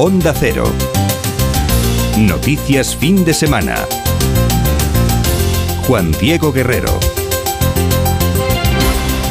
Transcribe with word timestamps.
Onda 0.00 0.32
Cero. 0.32 0.62
Noticias 2.16 2.94
fin 2.94 3.24
de 3.24 3.34
semana. 3.34 3.74
Juan 5.88 6.12
Diego 6.20 6.52
Guerrero. 6.52 6.92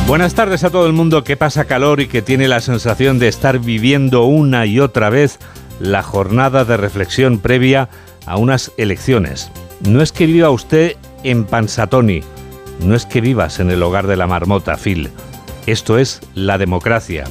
Buenas 0.07 0.33
tardes 0.33 0.65
a 0.65 0.69
todo 0.69 0.85
el 0.85 0.91
mundo 0.91 1.23
que 1.23 1.37
pasa 1.37 1.63
calor 1.63 2.01
y 2.01 2.09
que 2.09 2.21
tiene 2.21 2.49
la 2.49 2.59
sensación 2.59 3.17
de 3.17 3.29
estar 3.29 3.59
viviendo 3.59 4.25
una 4.25 4.65
y 4.65 4.81
otra 4.81 5.09
vez 5.09 5.39
la 5.79 6.03
jornada 6.03 6.65
de 6.65 6.75
reflexión 6.75 7.39
previa 7.39 7.87
a 8.25 8.35
unas 8.35 8.73
elecciones. 8.75 9.49
No 9.87 10.01
es 10.01 10.11
que 10.11 10.25
viva 10.25 10.49
usted 10.49 10.97
en 11.23 11.45
Pansatoni, 11.45 12.23
no 12.81 12.93
es 12.93 13.05
que 13.05 13.21
vivas 13.21 13.61
en 13.61 13.71
el 13.71 13.81
hogar 13.81 14.05
de 14.05 14.17
la 14.17 14.27
marmota, 14.27 14.75
Phil. 14.75 15.11
Esto 15.65 15.97
es 15.97 16.19
la 16.33 16.57
democracia, 16.57 17.23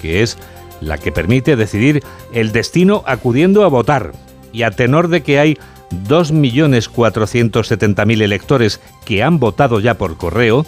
que 0.00 0.22
es 0.22 0.38
la 0.84 0.98
que 0.98 1.12
permite 1.12 1.54
decidir 1.56 2.02
el 2.32 2.52
destino 2.52 3.02
acudiendo 3.06 3.64
a 3.64 3.68
votar. 3.68 4.12
Y 4.52 4.62
a 4.62 4.70
tenor 4.70 5.08
de 5.08 5.22
que 5.22 5.38
hay 5.38 5.58
2.470.000 6.08 8.22
electores 8.22 8.80
que 9.04 9.22
han 9.22 9.38
votado 9.38 9.80
ya 9.80 9.94
por 9.94 10.16
correo, 10.16 10.64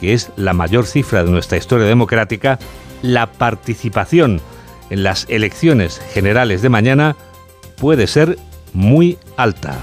que 0.00 0.14
es 0.14 0.30
la 0.36 0.52
mayor 0.52 0.86
cifra 0.86 1.24
de 1.24 1.30
nuestra 1.30 1.58
historia 1.58 1.86
democrática, 1.86 2.58
la 3.02 3.26
participación 3.26 4.40
en 4.90 5.02
las 5.02 5.26
elecciones 5.28 6.00
generales 6.12 6.62
de 6.62 6.68
mañana 6.68 7.16
puede 7.76 8.06
ser 8.06 8.38
muy 8.72 9.18
alta. 9.36 9.76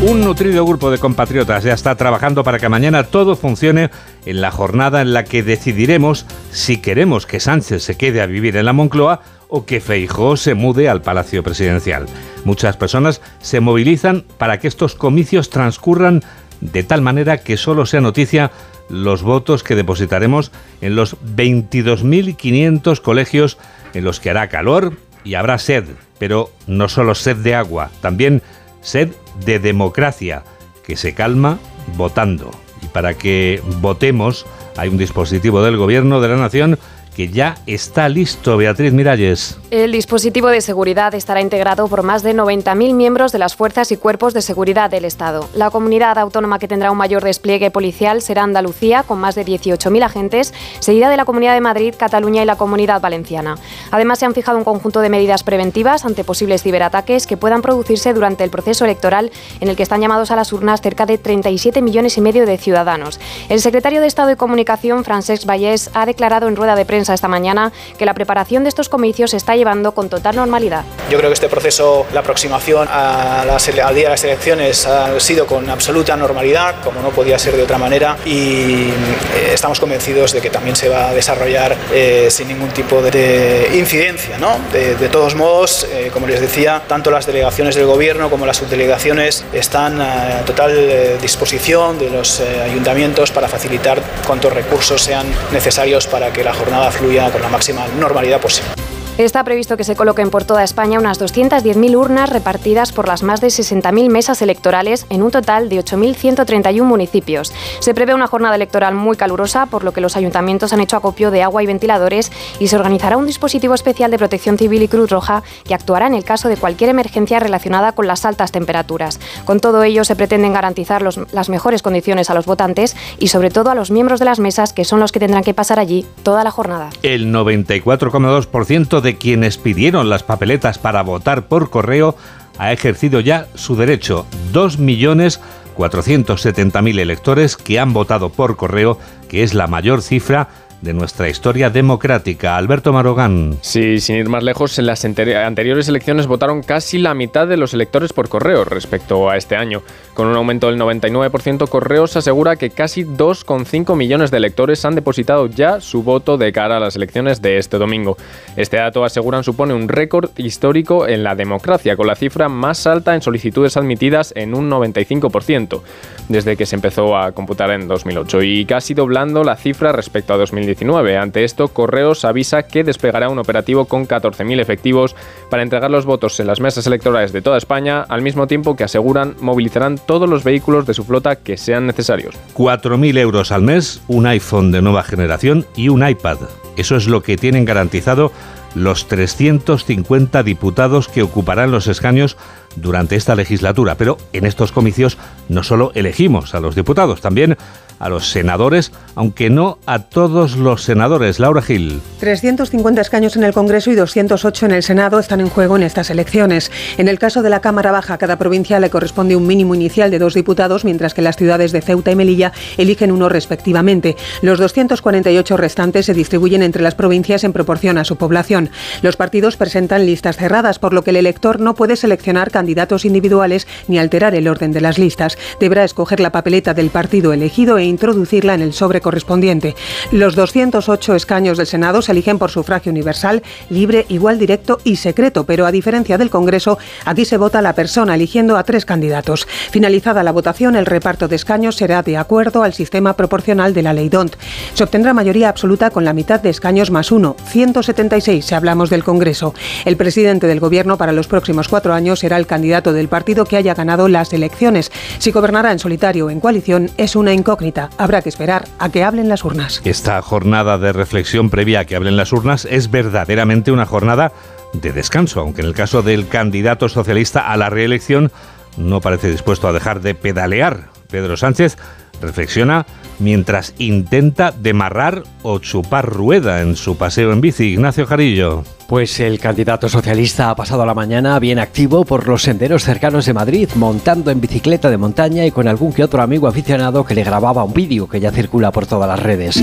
Un 0.00 0.20
nutrido 0.20 0.64
grupo 0.64 0.92
de 0.92 0.98
compatriotas 0.98 1.64
ya 1.64 1.72
está 1.72 1.96
trabajando 1.96 2.44
para 2.44 2.60
que 2.60 2.68
mañana 2.68 3.02
todo 3.02 3.34
funcione 3.34 3.90
en 4.26 4.40
la 4.40 4.52
jornada 4.52 5.00
en 5.02 5.12
la 5.12 5.24
que 5.24 5.42
decidiremos 5.42 6.24
si 6.52 6.76
queremos 6.76 7.26
que 7.26 7.40
Sánchez 7.40 7.82
se 7.82 7.96
quede 7.96 8.22
a 8.22 8.26
vivir 8.26 8.56
en 8.56 8.66
la 8.66 8.72
Moncloa 8.72 9.22
o 9.48 9.66
que 9.66 9.80
Feijóo 9.80 10.36
se 10.36 10.54
mude 10.54 10.88
al 10.88 11.02
Palacio 11.02 11.42
Presidencial. 11.42 12.06
Muchas 12.44 12.76
personas 12.76 13.20
se 13.40 13.58
movilizan 13.58 14.24
para 14.38 14.60
que 14.60 14.68
estos 14.68 14.94
comicios 14.94 15.50
transcurran 15.50 16.22
de 16.60 16.84
tal 16.84 17.02
manera 17.02 17.38
que 17.38 17.56
solo 17.56 17.84
sea 17.84 18.00
noticia 18.00 18.52
los 18.88 19.22
votos 19.22 19.64
que 19.64 19.74
depositaremos 19.74 20.52
en 20.80 20.94
los 20.94 21.16
22.500 21.22 23.00
colegios 23.00 23.58
en 23.94 24.04
los 24.04 24.20
que 24.20 24.30
hará 24.30 24.48
calor 24.48 24.92
y 25.24 25.34
habrá 25.34 25.58
sed, 25.58 25.86
pero 26.20 26.52
no 26.68 26.88
solo 26.88 27.16
sed 27.16 27.36
de 27.38 27.56
agua, 27.56 27.90
también 28.00 28.42
sed 28.80 29.10
de 29.44 29.58
democracia, 29.58 30.44
que 30.84 30.96
se 30.96 31.14
calma 31.14 31.58
votando. 31.96 32.50
Y 32.82 32.86
para 32.86 33.14
que 33.14 33.62
votemos 33.80 34.46
hay 34.76 34.88
un 34.88 34.98
dispositivo 34.98 35.62
del 35.62 35.76
Gobierno 35.76 36.20
de 36.20 36.28
la 36.28 36.36
Nación 36.36 36.78
que 37.18 37.26
ya 37.26 37.56
está 37.66 38.08
listo, 38.08 38.56
Beatriz 38.56 38.92
Miralles. 38.92 39.58
El 39.72 39.90
dispositivo 39.90 40.50
de 40.50 40.60
seguridad 40.60 41.16
estará 41.16 41.40
integrado 41.40 41.88
por 41.88 42.04
más 42.04 42.22
de 42.22 42.32
90.000 42.32 42.94
miembros 42.94 43.32
de 43.32 43.40
las 43.40 43.56
fuerzas 43.56 43.90
y 43.90 43.96
cuerpos 43.96 44.34
de 44.34 44.40
seguridad 44.40 44.88
del 44.88 45.04
Estado. 45.04 45.48
La 45.52 45.70
comunidad 45.70 46.16
autónoma 46.16 46.60
que 46.60 46.68
tendrá 46.68 46.92
un 46.92 46.96
mayor 46.96 47.24
despliegue 47.24 47.72
policial 47.72 48.22
será 48.22 48.44
Andalucía, 48.44 49.02
con 49.02 49.18
más 49.18 49.34
de 49.34 49.44
18.000 49.44 50.04
agentes, 50.04 50.54
seguida 50.78 51.10
de 51.10 51.16
la 51.16 51.24
Comunidad 51.24 51.54
de 51.54 51.60
Madrid, 51.60 51.92
Cataluña 51.98 52.44
y 52.44 52.46
la 52.46 52.54
Comunidad 52.54 53.00
Valenciana. 53.00 53.56
Además, 53.90 54.20
se 54.20 54.26
han 54.26 54.34
fijado 54.34 54.56
un 54.56 54.62
conjunto 54.62 55.00
de 55.00 55.08
medidas 55.08 55.42
preventivas 55.42 56.04
ante 56.04 56.22
posibles 56.22 56.62
ciberataques 56.62 57.26
que 57.26 57.36
puedan 57.36 57.62
producirse 57.62 58.14
durante 58.14 58.44
el 58.44 58.50
proceso 58.50 58.84
electoral 58.84 59.32
en 59.58 59.68
el 59.68 59.74
que 59.74 59.82
están 59.82 60.00
llamados 60.00 60.30
a 60.30 60.36
las 60.36 60.52
urnas 60.52 60.82
cerca 60.82 61.04
de 61.04 61.18
37 61.18 61.82
millones 61.82 62.16
y 62.16 62.20
medio 62.20 62.46
de 62.46 62.58
ciudadanos. 62.58 63.18
El 63.48 63.60
secretario 63.60 64.00
de 64.00 64.06
Estado 64.06 64.28
de 64.28 64.36
Comunicación, 64.36 65.02
Francesc 65.02 65.46
Vallès, 65.46 65.90
ha 65.94 66.06
declarado 66.06 66.46
en 66.46 66.54
rueda 66.54 66.76
de 66.76 66.86
prensa 66.86 67.07
esta 67.14 67.28
mañana 67.28 67.72
que 67.96 68.04
la 68.04 68.14
preparación 68.14 68.62
de 68.62 68.68
estos 68.68 68.88
comicios 68.88 69.30
se 69.30 69.36
está 69.36 69.56
llevando 69.56 69.92
con 69.92 70.08
total 70.08 70.36
normalidad. 70.36 70.84
Yo 71.10 71.18
creo 71.18 71.30
que 71.30 71.34
este 71.34 71.48
proceso, 71.48 72.06
la 72.12 72.20
aproximación 72.20 72.88
a 72.90 73.44
las, 73.46 73.68
al 73.68 73.94
día 73.94 74.04
de 74.04 74.10
las 74.10 74.24
elecciones 74.24 74.86
ha 74.86 75.18
sido 75.20 75.46
con 75.46 75.68
absoluta 75.70 76.16
normalidad, 76.16 76.76
como 76.82 77.00
no 77.00 77.10
podía 77.10 77.38
ser 77.38 77.56
de 77.56 77.62
otra 77.62 77.78
manera, 77.78 78.16
y 78.24 78.88
eh, 78.88 79.50
estamos 79.52 79.80
convencidos 79.80 80.32
de 80.32 80.40
que 80.40 80.50
también 80.50 80.76
se 80.76 80.88
va 80.88 81.08
a 81.08 81.14
desarrollar 81.14 81.76
eh, 81.92 82.28
sin 82.30 82.48
ningún 82.48 82.70
tipo 82.70 83.00
de 83.02 83.70
incidencia. 83.74 84.38
¿no? 84.38 84.58
De, 84.72 85.08
todos 85.08 85.34
modos, 85.34 85.86
eh, 85.90 86.10
como 86.12 86.26
les 86.26 86.40
decía, 86.40 86.82
tanto 86.86 87.10
las 87.10 87.26
delegaciones 87.26 87.74
del 87.74 87.86
Gobierno 87.86 88.28
como 88.28 88.44
las 88.44 88.58
subdelegaciones 88.58 89.44
están 89.52 90.00
a 90.00 90.42
total 90.44 91.18
disposición 91.20 91.98
de 91.98 92.10
los 92.10 92.40
ayuntamientos 92.40 93.30
para 93.30 93.48
facilitar 93.48 94.02
cuantos 94.26 94.52
recursos 94.52 95.00
sean 95.02 95.26
necesarios 95.52 96.06
para 96.06 96.32
que 96.32 96.44
la 96.44 96.52
jornada 96.52 96.90
con 96.98 97.40
la 97.40 97.48
máxima 97.48 97.86
normalidad 97.98 98.40
posible. 98.40 98.97
Está 99.18 99.42
previsto 99.42 99.76
que 99.76 99.82
se 99.82 99.96
coloquen 99.96 100.30
por 100.30 100.44
toda 100.44 100.62
España 100.62 101.00
unas 101.00 101.20
210.000 101.20 101.96
urnas 101.96 102.30
repartidas 102.30 102.92
por 102.92 103.08
las 103.08 103.24
más 103.24 103.40
de 103.40 103.48
60.000 103.48 104.10
mesas 104.10 104.42
electorales 104.42 105.06
en 105.10 105.24
un 105.24 105.32
total 105.32 105.68
de 105.68 105.80
8.131 105.80 106.84
municipios. 106.84 107.52
Se 107.80 107.94
prevé 107.94 108.14
una 108.14 108.28
jornada 108.28 108.54
electoral 108.54 108.94
muy 108.94 109.16
calurosa, 109.16 109.66
por 109.66 109.82
lo 109.82 109.92
que 109.92 110.00
los 110.00 110.16
ayuntamientos 110.16 110.72
han 110.72 110.78
hecho 110.78 110.96
acopio 110.96 111.32
de 111.32 111.42
agua 111.42 111.64
y 111.64 111.66
ventiladores 111.66 112.30
y 112.60 112.68
se 112.68 112.76
organizará 112.76 113.16
un 113.16 113.26
dispositivo 113.26 113.74
especial 113.74 114.12
de 114.12 114.18
protección 114.18 114.56
civil 114.56 114.84
y 114.84 114.88
Cruz 114.88 115.10
Roja 115.10 115.42
que 115.64 115.74
actuará 115.74 116.06
en 116.06 116.14
el 116.14 116.22
caso 116.22 116.48
de 116.48 116.56
cualquier 116.56 116.90
emergencia 116.90 117.40
relacionada 117.40 117.90
con 117.90 118.06
las 118.06 118.24
altas 118.24 118.52
temperaturas. 118.52 119.18
Con 119.44 119.58
todo 119.58 119.82
ello, 119.82 120.04
se 120.04 120.14
pretenden 120.14 120.52
garantizar 120.52 121.02
las 121.02 121.48
mejores 121.48 121.82
condiciones 121.82 122.30
a 122.30 122.34
los 122.34 122.46
votantes 122.46 122.94
y 123.18 123.28
sobre 123.28 123.50
todo 123.50 123.70
a 123.70 123.74
los 123.74 123.90
miembros 123.90 124.20
de 124.20 124.26
las 124.26 124.38
mesas, 124.38 124.72
que 124.72 124.84
son 124.84 125.00
los 125.00 125.10
que 125.10 125.18
tendrán 125.18 125.42
que 125.42 125.54
pasar 125.54 125.80
allí 125.80 126.06
toda 126.22 126.44
la 126.44 126.52
jornada. 126.52 126.90
El 127.02 127.34
94,2% 127.34 129.00
de 129.00 129.07
quienes 129.16 129.58
pidieron 129.58 130.08
las 130.08 130.22
papeletas 130.22 130.78
para 130.78 131.02
votar 131.02 131.48
por 131.48 131.70
correo 131.70 132.14
ha 132.58 132.72
ejercido 132.72 133.20
ya 133.20 133.46
su 133.54 133.76
derecho. 133.76 134.24
2.470.000 134.52 136.98
electores 136.98 137.56
que 137.56 137.78
han 137.78 137.92
votado 137.92 138.30
por 138.30 138.56
correo, 138.56 138.98
que 139.28 139.42
es 139.42 139.52
la 139.54 139.66
mayor 139.66 140.00
cifra 140.02 140.48
de 140.80 140.92
nuestra 140.92 141.28
historia 141.28 141.70
democrática. 141.70 142.56
Alberto 142.56 142.92
Marogán. 142.92 143.58
Sí, 143.60 144.00
sin 144.00 144.16
ir 144.16 144.28
más 144.28 144.42
lejos, 144.42 144.78
en 144.78 144.86
las 144.86 145.04
anteriores 145.04 145.88
elecciones 145.88 146.26
votaron 146.26 146.62
casi 146.62 146.98
la 146.98 147.14
mitad 147.14 147.46
de 147.46 147.56
los 147.56 147.74
electores 147.74 148.12
por 148.12 148.28
correo 148.28 148.64
respecto 148.64 149.28
a 149.28 149.36
este 149.36 149.56
año. 149.56 149.82
Con 150.14 150.26
un 150.26 150.36
aumento 150.36 150.68
del 150.68 150.80
99%, 150.80 151.68
Correos 151.68 152.16
asegura 152.16 152.56
que 152.56 152.70
casi 152.70 153.04
2,5 153.04 153.96
millones 153.96 154.30
de 154.30 154.36
electores 154.36 154.84
han 154.84 154.94
depositado 154.94 155.46
ya 155.46 155.80
su 155.80 156.02
voto 156.02 156.36
de 156.36 156.52
cara 156.52 156.78
a 156.78 156.80
las 156.80 156.96
elecciones 156.96 157.40
de 157.40 157.58
este 157.58 157.78
domingo. 157.78 158.16
Este 158.56 158.78
dato, 158.78 159.04
aseguran, 159.04 159.44
supone 159.44 159.74
un 159.74 159.88
récord 159.88 160.30
histórico 160.36 161.06
en 161.06 161.22
la 161.22 161.34
democracia, 161.34 161.96
con 161.96 162.06
la 162.06 162.16
cifra 162.16 162.48
más 162.48 162.86
alta 162.86 163.14
en 163.14 163.22
solicitudes 163.22 163.76
admitidas 163.76 164.32
en 164.36 164.54
un 164.54 164.70
95%, 164.70 165.82
desde 166.28 166.56
que 166.56 166.66
se 166.66 166.76
empezó 166.76 167.16
a 167.16 167.32
computar 167.32 167.70
en 167.70 167.86
2008, 167.86 168.42
y 168.42 168.64
casi 168.64 168.94
doblando 168.94 169.44
la 169.44 169.56
cifra 169.56 169.92
respecto 169.92 170.34
a 170.34 170.36
2010 170.74 171.18
ante 171.18 171.44
esto, 171.44 171.68
Correos 171.68 172.24
avisa 172.24 172.64
que 172.64 172.84
desplegará 172.84 173.28
un 173.28 173.38
operativo 173.38 173.86
con 173.86 174.06
14.000 174.06 174.60
efectivos 174.60 175.16
para 175.50 175.62
entregar 175.62 175.90
los 175.90 176.06
votos 176.06 176.38
en 176.40 176.46
las 176.46 176.60
mesas 176.60 176.86
electorales 176.86 177.32
de 177.32 177.42
toda 177.42 177.58
España, 177.58 178.02
al 178.08 178.22
mismo 178.22 178.46
tiempo 178.46 178.76
que 178.76 178.84
aseguran 178.84 179.36
movilizarán 179.40 179.98
todos 179.98 180.28
los 180.28 180.44
vehículos 180.44 180.86
de 180.86 180.94
su 180.94 181.04
flota 181.04 181.36
que 181.36 181.56
sean 181.56 181.86
necesarios. 181.86 182.34
4.000 182.54 183.18
euros 183.18 183.52
al 183.52 183.62
mes, 183.62 184.02
un 184.08 184.26
iPhone 184.26 184.72
de 184.72 184.82
nueva 184.82 185.02
generación 185.02 185.66
y 185.76 185.88
un 185.88 186.06
iPad. 186.06 186.38
Eso 186.76 186.96
es 186.96 187.06
lo 187.08 187.22
que 187.22 187.36
tienen 187.36 187.64
garantizado 187.64 188.32
los 188.74 189.08
350 189.08 190.42
diputados 190.42 191.08
que 191.08 191.22
ocuparán 191.22 191.70
los 191.70 191.86
escaños 191.86 192.36
durante 192.80 193.16
esta 193.16 193.34
legislatura. 193.34 193.96
Pero 193.96 194.18
en 194.32 194.46
estos 194.46 194.72
comicios 194.72 195.18
no 195.48 195.62
solo 195.62 195.92
elegimos 195.94 196.54
a 196.54 196.60
los 196.60 196.74
diputados, 196.74 197.20
también 197.20 197.56
a 197.98 198.08
los 198.08 198.30
senadores, 198.30 198.92
aunque 199.14 199.50
no 199.50 199.78
a 199.86 200.00
todos 200.00 200.56
los 200.56 200.84
senadores. 200.84 201.38
Laura 201.38 201.62
Gil. 201.62 202.00
350 202.20 203.00
escaños 203.00 203.36
en 203.36 203.44
el 203.44 203.52
Congreso 203.52 203.90
y 203.90 203.94
208 203.94 204.66
en 204.66 204.72
el 204.72 204.82
Senado 204.82 205.18
están 205.18 205.40
en 205.40 205.48
juego 205.48 205.76
en 205.76 205.82
estas 205.82 206.10
elecciones. 206.10 206.70
En 206.96 207.08
el 207.08 207.18
caso 207.18 207.42
de 207.42 207.50
la 207.50 207.60
Cámara 207.60 207.92
Baja, 207.92 208.14
a 208.14 208.18
cada 208.18 208.38
provincia 208.38 208.80
le 208.80 208.90
corresponde 208.90 209.36
un 209.36 209.46
mínimo 209.46 209.74
inicial 209.74 210.10
de 210.10 210.18
dos 210.18 210.34
diputados, 210.34 210.84
mientras 210.84 211.14
que 211.14 211.22
las 211.22 211.36
ciudades 211.36 211.72
de 211.72 211.80
Ceuta 211.80 212.10
y 212.10 212.16
Melilla 212.16 212.52
eligen 212.76 213.12
uno 213.12 213.28
respectivamente. 213.28 214.16
Los 214.42 214.58
248 214.58 215.56
restantes 215.56 216.06
se 216.06 216.14
distribuyen 216.14 216.62
entre 216.62 216.82
las 216.82 216.94
provincias 216.94 217.44
en 217.44 217.52
proporción 217.52 217.98
a 217.98 218.04
su 218.04 218.16
población. 218.16 218.70
Los 219.02 219.16
partidos 219.16 219.56
presentan 219.56 220.06
listas 220.06 220.36
cerradas, 220.36 220.78
por 220.78 220.92
lo 220.92 221.02
que 221.02 221.10
el 221.10 221.16
elector 221.16 221.60
no 221.60 221.74
puede 221.74 221.96
seleccionar 221.96 222.50
candidatos 222.50 222.67
candidatos 222.68 223.06
individuales 223.06 223.66
ni 223.86 223.98
alterar 223.98 224.34
el 224.34 224.46
orden 224.46 224.72
de 224.72 224.82
las 224.82 224.98
listas. 224.98 225.38
Deberá 225.58 225.84
escoger 225.84 226.20
la 226.20 226.32
papeleta 226.32 226.74
del 226.74 226.90
partido 226.90 227.32
elegido 227.32 227.78
e 227.78 227.84
introducirla 227.84 228.52
en 228.52 228.60
el 228.60 228.74
sobre 228.74 229.00
correspondiente. 229.00 229.74
Los 230.12 230.34
208 230.34 231.14
escaños 231.14 231.56
del 231.56 231.66
Senado 231.66 232.02
se 232.02 232.12
eligen 232.12 232.38
por 232.38 232.50
sufragio 232.50 232.92
universal, 232.92 233.42
libre, 233.70 234.04
igual, 234.10 234.38
directo 234.38 234.80
y 234.84 234.96
secreto, 234.96 235.44
pero 235.44 235.64
a 235.64 235.72
diferencia 235.72 236.18
del 236.18 236.28
Congreso, 236.28 236.76
aquí 237.06 237.24
se 237.24 237.38
vota 237.38 237.62
la 237.62 237.74
persona 237.74 238.16
eligiendo 238.16 238.58
a 238.58 238.64
tres 238.64 238.84
candidatos. 238.84 239.48
Finalizada 239.70 240.22
la 240.22 240.32
votación, 240.32 240.76
el 240.76 240.84
reparto 240.84 241.26
de 241.26 241.36
escaños 241.36 241.76
será 241.76 242.02
de 242.02 242.18
acuerdo 242.18 242.64
al 242.64 242.74
sistema 242.74 243.14
proporcional 243.14 243.72
de 243.72 243.82
la 243.82 243.94
ley 243.94 244.10
DONT. 244.10 244.36
Se 244.74 244.84
obtendrá 244.84 245.14
mayoría 245.14 245.48
absoluta 245.48 245.88
con 245.88 246.04
la 246.04 246.12
mitad 246.12 246.40
de 246.40 246.50
escaños 246.50 246.90
más 246.90 247.12
uno, 247.12 247.34
176 247.46 248.44
si 248.44 248.54
hablamos 248.54 248.90
del 248.90 249.04
Congreso. 249.04 249.54
El 249.86 249.96
presidente 249.96 250.46
del 250.46 250.60
Gobierno 250.60 250.98
para 250.98 251.12
los 251.12 251.28
próximos 251.28 251.68
cuatro 251.68 251.94
años 251.94 252.18
será 252.18 252.36
el 252.36 252.46
candidato 252.48 252.92
del 252.92 253.06
partido 253.06 253.44
que 253.44 253.56
haya 253.56 253.74
ganado 253.74 254.08
las 254.08 254.32
elecciones. 254.32 254.90
Si 255.18 255.30
gobernará 255.30 255.70
en 255.70 255.78
solitario 255.78 256.26
o 256.26 256.30
en 256.30 256.40
coalición 256.40 256.90
es 256.96 257.14
una 257.14 257.32
incógnita. 257.32 257.90
Habrá 257.98 258.22
que 258.22 258.28
esperar 258.28 258.66
a 258.80 258.88
que 258.88 259.04
hablen 259.04 259.28
las 259.28 259.44
urnas. 259.44 259.80
Esta 259.84 260.20
jornada 260.22 260.78
de 260.78 260.92
reflexión 260.92 261.50
previa 261.50 261.80
a 261.80 261.84
que 261.84 261.94
hablen 261.94 262.16
las 262.16 262.32
urnas 262.32 262.64
es 262.64 262.90
verdaderamente 262.90 263.70
una 263.70 263.86
jornada 263.86 264.32
de 264.72 264.92
descanso, 264.92 265.40
aunque 265.40 265.62
en 265.62 265.68
el 265.68 265.74
caso 265.74 266.02
del 266.02 266.26
candidato 266.26 266.88
socialista 266.88 267.52
a 267.52 267.56
la 267.56 267.70
reelección 267.70 268.32
no 268.76 269.00
parece 269.00 269.30
dispuesto 269.30 269.68
a 269.68 269.72
dejar 269.72 270.00
de 270.00 270.14
pedalear. 270.14 270.88
Pedro 271.08 271.36
Sánchez 271.36 271.76
reflexiona 272.20 272.86
mientras 273.18 273.74
intenta 273.78 274.52
demarrar 274.52 275.24
o 275.42 275.58
chupar 275.58 276.06
rueda 276.06 276.62
en 276.62 276.76
su 276.76 276.96
paseo 276.96 277.32
en 277.32 277.40
bici. 277.40 277.72
Ignacio 277.72 278.06
Jarillo. 278.06 278.64
Pues 278.88 279.20
el 279.20 279.38
candidato 279.38 279.86
socialista 279.86 280.48
ha 280.48 280.56
pasado 280.56 280.86
la 280.86 280.94
mañana 280.94 281.38
bien 281.38 281.58
activo 281.58 282.06
por 282.06 282.26
los 282.26 282.44
senderos 282.44 282.84
cercanos 282.84 283.26
de 283.26 283.34
Madrid, 283.34 283.68
montando 283.74 284.30
en 284.30 284.40
bicicleta 284.40 284.88
de 284.88 284.96
montaña 284.96 285.44
y 285.44 285.50
con 285.50 285.68
algún 285.68 285.92
que 285.92 286.02
otro 286.02 286.22
amigo 286.22 286.48
aficionado 286.48 287.04
que 287.04 287.14
le 287.14 287.22
grababa 287.22 287.64
un 287.64 287.74
vídeo 287.74 288.08
que 288.08 288.18
ya 288.18 288.32
circula 288.32 288.72
por 288.72 288.86
todas 288.86 289.06
las 289.06 289.20
redes. 289.22 289.62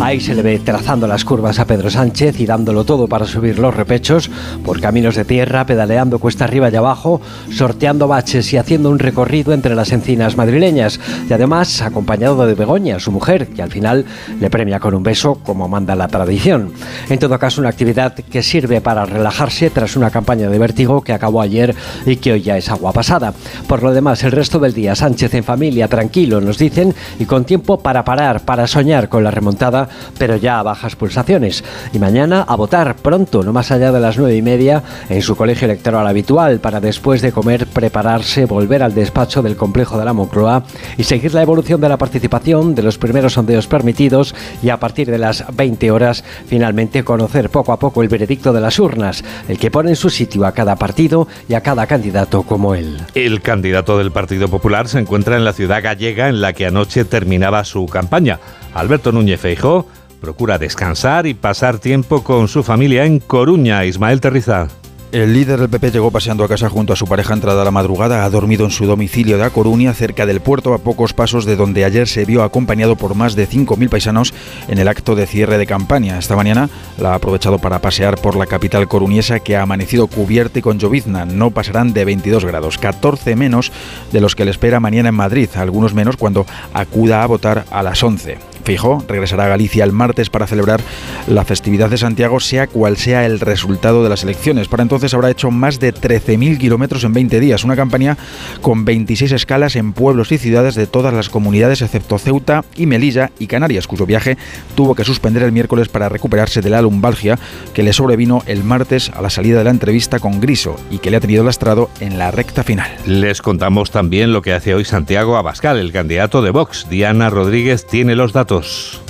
Ahí 0.00 0.20
se 0.20 0.34
le 0.34 0.42
ve 0.42 0.60
trazando 0.60 1.08
las 1.08 1.24
curvas 1.24 1.58
a 1.58 1.66
Pedro 1.66 1.90
Sánchez 1.90 2.38
y 2.38 2.46
dándolo 2.46 2.84
todo 2.84 3.08
para 3.08 3.26
subir 3.26 3.58
los 3.58 3.74
repechos 3.74 4.30
por 4.64 4.80
caminos 4.80 5.16
de 5.16 5.24
tierra, 5.24 5.66
pedaleando 5.66 6.20
cuesta 6.20 6.44
arriba 6.44 6.70
y 6.70 6.76
abajo, 6.76 7.20
sorteando 7.50 8.06
baches 8.06 8.52
y 8.52 8.58
haciendo 8.58 8.90
un 8.90 9.00
recorrido 9.00 9.52
entre 9.52 9.74
las 9.74 9.90
encinas 9.90 10.36
madrileñas. 10.36 11.00
Y 11.28 11.32
además 11.32 11.82
acompañado 11.82 12.46
de 12.46 12.54
Begoña, 12.54 13.00
su 13.00 13.10
mujer, 13.10 13.48
que 13.48 13.60
al 13.60 13.72
final 13.72 14.04
le 14.40 14.48
premia 14.50 14.78
con 14.78 14.94
un 14.94 15.02
beso 15.02 15.34
como 15.34 15.68
manda 15.68 15.96
la 15.96 16.06
tradición. 16.06 16.72
En 17.08 17.18
todo 17.18 17.38
caso, 17.38 17.60
una 17.60 17.70
actividad 17.70 18.14
que 18.14 18.42
sirve 18.42 18.80
para 18.80 19.04
relajarse 19.04 19.68
tras 19.68 19.96
una 19.96 20.10
campaña 20.10 20.48
de 20.48 20.58
vértigo 20.60 21.02
que 21.02 21.12
acabó 21.12 21.42
ayer 21.42 21.74
y 22.06 22.16
que 22.16 22.32
hoy 22.32 22.42
ya 22.42 22.56
es 22.56 22.70
agua 22.70 22.92
pasada. 22.92 23.34
Por 23.66 23.82
lo 23.82 23.92
demás, 23.92 24.22
el 24.22 24.32
resto 24.32 24.60
del 24.60 24.74
día, 24.74 24.94
Sánchez 24.94 25.34
en 25.34 25.44
familia, 25.44 25.88
tranquilo, 25.88 26.40
nos 26.40 26.56
dicen, 26.56 26.94
y 27.18 27.24
con 27.24 27.44
tiempo 27.44 27.80
para 27.80 28.04
parar, 28.04 28.44
para 28.44 28.66
soñar 28.68 29.08
con 29.08 29.24
la 29.24 29.32
remontada 29.32 29.87
pero 30.18 30.36
ya 30.36 30.58
a 30.58 30.62
bajas 30.62 30.96
pulsaciones. 30.96 31.64
Y 31.92 31.98
mañana 31.98 32.42
a 32.42 32.56
votar 32.56 32.96
pronto, 32.96 33.42
no 33.42 33.52
más 33.52 33.70
allá 33.70 33.92
de 33.92 34.00
las 34.00 34.18
nueve 34.18 34.36
y 34.36 34.42
media, 34.42 34.82
en 35.08 35.22
su 35.22 35.36
colegio 35.36 35.66
electoral 35.66 36.06
habitual, 36.06 36.60
para 36.60 36.80
después 36.80 37.22
de 37.22 37.32
comer 37.32 37.66
prepararse, 37.66 38.44
volver 38.46 38.82
al 38.82 38.94
despacho 38.94 39.42
del 39.42 39.56
complejo 39.56 39.98
de 39.98 40.04
la 40.04 40.12
Moncloa 40.12 40.64
y 40.96 41.04
seguir 41.04 41.34
la 41.34 41.42
evolución 41.42 41.80
de 41.80 41.88
la 41.88 41.98
participación 41.98 42.74
de 42.74 42.82
los 42.82 42.98
primeros 42.98 43.34
sondeos 43.34 43.66
permitidos 43.66 44.34
y 44.62 44.70
a 44.70 44.78
partir 44.78 45.10
de 45.10 45.18
las 45.18 45.44
20 45.54 45.90
horas 45.90 46.24
finalmente 46.46 47.04
conocer 47.04 47.50
poco 47.50 47.72
a 47.72 47.78
poco 47.78 48.02
el 48.02 48.08
veredicto 48.08 48.52
de 48.52 48.60
las 48.60 48.78
urnas, 48.78 49.24
el 49.48 49.58
que 49.58 49.70
pone 49.70 49.90
en 49.90 49.96
su 49.96 50.10
sitio 50.10 50.46
a 50.46 50.52
cada 50.52 50.76
partido 50.76 51.28
y 51.48 51.54
a 51.54 51.62
cada 51.62 51.86
candidato 51.86 52.42
como 52.42 52.74
él. 52.74 52.98
El 53.14 53.40
candidato 53.40 53.98
del 53.98 54.12
Partido 54.12 54.48
Popular 54.48 54.88
se 54.88 54.98
encuentra 54.98 55.36
en 55.36 55.44
la 55.44 55.52
ciudad 55.52 55.82
gallega 55.82 56.28
en 56.28 56.40
la 56.40 56.52
que 56.52 56.66
anoche 56.66 57.04
terminaba 57.04 57.64
su 57.64 57.86
campaña. 57.86 58.38
Alberto 58.78 59.10
Núñez 59.10 59.40
Feijó 59.40 59.86
procura 60.20 60.56
descansar 60.56 61.26
y 61.26 61.34
pasar 61.34 61.78
tiempo 61.78 62.22
con 62.22 62.46
su 62.46 62.62
familia 62.62 63.06
en 63.06 63.18
Coruña. 63.18 63.84
Ismael 63.84 64.20
Terriza. 64.20 64.68
El 65.10 65.32
líder 65.32 65.58
del 65.58 65.70
PP 65.70 65.90
llegó 65.90 66.10
paseando 66.10 66.44
a 66.44 66.48
casa 66.48 66.68
junto 66.68 66.92
a 66.92 66.96
su 66.96 67.06
pareja 67.06 67.34
entrada 67.34 67.62
a 67.62 67.64
la 67.64 67.70
madrugada. 67.72 68.24
Ha 68.24 68.30
dormido 68.30 68.66
en 68.66 68.70
su 68.70 68.86
domicilio 68.86 69.36
de 69.36 69.44
A 69.44 69.50
Coruña, 69.50 69.94
cerca 69.94 70.26
del 70.26 70.40
puerto, 70.40 70.74
a 70.74 70.78
pocos 70.78 71.12
pasos 71.12 71.44
de 71.44 71.56
donde 71.56 71.84
ayer 71.84 72.06
se 72.06 72.24
vio 72.24 72.44
acompañado 72.44 72.94
por 72.94 73.16
más 73.16 73.34
de 73.34 73.48
5.000 73.48 73.88
paisanos 73.88 74.32
en 74.68 74.78
el 74.78 74.86
acto 74.86 75.16
de 75.16 75.26
cierre 75.26 75.58
de 75.58 75.66
campaña. 75.66 76.18
Esta 76.18 76.36
mañana 76.36 76.68
la 76.98 77.12
ha 77.12 77.14
aprovechado 77.14 77.58
para 77.58 77.80
pasear 77.80 78.16
por 78.18 78.36
la 78.36 78.46
capital 78.46 78.86
coruñesa, 78.86 79.40
que 79.40 79.56
ha 79.56 79.62
amanecido 79.62 80.06
cubierta 80.06 80.60
y 80.60 80.62
con 80.62 80.78
llovizna. 80.78 81.24
No 81.24 81.50
pasarán 81.50 81.94
de 81.94 82.04
22 82.04 82.44
grados, 82.44 82.78
14 82.78 83.34
menos 83.34 83.72
de 84.12 84.20
los 84.20 84.36
que 84.36 84.44
le 84.44 84.52
espera 84.52 84.78
mañana 84.78 85.08
en 85.08 85.16
Madrid, 85.16 85.48
algunos 85.56 85.94
menos 85.94 86.16
cuando 86.16 86.46
acuda 86.74 87.24
a 87.24 87.26
votar 87.26 87.64
a 87.70 87.82
las 87.82 88.02
11. 88.02 88.47
Fijo 88.68 89.02
regresará 89.08 89.46
a 89.46 89.48
Galicia 89.48 89.82
el 89.82 89.92
martes 89.92 90.28
para 90.28 90.46
celebrar 90.46 90.82
la 91.26 91.46
festividad 91.46 91.88
de 91.88 91.96
Santiago, 91.96 92.38
sea 92.38 92.66
cual 92.66 92.98
sea 92.98 93.24
el 93.24 93.40
resultado 93.40 94.02
de 94.02 94.10
las 94.10 94.24
elecciones. 94.24 94.68
Para 94.68 94.82
entonces 94.82 95.14
habrá 95.14 95.30
hecho 95.30 95.50
más 95.50 95.80
de 95.80 95.94
13.000 95.94 96.58
kilómetros 96.58 97.02
en 97.04 97.14
20 97.14 97.40
días, 97.40 97.64
una 97.64 97.76
campaña 97.76 98.18
con 98.60 98.84
26 98.84 99.32
escalas 99.32 99.74
en 99.74 99.94
pueblos 99.94 100.32
y 100.32 100.36
ciudades 100.36 100.74
de 100.74 100.86
todas 100.86 101.14
las 101.14 101.30
comunidades 101.30 101.80
excepto 101.80 102.18
Ceuta 102.18 102.62
y 102.76 102.84
Melilla 102.84 103.30
y 103.38 103.46
Canarias, 103.46 103.86
cuyo 103.86 104.04
viaje 104.04 104.36
tuvo 104.74 104.94
que 104.94 105.04
suspender 105.04 105.44
el 105.44 105.52
miércoles 105.52 105.88
para 105.88 106.10
recuperarse 106.10 106.60
de 106.60 106.68
la 106.68 106.82
lumbalgia 106.82 107.38
que 107.72 107.82
le 107.82 107.94
sobrevino 107.94 108.42
el 108.44 108.64
martes 108.64 109.10
a 109.14 109.22
la 109.22 109.30
salida 109.30 109.56
de 109.56 109.64
la 109.64 109.70
entrevista 109.70 110.18
con 110.18 110.42
Griso 110.42 110.76
y 110.90 110.98
que 110.98 111.10
le 111.10 111.16
ha 111.16 111.20
tenido 111.20 111.42
lastrado 111.42 111.88
en 112.00 112.18
la 112.18 112.32
recta 112.32 112.64
final. 112.64 112.90
Les 113.06 113.40
contamos 113.40 113.90
también 113.90 114.34
lo 114.34 114.42
que 114.42 114.52
hace 114.52 114.74
hoy 114.74 114.84
Santiago 114.84 115.38
Abascal, 115.38 115.78
el 115.78 115.90
candidato 115.90 116.42
de 116.42 116.50
Vox. 116.50 116.86
Diana 116.90 117.30
Rodríguez 117.30 117.86
tiene 117.86 118.14
los 118.14 118.34
datos. 118.34 118.57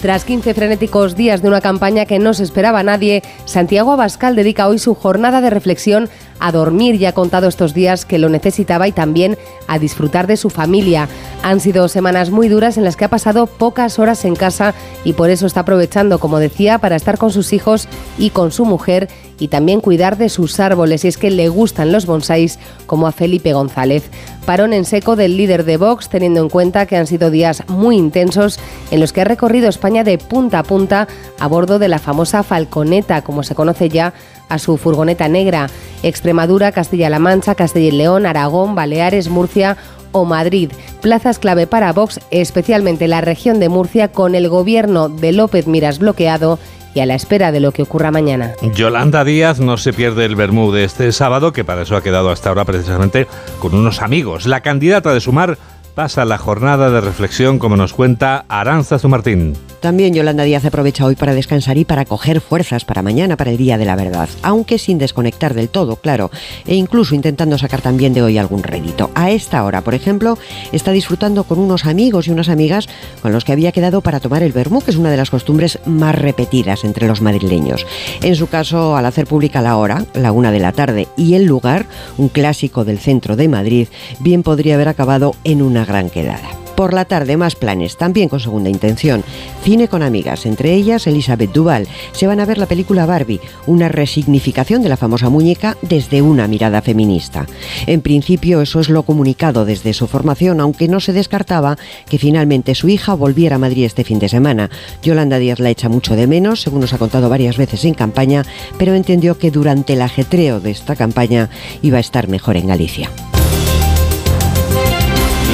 Tras 0.01 0.25
15 0.25 0.55
frenéticos 0.55 1.17
días 1.17 1.43
de 1.43 1.49
una 1.49 1.61
campaña 1.61 2.07
que 2.07 2.19
no 2.19 2.35
se 2.35 2.43
esperaba 2.43 2.83
nadie, 2.83 3.23
Santiago 3.45 3.93
Abascal 3.93 4.37
dedica 4.37 4.69
hoy 4.69 4.79
su 4.79 4.95
jornada 4.95 5.41
de 5.41 5.51
reflexión 5.51 6.09
a 6.41 6.53
dormir 6.53 6.95
y 6.95 7.07
ha 7.07 7.13
contado 7.13 7.49
estos 7.49 7.75
días 7.75 8.05
que 8.05 8.19
lo 8.19 8.29
necesitaba 8.29 8.87
y 8.87 8.93
también 8.93 9.37
a 9.67 9.79
disfrutar 9.79 10.27
de 10.27 10.37
su 10.37 10.51
familia. 10.51 11.09
Han 11.43 11.61
sido 11.61 11.89
semanas 11.89 12.31
muy 12.31 12.49
duras 12.49 12.77
en 12.77 12.85
las 12.85 12.97
que 12.97 13.05
ha 13.05 13.11
pasado 13.11 13.47
pocas 13.47 13.99
horas 13.99 14.25
en 14.25 14.37
casa 14.37 14.75
y 15.05 15.15
por 15.15 15.31
eso 15.31 15.47
está 15.47 15.61
aprovechando, 15.61 16.19
como 16.19 16.39
decía, 16.39 16.79
para 16.79 16.97
estar 16.97 17.19
con 17.19 17.33
sus 17.33 17.53
hijos 17.53 17.89
y 18.19 18.31
con 18.31 18.53
su 18.53 18.65
mujer 18.65 19.09
y 19.39 19.49
también 19.49 19.81
cuidar 19.81 20.17
de 20.17 20.29
sus 20.29 20.59
árboles 20.61 21.05
y 21.05 21.09
es 21.09 21.17
que 21.17 21.31
le 21.31 21.49
gustan 21.49 21.93
los 21.93 22.07
bonsáis 22.07 22.59
como 22.87 23.07
a 23.07 23.13
Felipe 23.13 23.53
González. 23.53 24.11
Parón 24.45 24.73
en 24.73 24.85
seco 24.85 25.17
del 25.17 25.37
líder 25.37 25.65
de 25.65 25.77
Vox 25.77 26.09
teniendo 26.09 26.41
en 26.41 26.49
cuenta 26.49 26.87
que 26.87 26.97
han 26.97 27.07
sido 27.07 27.31
días 27.31 27.63
muy 27.69 27.97
intensos 27.97 28.59
en 28.91 29.01
los 29.01 29.13
que 29.13 29.21
ha 29.21 29.25
recorrido 29.25 29.69
España 29.69 30.05
de 30.05 30.19
punta 30.19 30.61
a 30.61 30.63
punta 30.63 31.09
a 31.39 31.47
bordo 31.47 31.79
de 31.79 31.89
la 31.89 31.99
famosa 31.99 32.43
Falconeta, 32.43 33.23
como 33.23 33.43
se 33.43 33.55
conoce 33.55 33.89
ya 33.89 34.15
a 34.49 34.59
su 34.59 34.77
furgoneta 34.77 35.29
negra. 35.29 35.69
Extremadura, 36.03 36.73
Castilla-La 36.73 37.19
Mancha, 37.19 37.55
Castilla 37.55 37.89
y 37.89 37.91
León, 37.93 38.27
Aragón, 38.27 38.75
Baleares, 38.75 39.29
Murcia 39.29 39.77
o 40.13 40.25
Madrid. 40.25 40.71
Plazas 41.03 41.39
clave 41.39 41.67
para 41.67 41.93
Vox, 41.93 42.21
especialmente 42.31 43.09
la 43.09 43.21
región 43.21 43.61
de 43.61 43.69
Murcia, 43.69 44.09
con 44.09 44.35
el 44.35 44.49
gobierno 44.49 45.09
de 45.09 45.33
López 45.33 45.67
Miras 45.67 45.99
bloqueado 45.99 46.59
y 46.95 47.01
a 47.01 47.07
la 47.07 47.15
espera 47.15 47.53
de 47.53 47.61
lo 47.61 47.73
que 47.73 47.83
ocurra 47.83 48.11
mañana. 48.11 48.53
Yolanda 48.75 49.25
Díaz 49.25 49.61
no 49.61 49.77
se 49.77 49.93
pierde 49.93 50.25
el 50.25 50.37
Bermú 50.37 50.75
este 50.75 51.13
sábado, 51.13 51.53
que 51.53 51.65
para 51.65 51.83
eso 51.83 51.97
ha 51.97 52.03
quedado 52.03 52.31
hasta 52.31 52.49
ahora 52.49 52.65
precisamente 52.65 53.27
con 53.59 53.75
unos 53.75 54.03
amigos. 54.03 54.47
La 54.47 54.61
candidata 54.61 55.13
de 55.13 55.21
Sumar 55.21 55.59
pasa 55.99 56.25
la 56.25 56.39
jornada 56.39 56.91
de 56.91 57.01
reflexión, 57.01 57.59
como 57.59 57.77
nos 57.77 57.93
cuenta 57.93 58.45
Aranza 58.49 59.01
Zumartín. 59.01 59.55
También 59.81 60.15
Yolanda 60.15 60.45
Díaz 60.45 60.65
aprovecha 60.65 61.05
hoy 61.05 61.17
para 61.17 61.35
descansar 61.35 61.77
y 61.77 61.85
para 61.85 62.05
coger 62.05 62.41
fuerzas 62.41 62.85
para 62.85 63.03
mañana, 63.03 63.37
para 63.37 63.51
el 63.51 63.57
Día 63.57 63.79
de 63.79 63.85
la 63.85 63.97
Verdad, 63.97 64.29
aunque 64.43 64.79
sin 64.79 64.99
desconectar 64.99 65.55
del 65.55 65.69
todo, 65.69 65.97
claro, 65.97 66.31
e 66.67 66.77
incluso 66.77 67.17
intentando 67.17 67.59
sacar 67.59 67.81
también 67.81 68.15
de 68.15 68.23
hoy 68.23 68.39
algún 68.39 68.63
rédito. 68.63 69.11
A 69.17 69.33
esta 69.33 69.65
hora, 69.65 69.83
por 69.83 69.95
ejemplo, 69.95 70.39
está 70.71 70.93
disfrutando 70.93 71.43
con 71.43 71.59
unos 71.59 71.85
amigos 71.85 72.29
y 72.29 72.31
unas 72.31 72.49
amigas 72.49 72.89
con 73.21 73.33
los 73.33 73.45
que 73.45 73.51
había 73.51 73.73
quedado 73.73 74.01
para 74.01 74.21
tomar 74.21 74.45
el 74.45 74.53
vermú, 74.53 74.81
que 74.81 74.93
es 74.93 74.97
una 74.97 75.11
de 75.11 75.17
las 75.17 75.31
costumbres 75.31 75.81
más 75.85 76.15
repetidas 76.15 76.85
entre 76.85 77.09
los 77.09 77.23
madrileños. 77.23 77.87
En 78.23 78.37
su 78.37 78.47
caso, 78.47 78.97
al 78.97 79.07
hacer 79.07 79.27
pública 79.27 79.63
la 79.63 79.77
hora, 79.77 80.05
la 80.15 80.31
una 80.31 80.53
de 80.53 80.61
la 80.61 80.71
tarde, 80.71 81.09
y 81.17 81.35
el 81.35 81.45
lugar, 81.45 81.87
un 82.19 82.29
clásico 82.29 82.85
del 82.85 83.01
centro 83.01 83.35
de 83.35 83.49
Madrid, 83.49 83.89
bien 84.21 84.45
podría 84.45 84.77
haber 84.77 84.89
acabado 84.89 85.35
en 85.43 85.61
una 85.61 85.88
gran 85.89 86.11
quedada. 86.11 86.49
Por 86.79 86.95
la 86.95 87.07
tarde, 87.07 87.37
más 87.37 87.57
planes, 87.57 87.97
también 87.97 88.29
con 88.29 88.39
segunda 88.39 88.71
intención. 88.71 89.25
Cine 89.65 89.89
con 89.89 90.05
amigas, 90.05 90.47
entre 90.47 90.75
ellas 90.75 91.09
Elizabeth 91.09 91.51
Duval. 91.51 91.89
Se 92.13 92.29
van 92.29 92.39
a 92.39 92.45
ver 92.45 92.57
la 92.57 92.67
película 92.67 93.05
Barbie, 93.05 93.41
una 93.67 93.89
resignificación 93.89 94.81
de 94.81 94.89
la 94.89 94.97
famosa 94.97 95.29
muñeca 95.29 95.77
desde 95.83 96.23
una 96.23 96.47
mirada 96.47 96.81
feminista. 96.81 97.47
En 97.89 98.01
principio, 98.01 98.63
eso 98.63 98.79
es 98.79 98.91
lo 98.91 99.03
comunicado 99.03 99.65
desde 99.65 99.93
su 99.93 100.07
formación, 100.07 100.61
aunque 100.61 100.87
no 100.87 101.01
se 101.01 101.13
descartaba 101.13 101.77
que 102.09 102.19
finalmente 102.19 102.77
su 102.77 102.89
hija 102.89 103.15
volviera 103.15 103.57
a 103.57 103.59
Madrid 103.59 103.85
este 103.85 104.05
fin 104.05 104.21
de 104.21 104.29
semana. 104.29 104.71
Yolanda 105.03 105.41
Díaz 105.41 105.59
la 105.59 105.71
echa 105.71 105.89
mucho 105.89 106.15
de 106.15 106.29
menos, 106.29 106.61
según 106.61 106.83
nos 106.83 106.93
ha 106.93 106.99
contado 106.99 107.29
varias 107.29 107.57
veces 107.57 107.85
en 107.87 107.95
campaña, 107.95 108.45
pero 108.79 108.95
entendió 108.95 109.37
que 109.37 109.51
durante 109.51 109.95
el 109.95 110.03
ajetreo 110.03 110.61
de 110.61 110.71
esta 110.71 110.95
campaña 110.95 111.51
iba 111.83 111.97
a 111.97 112.01
estar 112.03 112.29
mejor 112.29 112.57
en 112.57 112.69
Galicia. 112.69 113.11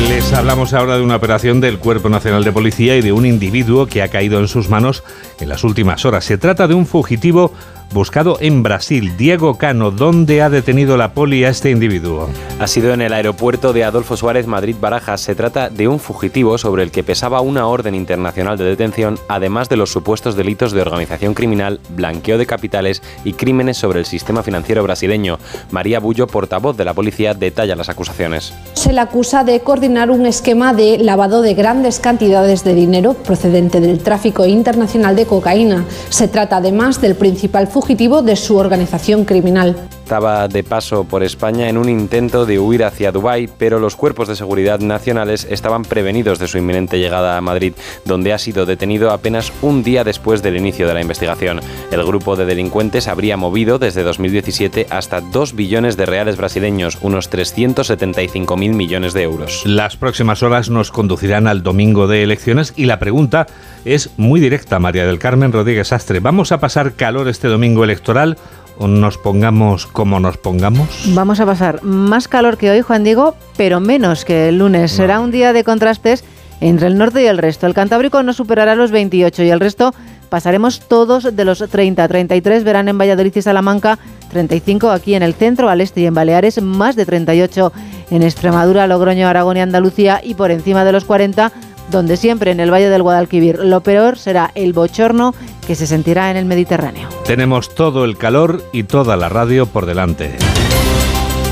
Les 0.09 0.33
hablamos 0.35 0.75
ahora 0.75 0.97
de 0.97 1.03
una 1.03 1.17
operación 1.17 1.61
del 1.61 1.79
Cuerpo 1.79 2.11
Nacional 2.11 2.45
de 2.45 2.53
Policía 2.53 2.97
y 2.97 3.01
de 3.01 3.13
un 3.13 3.25
individuo 3.25 3.87
que 3.87 4.03
ha 4.03 4.09
caído 4.09 4.39
en 4.39 4.49
sus 4.49 4.69
manos 4.69 5.03
en 5.41 5.49
las 5.49 5.65
últimas 5.65 6.05
horas. 6.05 6.25
Se 6.25 6.37
trata 6.37 6.69
de 6.69 6.75
un 6.75 6.87
fugitivo 6.87 7.53
buscado 7.95 8.39
en 8.41 8.65
Brasil. 8.65 9.17
Diego 9.17 9.57
Cano, 9.57 9.93
¿dónde 9.93 10.43
ha 10.43 10.51
detenido 10.51 10.97
la 10.97 11.15
poli 11.15 11.45
a 11.45 11.49
este 11.49 11.71
individuo? 11.71 12.29
Ha 12.59 12.67
sido 12.67 12.93
en 12.93 13.01
el 13.01 13.13
aeropuerto 13.13 13.73
de 13.73 13.85
Adolfo 13.85 14.17
Suárez 14.17 14.49
Madrid 14.49 14.75
Barajas. 14.81 15.21
Se 15.21 15.37
trata 15.37 15.71
de 15.71 15.87
un 15.87 16.01
fugitivo 16.01 16.59
sobre 16.59 16.83
el 16.83 16.91
que 16.91 17.05
pesaba 17.05 17.41
una 17.41 17.69
orden 17.69 17.95
internacional 17.95 18.59
de 18.59 18.65
detención, 18.65 19.17
además 19.29 19.69
de 19.69 19.77
los 19.77 19.93
supuestos 19.93 20.35
delitos 20.35 20.73
de 20.73 20.83
organización 20.83 21.35
criminal, 21.35 21.79
blanqueo 21.91 22.37
de 22.37 22.47
capitales 22.47 23.01
y 23.25 23.35
crímenes 23.35 23.77
sobre 23.77 24.01
el 24.01 24.07
sistema 24.07 24.43
financiero 24.43 24.83
brasileño. 24.83 25.39
María 25.71 26.01
Bullo, 26.01 26.27
portavoz 26.27 26.77
de 26.77 26.85
la 26.85 26.95
policía, 26.95 27.33
detalla 27.33 27.77
las 27.77 27.89
acusaciones. 27.89 28.53
Se 28.73 28.93
le 28.93 29.01
acusa 29.01 29.45
de 29.45 29.61
coordinar 29.61 30.11
un 30.11 30.27
esquema 30.27 30.75
de 30.75 30.99
lavado 30.99 31.43
de 31.43 31.55
grandes 31.55 32.01
cantidades 32.01 32.65
de 32.65 32.75
dinero 32.75 33.15
procedente 33.15 33.81
del 33.81 34.01
tráfico 34.01 34.45
internacional 34.47 35.15
de 35.15 35.27
cocaína. 35.27 35.85
Se 36.09 36.27
trata 36.27 36.57
además 36.57 37.01
del 37.01 37.15
principal 37.15 37.69
fugitivo 37.69 37.84
de 37.87 38.37
su 38.37 38.57
organización 38.57 39.25
criminal. 39.27 39.77
Estaba 40.05 40.49
de 40.49 40.63
paso 40.63 41.05
por 41.05 41.23
España 41.23 41.69
en 41.69 41.79
un 41.79 41.89
intento 41.89 42.45
de 42.45 42.59
huir 42.59 42.85
hacia 42.85 43.13
Dubái, 43.13 43.49
pero 43.59 43.79
los 43.79 43.97
cuerpos 43.97 44.29
de 44.29 44.37
seguridad 44.37 44.81
nacionales 44.81 45.47
estaban 45.51 45.83
prevenidos 45.83 46.39
de 46.39 46.47
su 46.47 46.59
inminente 46.59 46.99
llegada 46.99 47.37
a 47.37 47.41
Madrid, 47.41 47.73
donde 48.05 48.33
ha 48.33 48.39
sido 48.39 48.67
detenido 48.67 49.11
apenas 49.11 49.53
un 49.63 49.83
día 49.83 50.05
después 50.05 50.43
del 50.43 50.57
inicio 50.57 50.87
de 50.87 50.95
la 50.95 51.01
investigación. 51.01 51.61
El 51.91 52.05
grupo 52.05 52.37
de 52.37 52.45
delincuentes 52.45 53.09
habría 53.09 53.37
movido 53.37 53.79
desde 53.79 54.03
2017 54.03 54.87
hasta 54.91 55.21
2 55.21 55.55
billones 55.55 55.97
de 55.97 56.07
reales 56.07 56.37
brasileños, 56.37 56.99
unos 57.01 57.29
375 57.31 58.57
mil 58.57 58.73
millones 58.73 59.15
de 59.15 59.23
euros. 59.23 59.63
Las 59.65 59.97
próximas 59.97 60.43
horas 60.43 60.69
nos 60.69 60.91
conducirán 60.91 61.47
al 61.47 61.63
domingo 61.63 62.07
de 62.07 62.23
elecciones 62.23 62.73
y 62.77 62.85
la 62.85 62.99
pregunta 62.99 63.47
es 63.85 64.11
muy 64.17 64.41
directa, 64.41 64.79
María 64.79 65.07
del 65.07 65.19
Carmen 65.19 65.53
Rodríguez 65.53 65.93
Astre. 65.93 66.21
¿Vamos 66.21 66.53
a 66.53 66.61
pasar 66.61 66.95
calor 66.95 67.29
este 67.29 67.49
domingo 67.49 67.74
electoral 67.83 68.37
o 68.79 68.87
nos 68.87 69.19
pongamos 69.19 69.87
como 69.87 70.21
nos 70.21 70.37
pongamos? 70.37 70.89
Vamos 71.15 71.41
a 71.41 71.47
pasar 71.47 71.83
más 71.83 72.29
calor 72.29 72.57
que 72.57 72.71
hoy, 72.71 72.83
Juan 72.83 73.05
Diego, 73.05 73.35
pero 73.57 73.81
menos 73.81 74.25
que 74.25 74.49
el 74.51 74.59
lunes. 74.59 74.93
Será 74.93 75.21
un 75.21 75.31
día 75.31 75.53
de 75.53 75.65
contrastes 75.65 76.25
entre 76.61 76.87
el 76.87 76.99
norte 76.99 77.23
y 77.23 77.27
el 77.27 77.39
resto. 77.39 77.67
El 77.67 77.75
Cantábrico 77.75 78.23
no 78.23 78.33
superará 78.33 78.75
los 78.75 78.91
28 78.91 79.43
y 79.43 79.51
el 79.51 79.61
resto 79.61 79.95
pasaremos 80.29 80.81
todos 80.81 81.35
de 81.35 81.45
los 81.45 81.59
30. 81.69 82.09
33 82.09 82.65
verán 82.65 82.89
en 82.89 82.99
Valladolid 82.99 83.33
y 83.35 83.43
Salamanca, 83.43 83.99
35 84.31 84.91
aquí 84.91 85.15
en 85.15 85.23
el 85.23 85.35
centro, 85.35 85.69
al 85.69 85.81
este 85.81 86.01
y 86.01 86.07
en 86.07 86.15
Baleares, 86.15 86.61
más 86.61 86.97
de 86.97 87.07
38 87.07 87.73
en 88.11 88.23
Extremadura, 88.23 88.87
Logroño, 88.87 89.29
Aragón 89.29 89.57
y 89.57 89.61
Andalucía 89.61 90.21
y 90.23 90.35
por 90.35 90.51
encima 90.51 90.85
de 90.85 90.93
los 90.93 91.05
40 91.05 91.53
donde 91.91 92.17
siempre 92.17 92.51
en 92.51 92.61
el 92.61 92.73
Valle 92.73 92.89
del 92.89 93.03
Guadalquivir. 93.03 93.59
Lo 93.61 93.81
peor 93.83 94.19
será 94.19 94.51
el 94.55 94.73
bochorno 94.73 95.35
que 95.67 95.75
se 95.75 95.87
sentirá 95.87 96.31
en 96.31 96.37
el 96.37 96.45
Mediterráneo. 96.45 97.09
Tenemos 97.25 97.75
todo 97.75 98.05
el 98.05 98.17
calor 98.17 98.63
y 98.73 98.85
toda 98.85 99.17
la 99.17 99.29
radio 99.29 99.67
por 99.67 99.87
delante. 99.87 100.37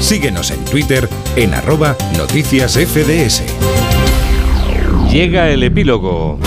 Síguenos 0.01 0.51
en 0.51 0.65
Twitter 0.65 1.09
en 1.37 1.55
arroba 1.55 1.97
noticias 2.17 2.73
FDS. 2.77 3.43
Llega 5.11 5.51
el 5.51 5.63
epílogo. 5.63 6.39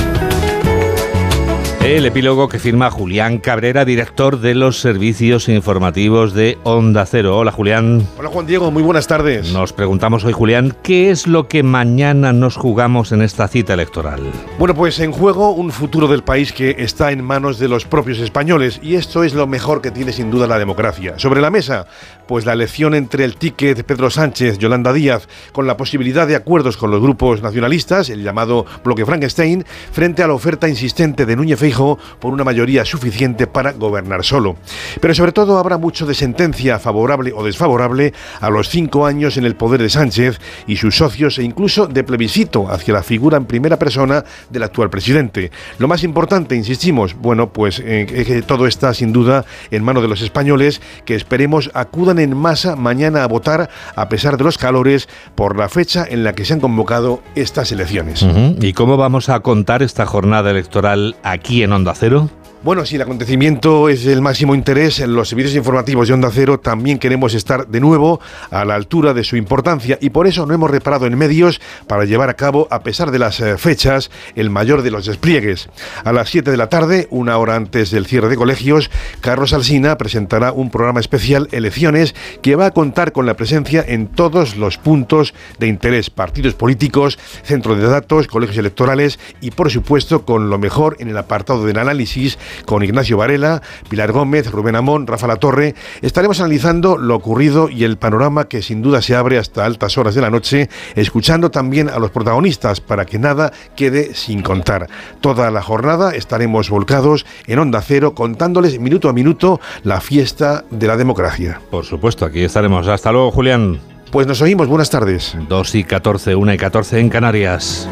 El 1.86 2.04
epílogo 2.08 2.50
que 2.50 2.58
firma 2.58 2.90
Julián 2.90 3.38
Cabrera, 3.38 3.86
director 3.86 4.40
de 4.40 4.56
los 4.56 4.82
servicios 4.82 5.48
informativos 5.48 6.34
de 6.34 6.58
Onda 6.64 7.06
Cero. 7.06 7.38
Hola 7.38 7.52
Julián. 7.52 8.08
Hola 8.18 8.30
Juan 8.30 8.48
Diego, 8.48 8.72
muy 8.72 8.82
buenas 8.82 9.06
tardes. 9.06 9.54
Nos 9.54 9.72
preguntamos 9.72 10.24
hoy 10.24 10.34
Julián, 10.34 10.76
¿qué 10.82 11.12
es 11.12 11.28
lo 11.28 11.48
que 11.48 11.62
mañana 11.62 12.34
nos 12.34 12.58
jugamos 12.58 13.12
en 13.12 13.22
esta 13.22 13.48
cita 13.48 13.76
electoral? 13.76 14.20
Bueno, 14.58 14.74
pues 14.74 15.00
en 15.00 15.12
juego 15.12 15.52
un 15.52 15.72
futuro 15.72 16.08
del 16.08 16.24
país 16.24 16.54
que 16.54 16.76
está 16.80 17.12
en 17.12 17.24
manos 17.24 17.60
de 17.60 17.68
los 17.68 17.86
propios 17.86 18.18
españoles 18.18 18.80
y 18.82 18.96
esto 18.96 19.24
es 19.24 19.36
lo 19.36 19.46
mejor 19.46 19.84
que 19.84 19.92
tiene 19.92 20.12
sin 20.12 20.32
duda 20.32 20.48
la 20.48 20.58
democracia. 20.58 21.14
Sobre 21.18 21.40
la 21.40 21.52
mesa, 21.52 21.86
pues 22.28 22.46
la 22.46 22.54
elección 22.54 22.96
entre 22.96 23.24
el 23.24 23.36
ticket 23.36 23.84
Pedro 23.84 24.10
Sánchez, 24.10 24.58
Yolanda 24.58 24.94
Díaz, 24.94 25.28
con 25.52 25.68
la 25.68 25.78
posibilidad 25.78 26.28
de 26.28 26.36
acuerdos 26.36 26.78
con 26.78 26.92
los 26.92 27.02
grupos 27.02 27.42
nacionalistas, 27.42 28.10
el 28.10 28.24
llamado 28.24 28.66
bloque 28.84 29.06
Frankenstein, 29.06 29.66
frente 29.92 30.24
a 30.24 30.28
la 30.28 30.34
oferta 30.34 30.68
insistente 30.68 31.26
de 31.26 31.36
Núñez 31.36 31.60
Feijóo 31.60 31.98
por 32.20 32.34
una 32.34 32.44
mayoría 32.44 32.86
suficiente 32.86 33.48
para 33.48 33.74
gobernar 33.74 34.24
solo. 34.24 34.56
Pero 35.00 35.14
sobre 35.14 35.32
todo 35.32 35.58
habrá 35.58 35.78
mucho 35.78 36.06
de 36.06 36.14
sentencia 36.14 36.80
favorable 36.80 37.32
o 37.36 37.44
desfavorable 37.44 38.14
a 38.40 38.50
los 38.50 38.70
cinco 38.70 39.06
años 39.06 39.38
en 39.38 39.46
el 39.46 39.56
poder 39.56 39.82
de 39.82 39.90
Sánchez 39.90 40.40
y 40.68 40.78
sus 40.78 40.98
socios 40.98 41.38
e 41.38 41.44
incluso 41.44 41.88
de 41.88 42.04
plebiscito 42.04 42.70
hacia 42.70 42.94
la 42.94 43.04
figura 43.04 43.38
en 43.38 43.46
primera 43.46 43.78
persona 43.78 44.24
del 44.50 44.64
actual 44.64 44.90
presidente. 44.90 45.52
Lo 45.78 45.88
más 45.88 46.04
importante, 46.04 46.56
insistimos, 46.56 47.16
bueno, 47.16 47.52
pues 47.52 47.82
eh, 47.84 48.06
que 48.06 48.42
todo 48.42 48.68
está 48.68 48.94
sin 48.94 49.12
duda 49.14 49.46
en 49.72 49.84
manos 49.84 50.04
de 50.04 50.10
los 50.10 50.22
españoles 50.22 50.82
que 51.06 51.16
esperemos 51.16 51.72
acudan 51.74 52.15
en 52.20 52.36
masa 52.36 52.76
mañana 52.76 53.24
a 53.24 53.28
votar 53.28 53.70
a 53.96 54.10
pesar 54.10 54.38
de 54.38 54.44
los 54.44 54.58
calores 54.58 55.08
por 55.36 55.58
la 55.58 55.70
fecha 55.70 56.06
en 56.08 56.24
la 56.24 56.34
que 56.34 56.46
se 56.46 56.54
han 56.54 56.60
convocado 56.60 57.22
estas 57.36 57.72
elecciones. 57.72 58.26
¿Y 58.62 58.74
cómo 58.74 58.98
vamos 58.98 59.30
a 59.30 59.40
contar 59.42 59.84
esta 59.84 60.06
jornada 60.06 60.52
electoral 60.52 61.16
aquí 61.24 61.64
en 61.64 61.72
Onda 61.72 61.94
Cero? 61.96 62.30
Bueno, 62.66 62.84
si 62.84 62.96
el 62.96 63.04
acontecimiento 63.04 63.90
es 63.90 64.08
el 64.08 64.24
máximo 64.24 64.56
interés 64.56 65.00
en 65.00 65.14
los 65.14 65.30
servicios 65.30 65.54
informativos 65.54 66.08
de 66.08 66.16
Onda 66.16 66.32
Cero, 66.34 66.60
también 66.60 66.98
queremos 66.98 67.36
estar 67.36 67.68
de 67.68 67.80
nuevo 67.80 68.20
a 68.50 68.66
la 68.66 68.74
altura 68.74 69.14
de 69.14 69.24
su 69.24 69.36
importancia 69.36 70.00
y 70.02 70.10
por 70.10 70.26
eso 70.26 70.48
no 70.48 70.54
hemos 70.56 70.72
reparado 70.72 71.06
en 71.06 71.16
medios 71.16 71.62
para 71.86 72.06
llevar 72.06 72.32
a 72.32 72.34
cabo, 72.34 72.68
a 72.72 72.82
pesar 72.82 73.12
de 73.12 73.20
las 73.20 73.40
eh, 73.40 73.60
fechas, 73.60 74.10
el 74.34 74.50
mayor 74.50 74.82
de 74.82 74.90
los 74.90 75.06
despliegues. 75.06 75.70
A 76.04 76.12
las 76.12 76.32
7 76.32 76.50
de 76.50 76.58
la 76.58 76.68
tarde, 76.68 77.08
una 77.12 77.38
hora 77.38 77.56
antes 77.56 77.92
del 77.92 78.08
cierre 78.08 78.30
de 78.30 78.36
colegios, 78.36 78.90
Carlos 79.22 79.54
Alsina 79.54 79.96
presentará 80.00 80.52
un 80.52 80.72
programa 80.72 81.02
especial 81.02 81.48
Elecciones 81.52 82.16
que 82.42 82.56
va 82.56 82.66
a 82.66 82.72
contar 82.72 83.12
con 83.12 83.28
la 83.28 83.36
presencia 83.36 83.86
en 83.88 84.08
todos 84.08 84.56
los 84.56 84.80
puntos 84.80 85.36
de 85.60 85.68
interés, 85.68 86.10
partidos 86.10 86.56
políticos, 86.56 87.20
centros 87.44 87.78
de 87.78 87.86
datos, 87.86 88.26
colegios 88.26 88.58
electorales 88.58 89.20
y 89.40 89.52
por 89.52 89.70
supuesto 89.70 90.26
con 90.26 90.50
lo 90.50 90.58
mejor 90.58 90.98
en 90.98 91.10
el 91.10 91.18
apartado 91.20 91.64
del 91.64 91.78
análisis 91.78 92.40
con 92.66 92.84
Ignacio 92.84 93.18
Varela, 93.18 93.62
Pilar 93.90 94.12
Gómez, 94.12 94.52
Rubén 94.52 94.76
Amón, 94.76 95.08
Rafa 95.08 95.28
La 95.28 95.36
Torre. 95.38 95.76
Estaremos 96.02 96.40
analizando 96.40 96.98
lo 96.98 97.16
ocurrido 97.16 97.70
y 97.70 97.84
el 97.84 97.98
panorama 97.98 98.48
que 98.48 98.62
sin 98.62 98.82
duda 98.82 99.02
se 99.02 99.16
abre 99.16 99.38
hasta 99.38 99.66
altas 99.66 99.98
horas 99.98 100.16
de 100.16 100.22
la 100.22 100.30
noche, 100.30 100.70
escuchando 100.96 101.52
también 101.52 101.90
a 101.90 102.00
los 102.00 102.12
protagonistas 102.12 102.82
para 102.82 103.06
que 103.06 103.20
nada 103.20 103.52
quede 103.76 104.14
sin 104.14 104.42
contar. 104.42 104.88
Toda 105.22 105.52
la 105.52 105.62
jornada 105.62 106.16
estaremos 106.16 106.70
volcados 106.70 107.26
en 107.48 107.60
Onda 107.60 107.82
Cero 107.82 108.16
contándoles 108.16 108.80
minuto 108.80 109.10
a 109.10 109.14
minuto 109.14 109.60
la 109.84 110.02
fiesta 110.02 110.64
de 110.72 110.88
la 110.88 110.98
democracia. 110.98 111.62
Por 111.70 111.86
supuesto, 111.86 112.26
aquí 112.26 112.44
estaremos. 112.44 112.88
Hasta 112.88 113.12
luego, 113.12 113.32
Julián. 113.32 113.80
Pues 114.12 114.28
nos 114.28 114.42
oímos, 114.42 114.68
buenas 114.68 114.90
tardes. 114.90 115.36
2 115.50 115.76
y 115.76 115.84
14, 115.84 116.36
1 116.36 116.54
y 116.54 116.58
14 116.58 117.00
en 117.00 117.10
Canarias. 117.10 117.90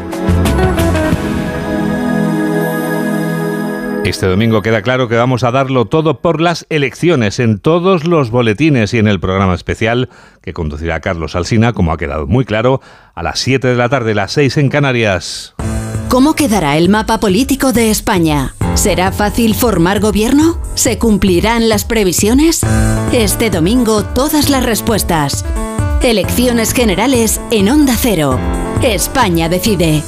Este 4.04 4.26
domingo 4.26 4.60
queda 4.60 4.82
claro 4.82 5.08
que 5.08 5.16
vamos 5.16 5.44
a 5.44 5.50
darlo 5.50 5.86
todo 5.86 6.20
por 6.20 6.38
las 6.38 6.66
elecciones 6.68 7.38
en 7.40 7.58
todos 7.58 8.04
los 8.04 8.30
boletines 8.30 8.92
y 8.92 8.98
en 8.98 9.08
el 9.08 9.18
programa 9.18 9.54
especial 9.54 10.10
que 10.42 10.52
conducirá 10.52 11.00
Carlos 11.00 11.34
Alsina, 11.34 11.72
como 11.72 11.90
ha 11.90 11.96
quedado 11.96 12.26
muy 12.26 12.44
claro, 12.44 12.82
a 13.14 13.22
las 13.22 13.38
7 13.38 13.66
de 13.66 13.76
la 13.76 13.88
tarde, 13.88 14.14
las 14.14 14.32
6 14.32 14.58
en 14.58 14.68
Canarias. 14.68 15.54
¿Cómo 16.10 16.34
quedará 16.34 16.76
el 16.76 16.90
mapa 16.90 17.18
político 17.18 17.72
de 17.72 17.90
España? 17.90 18.54
¿Será 18.74 19.10
fácil 19.10 19.54
formar 19.54 20.00
gobierno? 20.00 20.58
¿Se 20.74 20.98
cumplirán 20.98 21.70
las 21.70 21.86
previsiones? 21.86 22.60
Este 23.12 23.48
domingo 23.48 24.04
todas 24.04 24.50
las 24.50 24.66
respuestas. 24.66 25.46
Elecciones 26.02 26.74
generales 26.74 27.40
en 27.50 27.70
Onda 27.70 27.94
Cero. 27.98 28.38
España 28.82 29.48
decide. 29.48 30.02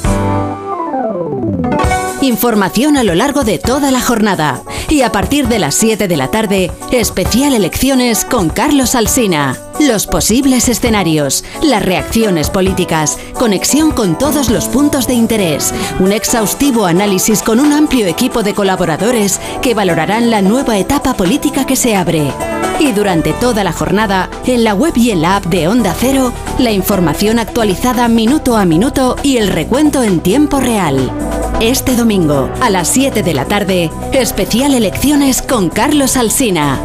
Información 2.26 2.96
a 2.96 3.04
lo 3.04 3.14
largo 3.14 3.44
de 3.44 3.60
toda 3.60 3.92
la 3.92 4.00
jornada 4.00 4.60
Y 4.88 5.02
a 5.02 5.12
partir 5.12 5.46
de 5.46 5.60
las 5.60 5.76
7 5.76 6.08
de 6.08 6.16
la 6.16 6.28
tarde, 6.28 6.72
especial 6.90 7.54
elecciones 7.54 8.24
con 8.24 8.48
Carlos 8.48 8.96
Alsina. 8.96 9.56
Los 9.78 10.08
posibles 10.08 10.68
escenarios, 10.68 11.44
las 11.62 11.84
reacciones 11.84 12.50
políticas, 12.50 13.16
conexión 13.34 13.92
con 13.92 14.18
todos 14.18 14.50
los 14.50 14.66
puntos 14.66 15.06
de 15.06 15.14
interés, 15.14 15.72
un 16.00 16.10
exhaustivo 16.10 16.86
análisis 16.86 17.42
con 17.42 17.60
un 17.60 17.72
amplio 17.72 18.06
equipo 18.06 18.42
de 18.42 18.54
colaboradores 18.54 19.40
que 19.62 19.74
valorarán 19.74 20.28
la 20.30 20.42
nueva 20.42 20.78
etapa 20.78 21.14
política 21.14 21.64
que 21.64 21.76
se 21.76 21.94
abre. 21.94 22.32
Y 22.80 22.90
durante 22.90 23.34
toda 23.34 23.62
la 23.62 23.72
jornada, 23.72 24.30
en 24.46 24.64
la 24.64 24.74
web 24.74 24.94
y 24.96 25.10
en 25.10 25.22
la 25.22 25.36
app 25.36 25.46
de 25.46 25.68
Onda 25.68 25.94
Cero, 25.96 26.32
la 26.58 26.72
información 26.72 27.38
actualizada 27.38 28.08
minuto 28.08 28.56
a 28.56 28.64
minuto 28.64 29.14
y 29.22 29.36
el 29.36 29.46
recuento 29.48 30.02
en 30.02 30.20
tiempo 30.20 30.58
real. 30.58 31.12
Este 31.60 31.96
domingo, 31.96 32.50
a 32.60 32.68
las 32.68 32.86
7 32.88 33.22
de 33.22 33.32
la 33.32 33.46
tarde, 33.46 33.90
especial 34.12 34.74
elecciones 34.74 35.40
con 35.40 35.70
Carlos 35.70 36.18
Alsina. 36.18 36.78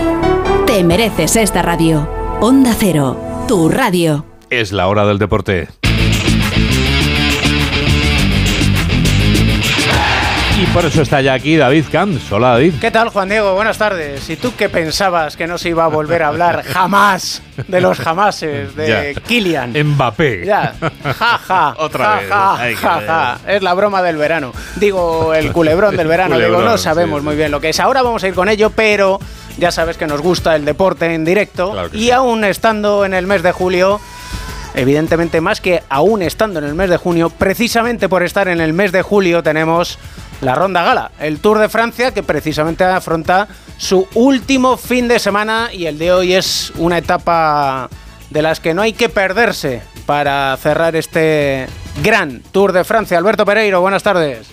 Te 0.66 0.86
mereces 0.86 1.36
esta 1.36 1.62
radio. 1.62 2.08
Onda 2.40 2.74
Cero, 2.78 3.20
tu 3.50 3.68
radio. 3.68 4.26
Es 4.50 4.72
la 4.72 4.88
hora 4.88 5.06
del 5.06 5.20
deporte. 5.20 5.68
Y 10.62 10.66
por 10.68 10.86
eso 10.86 11.02
está 11.02 11.22
ya 11.22 11.34
aquí 11.34 11.58
David 11.58 11.86
Camps. 11.92 12.32
Hola 12.32 12.50
David. 12.50 12.76
¿Qué 12.80 12.92
tal 12.92 13.10
Juan 13.10 13.28
Diego? 13.30 13.56
Buenas 13.56 13.80
tardes. 13.80 14.30
¿Y 14.30 14.36
tú 14.36 14.54
qué 14.56 14.70
pensabas 14.70 15.36
que 15.36 15.48
no 15.48 15.58
se 15.58 15.70
iba 15.70 15.86
a 15.86 15.88
volver 15.88 16.22
a 16.22 16.28
hablar 16.28 16.62
jamás 16.72 17.42
de 17.68 17.82
los 17.82 17.98
jamases 17.98 18.76
de 18.76 19.20
Kylian? 19.28 19.74
Mbappé. 19.74 20.46
Ya. 20.46 20.76
Ja, 21.18 21.40
ja. 21.40 21.74
Otra 21.80 22.18
vez. 22.18 22.30
Ja, 22.30 22.76
ja. 22.80 23.40
Es 23.48 23.64
la 23.64 23.74
broma 23.74 24.04
del 24.04 24.18
verano. 24.18 24.54
Digo, 24.76 25.34
el 25.34 25.52
culebrón 25.52 25.98
del 25.98 26.08
verano. 26.08 26.38
Digo, 26.38 26.62
no 26.62 26.78
sabemos 26.78 27.22
sí, 27.22 27.26
muy 27.26 27.36
bien 27.36 27.50
lo 27.50 27.60
que 27.60 27.70
es. 27.70 27.80
Ahora 27.80 28.04
vamos 28.04 28.24
a 28.24 28.28
ir 28.28 28.36
con 28.36 28.48
ello, 28.48 28.70
pero 28.70 29.20
ya 29.58 29.72
sabes 29.72 29.98
que 29.98 30.06
nos 30.06 30.22
gusta 30.22 30.56
el 30.56 30.64
deporte 30.64 31.12
en 31.12 31.26
directo. 31.26 31.72
Claro 31.72 31.90
y 31.92 32.04
sí. 32.04 32.12
aún 32.12 32.44
estando 32.44 33.04
en 33.04 33.16
el 33.16 33.26
mes 33.26 33.42
de 33.42 33.52
julio, 33.52 34.00
evidentemente 34.76 35.42
más 35.42 35.60
que 35.60 35.82
aún 35.90 36.22
estando 36.22 36.60
en 36.60 36.66
el 36.66 36.76
mes 36.76 36.92
de 36.92 36.98
junio, 36.98 37.32
precisamente 37.32 38.08
por 38.08 38.22
estar 38.22 38.48
en 38.48 38.62
el 38.62 38.74
mes 38.74 38.92
de 38.92 39.02
julio 39.02 39.42
tenemos 39.42 39.98
la 40.42 40.56
Ronda 40.56 40.84
Gala, 40.84 41.12
el 41.20 41.40
Tour 41.40 41.60
de 41.60 41.70
Francia 41.70 42.12
que 42.12 42.24
precisamente 42.24 42.84
afronta 42.84 43.48
su 43.78 44.08
último 44.16 44.76
fin 44.76 45.08
de 45.08 45.20
semana 45.20 45.70
y 45.72 45.86
el 45.86 45.98
de 45.98 46.12
hoy 46.12 46.34
es 46.34 46.74
una 46.78 46.98
etapa 46.98 47.90
de 48.30 48.42
las 48.42 48.60
que 48.60 48.74
no 48.74 48.82
hay 48.82 48.94
que 48.94 49.10
perderse 49.10 49.82
para 50.06 50.58
cerrar 50.58 50.96
este 50.96 51.68
gran 52.04 52.42
Tour 52.52 52.74
de 52.74 52.84
Francia. 52.84 53.18
Alberto 53.18 53.46
Pereiro, 53.46 53.82
buenas 53.82 54.04
tardes. 54.04 54.50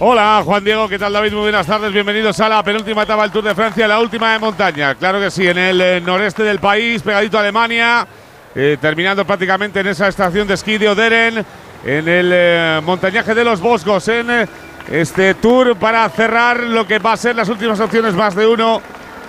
Hola 0.00 0.42
Juan 0.44 0.64
Diego, 0.64 0.88
¿qué 0.88 0.98
tal 0.98 1.12
David? 1.12 1.32
Muy 1.32 1.42
buenas 1.42 1.66
tardes, 1.66 1.92
bienvenidos 1.92 2.40
a 2.40 2.48
la 2.48 2.62
penúltima 2.64 3.02
etapa 3.02 3.22
del 3.22 3.30
Tour 3.30 3.44
de 3.44 3.54
Francia, 3.54 3.86
la 3.86 4.00
última 4.00 4.32
de 4.32 4.38
montaña. 4.38 4.94
Claro 4.96 5.20
que 5.20 5.30
sí, 5.30 5.46
en 5.46 5.58
el 5.58 5.80
eh, 5.80 6.00
noreste 6.00 6.42
del 6.42 6.58
país, 6.58 7.02
pegadito 7.02 7.36
a 7.36 7.40
Alemania, 7.40 8.06
eh, 8.54 8.78
terminando 8.80 9.24
prácticamente 9.24 9.80
en 9.80 9.88
esa 9.88 10.08
estación 10.08 10.48
de 10.48 10.54
esquí 10.54 10.78
de 10.78 10.88
Oderen, 10.88 11.44
en 11.84 12.08
el 12.08 12.30
eh, 12.32 12.80
montañaje 12.82 13.34
de 13.34 13.44
los 13.44 13.60
Boscos, 13.60 14.08
en 14.08 14.48
este 14.88 15.34
Tour 15.34 15.76
para 15.76 16.08
cerrar 16.08 16.60
lo 16.60 16.86
que 16.86 16.98
va 16.98 17.12
a 17.12 17.16
ser 17.16 17.36
las 17.36 17.48
últimas 17.48 17.78
opciones, 17.80 18.14
más 18.14 18.34
de 18.34 18.46
uno 18.46 18.80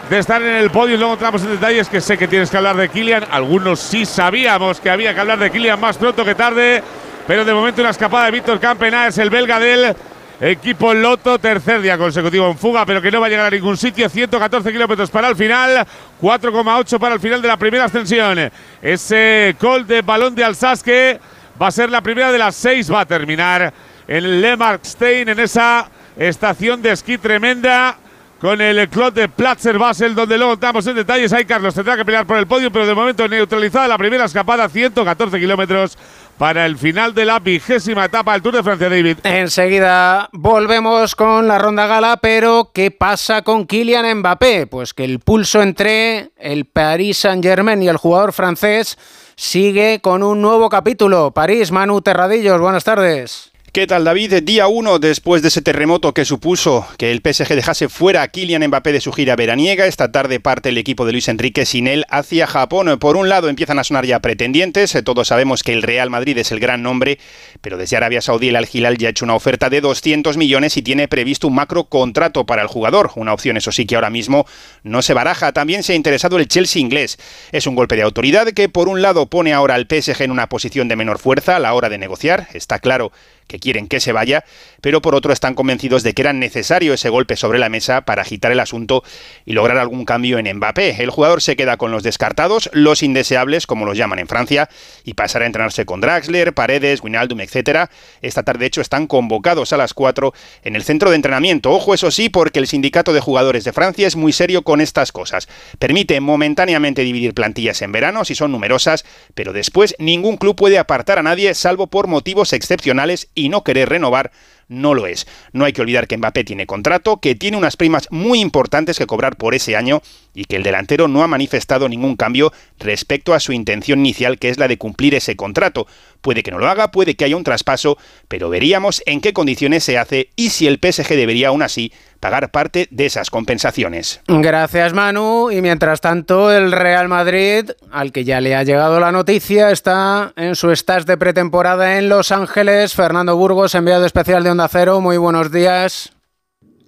de 0.09 0.19
estar 0.19 0.41
en 0.41 0.55
el 0.55 0.69
podio. 0.69 0.95
Y 0.95 0.97
luego 0.97 1.13
entramos 1.13 1.41
en 1.43 1.51
detalles 1.51 1.87
que 1.89 2.01
sé 2.01 2.17
que 2.17 2.27
tienes 2.27 2.49
que 2.49 2.57
hablar 2.57 2.75
de 2.75 2.89
Kilian. 2.89 3.25
Algunos 3.31 3.79
sí 3.79 4.05
sabíamos 4.05 4.79
que 4.79 4.89
había 4.89 5.13
que 5.13 5.19
hablar 5.19 5.39
de 5.39 5.51
Kilian 5.51 5.79
más 5.79 5.97
pronto 5.97 6.25
que 6.25 6.35
tarde, 6.35 6.83
pero 7.27 7.45
de 7.45 7.53
momento 7.53 7.81
una 7.81 7.91
escapada 7.91 8.25
de 8.25 8.31
Víctor 8.31 8.59
Campenaes, 8.59 9.17
el 9.17 9.29
belga 9.29 9.59
del 9.59 9.95
Equipo 10.41 10.91
Loto, 10.93 11.37
tercer 11.37 11.81
día 11.81 11.99
consecutivo 11.99 12.49
en 12.49 12.57
fuga, 12.57 12.83
pero 12.83 12.99
que 12.99 13.11
no 13.11 13.21
va 13.21 13.27
a 13.27 13.29
llegar 13.29 13.45
a 13.45 13.55
ningún 13.55 13.77
sitio. 13.77 14.09
114 14.09 14.71
kilómetros 14.71 15.11
para 15.11 15.27
el 15.27 15.35
final, 15.35 15.85
4,8 16.19 16.97
para 16.97 17.13
el 17.13 17.21
final 17.21 17.41
de 17.43 17.47
la 17.47 17.57
primera 17.57 17.85
ascensión. 17.85 18.51
Ese 18.81 19.55
col 19.59 19.85
de 19.85 20.01
balón 20.01 20.33
de 20.33 20.43
Alsace 20.43 21.19
va 21.61 21.67
a 21.67 21.71
ser 21.71 21.91
la 21.91 22.01
primera 22.01 22.31
de 22.31 22.39
las 22.39 22.55
seis. 22.55 22.91
Va 22.91 23.01
a 23.01 23.05
terminar 23.05 23.71
en 24.11 24.41
Le 24.41 24.57
Markstein, 24.57 25.29
en 25.29 25.39
esa 25.39 25.89
estación 26.17 26.81
de 26.81 26.91
esquí 26.91 27.17
tremenda. 27.17 27.97
Con 28.41 28.59
el 28.59 28.89
club 28.89 29.13
de 29.13 29.29
Platzer 29.29 29.77
Basel, 29.77 30.15
donde 30.15 30.35
luego 30.35 30.53
entramos 30.53 30.87
en 30.87 30.95
detalles. 30.95 31.31
Ahí 31.31 31.45
Carlos 31.45 31.75
tendrá 31.75 31.95
que 31.95 32.03
pelear 32.03 32.25
por 32.25 32.37
el 32.37 32.47
podio, 32.47 32.71
pero 32.71 32.87
de 32.87 32.95
momento 32.95 33.27
neutralizada 33.27 33.87
la 33.87 33.99
primera 33.99 34.25
escapada, 34.25 34.67
114 34.67 35.39
kilómetros 35.39 35.95
para 36.39 36.65
el 36.65 36.75
final 36.75 37.13
de 37.13 37.25
la 37.25 37.37
vigésima 37.37 38.05
etapa 38.05 38.33
del 38.33 38.41
Tour 38.41 38.55
de 38.55 38.63
Francia, 38.63 38.89
David. 38.89 39.19
Enseguida 39.25 40.27
volvemos 40.31 41.13
con 41.13 41.47
la 41.47 41.59
ronda 41.59 41.85
gala, 41.85 42.17
pero 42.17 42.71
¿qué 42.73 42.89
pasa 42.89 43.43
con 43.43 43.67
Kylian 43.67 44.17
Mbappé? 44.17 44.65
Pues 44.65 44.95
que 44.95 45.03
el 45.03 45.19
pulso 45.19 45.61
entre 45.61 46.31
el 46.37 46.65
Paris 46.65 47.19
Saint-Germain 47.19 47.83
y 47.83 47.89
el 47.89 47.97
jugador 47.97 48.33
francés 48.33 48.97
sigue 49.35 49.99
con 50.01 50.23
un 50.23 50.41
nuevo 50.41 50.67
capítulo. 50.67 51.29
París, 51.29 51.71
Manu 51.71 52.01
Terradillos, 52.01 52.59
buenas 52.59 52.83
tardes. 52.83 53.50
¿Qué 53.73 53.87
tal 53.87 54.03
David? 54.03 54.43
Día 54.43 54.67
1 54.67 54.99
después 54.99 55.41
de 55.41 55.47
ese 55.47 55.61
terremoto 55.61 56.13
que 56.13 56.25
supuso 56.25 56.85
que 56.97 57.09
el 57.09 57.21
PSG 57.23 57.55
dejase 57.55 57.87
fuera 57.87 58.21
a 58.21 58.27
Kylian 58.27 58.67
Mbappé 58.67 58.91
de 58.91 58.99
su 58.99 59.13
gira 59.13 59.37
veraniega. 59.37 59.85
Esta 59.85 60.11
tarde 60.11 60.41
parte 60.41 60.67
el 60.67 60.77
equipo 60.77 61.05
de 61.05 61.13
Luis 61.13 61.29
Enrique 61.29 61.65
sin 61.65 61.87
él 61.87 62.03
hacia 62.09 62.47
Japón. 62.47 62.99
Por 62.99 63.15
un 63.15 63.29
lado 63.29 63.47
empiezan 63.47 63.79
a 63.79 63.85
sonar 63.85 64.05
ya 64.05 64.19
pretendientes. 64.19 64.97
Todos 65.05 65.29
sabemos 65.29 65.63
que 65.63 65.71
el 65.71 65.83
Real 65.83 66.09
Madrid 66.09 66.37
es 66.37 66.51
el 66.51 66.59
gran 66.59 66.83
nombre, 66.83 67.17
pero 67.61 67.77
desde 67.77 67.95
Arabia 67.95 68.19
Saudí 68.19 68.49
el 68.49 68.57
Al 68.57 68.67
Hilal 68.69 68.97
ya 68.97 69.07
ha 69.07 69.11
hecho 69.11 69.23
una 69.23 69.35
oferta 69.35 69.69
de 69.69 69.79
200 69.79 70.35
millones 70.35 70.75
y 70.75 70.81
tiene 70.81 71.07
previsto 71.07 71.47
un 71.47 71.55
macro 71.55 71.85
contrato 71.85 72.45
para 72.45 72.63
el 72.63 72.67
jugador. 72.67 73.11
Una 73.15 73.31
opción, 73.31 73.55
eso 73.55 73.71
sí, 73.71 73.85
que 73.85 73.95
ahora 73.95 74.09
mismo 74.09 74.45
no 74.83 75.01
se 75.01 75.13
baraja. 75.13 75.53
También 75.53 75.83
se 75.83 75.93
ha 75.93 75.95
interesado 75.95 76.37
el 76.39 76.49
Chelsea 76.49 76.81
inglés. 76.81 77.17
Es 77.53 77.67
un 77.67 77.75
golpe 77.75 77.95
de 77.95 78.01
autoridad 78.01 78.47
que 78.47 78.67
por 78.67 78.89
un 78.89 79.01
lado 79.01 79.27
pone 79.27 79.53
ahora 79.53 79.75
al 79.75 79.87
PSG 79.89 80.23
en 80.23 80.31
una 80.31 80.49
posición 80.49 80.89
de 80.89 80.97
menor 80.97 81.19
fuerza 81.19 81.55
a 81.55 81.59
la 81.59 81.73
hora 81.73 81.87
de 81.87 81.97
negociar. 81.97 82.49
Está 82.51 82.79
claro 82.79 83.13
que 83.51 83.59
quieren 83.59 83.87
que 83.87 83.99
se 83.99 84.13
vaya, 84.13 84.45
pero 84.79 85.01
por 85.01 85.13
otro 85.13 85.33
están 85.33 85.55
convencidos 85.55 86.03
de 86.03 86.13
que 86.13 86.21
era 86.21 86.31
necesario 86.31 86.93
ese 86.93 87.09
golpe 87.09 87.35
sobre 87.35 87.59
la 87.59 87.67
mesa 87.67 88.01
para 88.01 88.21
agitar 88.21 88.51
el 88.53 88.61
asunto 88.61 89.03
y 89.45 89.51
lograr 89.51 89.77
algún 89.77 90.05
cambio 90.05 90.39
en 90.39 90.55
Mbappé. 90.55 91.03
El 91.03 91.09
jugador 91.09 91.41
se 91.41 91.57
queda 91.57 91.75
con 91.75 91.91
los 91.91 92.01
descartados, 92.01 92.69
los 92.71 93.03
indeseables, 93.03 93.67
como 93.67 93.85
los 93.85 93.97
llaman 93.97 94.19
en 94.19 94.29
Francia, 94.29 94.69
y 95.03 95.15
pasará 95.15 95.43
a 95.43 95.47
entrenarse 95.47 95.85
con 95.85 95.99
Draxler, 95.99 96.53
Paredes, 96.53 97.03
Winaldum, 97.03 97.41
etc. 97.41 97.89
Esta 98.21 98.43
tarde, 98.43 98.61
de 98.61 98.65
hecho, 98.67 98.79
están 98.79 99.05
convocados 99.05 99.73
a 99.73 99.77
las 99.77 99.93
4 99.93 100.33
en 100.63 100.75
el 100.77 100.83
centro 100.83 101.09
de 101.09 101.17
entrenamiento. 101.17 101.71
Ojo, 101.71 101.93
eso 101.93 102.09
sí, 102.09 102.29
porque 102.29 102.59
el 102.59 102.67
sindicato 102.67 103.11
de 103.11 103.19
jugadores 103.19 103.65
de 103.65 103.73
Francia 103.73 104.07
es 104.07 104.15
muy 104.15 104.31
serio 104.31 104.61
con 104.61 104.79
estas 104.79 105.11
cosas. 105.11 105.49
Permite 105.77 106.21
momentáneamente 106.21 107.01
dividir 107.01 107.33
plantillas 107.33 107.81
en 107.81 107.91
verano 107.91 108.23
si 108.23 108.33
son 108.33 108.53
numerosas, 108.53 109.03
pero 109.35 109.51
después 109.51 109.95
ningún 109.99 110.37
club 110.37 110.55
puede 110.55 110.77
apartar 110.77 111.19
a 111.19 111.23
nadie 111.23 111.53
salvo 111.53 111.87
por 111.87 112.07
motivos 112.07 112.53
excepcionales 112.53 113.29
no 113.49 113.63
querer 113.63 113.89
renovar 113.89 114.31
no 114.71 114.93
lo 114.93 115.05
es. 115.05 115.27
No 115.51 115.65
hay 115.65 115.73
que 115.73 115.81
olvidar 115.81 116.07
que 116.07 116.17
Mbappé 116.17 116.43
tiene 116.43 116.65
contrato, 116.65 117.17
que 117.17 117.35
tiene 117.35 117.57
unas 117.57 117.77
primas 117.77 118.07
muy 118.09 118.39
importantes 118.39 118.97
que 118.97 119.05
cobrar 119.05 119.35
por 119.35 119.53
ese 119.53 119.75
año 119.75 120.01
y 120.33 120.45
que 120.45 120.55
el 120.55 120.63
delantero 120.63 121.07
no 121.07 121.23
ha 121.23 121.27
manifestado 121.27 121.89
ningún 121.89 122.15
cambio 122.15 122.53
respecto 122.79 123.33
a 123.33 123.39
su 123.39 123.51
intención 123.51 123.99
inicial, 123.99 124.39
que 124.39 124.49
es 124.49 124.57
la 124.57 124.67
de 124.67 124.77
cumplir 124.77 125.13
ese 125.13 125.35
contrato. 125.35 125.87
Puede 126.21 126.41
que 126.41 126.51
no 126.51 126.59
lo 126.59 126.69
haga, 126.69 126.91
puede 126.91 127.15
que 127.15 127.25
haya 127.25 127.35
un 127.35 127.43
traspaso, 127.43 127.97
pero 128.27 128.49
veríamos 128.49 129.03
en 129.05 129.21
qué 129.21 129.33
condiciones 129.33 129.83
se 129.83 129.97
hace 129.97 130.29
y 130.35 130.51
si 130.51 130.67
el 130.67 130.79
PSG 130.81 131.09
debería 131.15 131.49
aún 131.49 131.61
así 131.61 131.91
pagar 132.21 132.51
parte 132.51 132.87
de 132.91 133.07
esas 133.07 133.31
compensaciones. 133.31 134.21
Gracias 134.27 134.93
Manu. 134.93 135.49
Y 135.51 135.61
mientras 135.61 135.99
tanto, 135.99 136.51
el 136.51 136.71
Real 136.71 137.09
Madrid, 137.09 137.71
al 137.91 138.11
que 138.11 138.23
ya 138.23 138.39
le 138.39 138.55
ha 138.55 138.63
llegado 138.63 138.99
la 138.99 139.11
noticia, 139.11 139.71
está 139.71 140.31
en 140.37 140.55
su 140.55 140.71
estás 140.71 141.05
de 141.05 141.17
pretemporada 141.17 141.97
en 141.97 142.07
Los 142.07 142.31
Ángeles. 142.31 142.93
Fernando 142.93 143.35
Burgos, 143.35 143.73
enviado 143.73 144.05
especial 144.05 144.43
de 144.43 144.51
Cero. 144.67 145.01
Muy 145.01 145.17
buenos 145.17 145.51
días. 145.51 146.11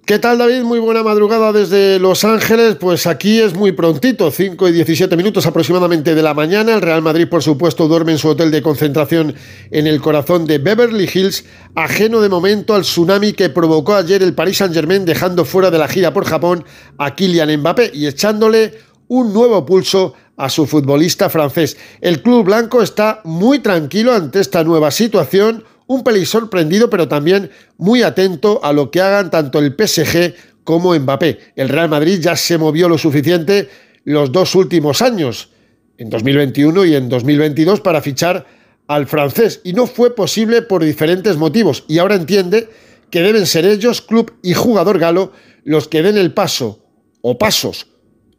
¿Qué 0.06 0.18
tal 0.18 0.36
David? 0.36 0.64
Muy 0.64 0.80
buena 0.80 1.02
madrugada 1.02 1.50
desde 1.50 1.98
Los 1.98 2.24
Ángeles. 2.24 2.74
Pues 2.74 3.06
aquí 3.06 3.40
es 3.40 3.54
muy 3.54 3.72
prontito, 3.72 4.30
5 4.30 4.68
y 4.68 4.72
17 4.72 5.16
minutos 5.16 5.46
aproximadamente 5.46 6.14
de 6.14 6.22
la 6.22 6.34
mañana. 6.34 6.74
El 6.74 6.82
Real 6.82 7.00
Madrid, 7.00 7.26
por 7.26 7.42
supuesto, 7.42 7.88
duerme 7.88 8.12
en 8.12 8.18
su 8.18 8.28
hotel 8.28 8.50
de 8.50 8.60
concentración 8.60 9.34
en 9.70 9.86
el 9.86 10.02
corazón 10.02 10.44
de 10.44 10.58
Beverly 10.58 11.08
Hills, 11.12 11.46
ajeno 11.74 12.20
de 12.20 12.28
momento 12.28 12.74
al 12.74 12.82
tsunami 12.82 13.32
que 13.32 13.48
provocó 13.48 13.94
ayer 13.94 14.22
el 14.22 14.34
Paris 14.34 14.58
Saint-Germain, 14.58 15.06
dejando 15.06 15.46
fuera 15.46 15.70
de 15.70 15.78
la 15.78 15.88
gira 15.88 16.12
por 16.12 16.26
Japón 16.26 16.66
a 16.98 17.14
Kylian 17.14 17.56
Mbappé 17.60 17.92
y 17.94 18.06
echándole 18.06 18.74
un 19.08 19.32
nuevo 19.32 19.64
pulso 19.64 20.12
a 20.36 20.50
su 20.50 20.66
futbolista 20.66 21.30
francés. 21.30 21.78
El 22.02 22.20
club 22.20 22.44
blanco 22.44 22.82
está 22.82 23.22
muy 23.24 23.60
tranquilo 23.60 24.12
ante 24.12 24.40
esta 24.40 24.64
nueva 24.64 24.90
situación 24.90 25.64
un 25.86 26.02
pelín 26.02 26.26
sorprendido, 26.26 26.88
pero 26.90 27.08
también 27.08 27.50
muy 27.76 28.02
atento 28.02 28.60
a 28.62 28.72
lo 28.72 28.90
que 28.90 29.00
hagan 29.00 29.30
tanto 29.30 29.58
el 29.58 29.74
PSG 29.76 30.34
como 30.64 30.98
Mbappé. 30.98 31.52
El 31.56 31.68
Real 31.68 31.88
Madrid 31.88 32.18
ya 32.20 32.36
se 32.36 32.58
movió 32.58 32.88
lo 32.88 32.98
suficiente 32.98 33.68
los 34.04 34.32
dos 34.32 34.54
últimos 34.54 35.02
años, 35.02 35.50
en 35.96 36.10
2021 36.10 36.84
y 36.84 36.94
en 36.94 37.08
2022, 37.08 37.80
para 37.80 38.02
fichar 38.02 38.46
al 38.86 39.06
francés, 39.06 39.60
y 39.64 39.72
no 39.72 39.86
fue 39.86 40.14
posible 40.14 40.62
por 40.62 40.84
diferentes 40.84 41.36
motivos, 41.36 41.84
y 41.88 41.98
ahora 41.98 42.16
entiende 42.16 42.68
que 43.10 43.22
deben 43.22 43.46
ser 43.46 43.64
ellos, 43.64 44.02
club 44.02 44.34
y 44.42 44.54
jugador 44.54 44.98
galo, 44.98 45.32
los 45.64 45.88
que 45.88 46.02
den 46.02 46.18
el 46.18 46.34
paso 46.34 46.84
o 47.22 47.38
pasos, 47.38 47.86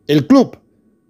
el 0.08 0.27
club 0.27 0.60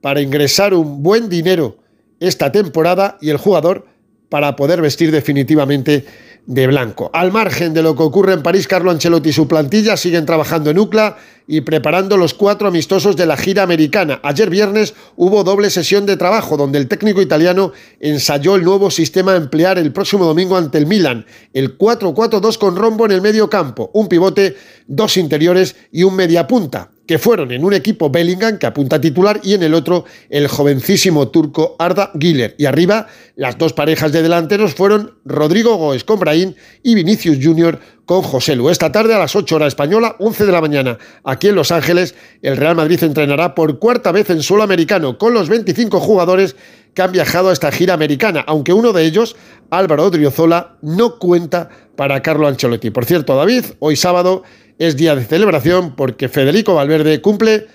para 0.02 0.22
ingresar 0.22 0.74
un 0.74 1.04
buen 1.04 1.28
dinero 1.30 1.80
esta 2.20 2.52
temporada 2.52 3.18
y 3.22 3.30
el 3.30 3.38
jugador 3.38 3.88
para 4.30 4.56
poder 4.56 4.82
vestir 4.82 5.12
definitivamente 5.12 6.06
de 6.46 6.68
blanco. 6.68 7.10
Al 7.14 7.32
margen 7.32 7.74
de 7.74 7.82
lo 7.82 7.96
que 7.96 8.04
ocurre 8.04 8.34
en 8.34 8.44
París, 8.44 8.68
Carlo 8.68 8.92
Ancelotti 8.92 9.30
y 9.30 9.34
su 9.34 9.48
plantilla 9.48 9.98
siguen 9.98 10.26
trabajando 10.26 10.70
en 10.70 10.78
UCLA 10.78 11.18
y 11.48 11.62
preparando 11.62 12.18
los 12.18 12.34
cuatro 12.34 12.68
amistosos 12.68 13.16
de 13.16 13.26
la 13.26 13.38
gira 13.38 13.64
americana. 13.64 14.20
Ayer 14.24 14.50
viernes 14.50 14.94
hubo 15.16 15.44
doble 15.44 15.70
sesión 15.70 16.06
de 16.06 16.18
trabajo 16.18 16.58
donde 16.58 16.78
el 16.78 16.88
técnico 16.88 17.22
italiano 17.22 17.72
ensayó 18.00 18.56
el 18.56 18.64
nuevo 18.64 18.92
sistema 18.92 19.34
a 19.34 19.38
emplear 19.38 19.78
el 19.78 19.92
próximo 19.92 20.26
domingo 20.26 20.58
ante 20.58 20.78
el 20.78 20.86
Milan, 20.86 21.26
el 21.54 21.78
4-4-2 21.78 22.58
con 22.58 22.76
rombo 22.76 23.06
en 23.06 23.12
el 23.12 23.22
medio 23.22 23.50
campo, 23.50 23.90
un 23.94 24.08
pivote, 24.08 24.56
dos 24.88 25.18
interiores 25.18 25.76
y 25.92 26.04
un 26.04 26.16
mediapunta 26.16 26.92
que 27.08 27.20
fueron 27.20 27.52
en 27.52 27.64
un 27.64 27.74
equipo 27.74 28.10
Bellingham, 28.10 28.58
que 28.58 28.66
apunta 28.66 29.00
titular, 29.00 29.40
y 29.44 29.54
en 29.54 29.64
el 29.64 29.74
otro 29.74 30.06
el 30.30 30.48
jovencísimo 30.48 31.28
turco 31.30 31.76
Arda 31.78 32.12
Güler. 32.14 32.56
Y 32.58 32.66
arriba, 32.66 33.08
las 33.36 33.58
dos 33.58 33.74
parejas 33.74 34.12
de 34.12 34.22
delanteros 34.22 34.74
fueron 34.74 35.18
Rodrigo 35.26 35.76
Goes 35.76 36.04
con 36.04 36.20
Brahim 36.20 36.54
y 36.84 36.96
Vinicius 36.96 37.38
Junior 37.42 37.80
con 38.06 38.22
José 38.22 38.56
Lu. 38.56 38.70
Esta 38.70 38.92
tarde 38.92 39.14
a 39.14 39.20
las 39.20 39.36
8 39.36 39.56
horas 39.56 39.70
española, 39.70 40.16
11 40.20 40.46
de 40.46 40.52
la 40.52 40.62
mañana, 40.62 40.98
aquí 41.24 41.48
en 41.48 41.56
Los 41.56 41.72
Ángeles, 41.72 42.16
el 42.42 42.58
Real 42.58 42.76
Madrid 42.76 43.04
entrenará 43.04 43.56
por 43.56 43.80
cuarta 43.80 44.12
vez 44.12 44.30
en 44.30 44.42
suelo 44.42 44.64
americano 44.64 45.18
con 45.18 45.34
los 45.34 45.50
25 45.50 46.00
jugadores 46.00 46.56
que 46.94 47.02
han 47.02 47.12
viajado 47.12 47.50
a 47.50 47.54
esta 47.54 47.72
gira 47.72 47.94
americana, 47.94 48.44
aunque 48.48 48.74
uno 48.74 48.94
de 48.94 49.04
ellos, 49.06 49.36
Álvaro 49.70 50.06
Odriozola, 50.06 50.78
no 50.82 51.20
cuenta 51.20 51.70
para 51.96 52.22
Carlo 52.22 52.48
Ancelotti. 52.48 52.90
Por 52.90 53.06
cierto, 53.06 53.36
David, 53.36 53.66
hoy 53.80 53.96
sábado 53.96 54.44
es 54.80 54.98
día 54.98 55.16
de 55.16 55.24
celebración 55.24 55.96
porque 55.96 56.30
Federico 56.30 56.76
Valverde 56.76 57.22
cumple 57.22 57.68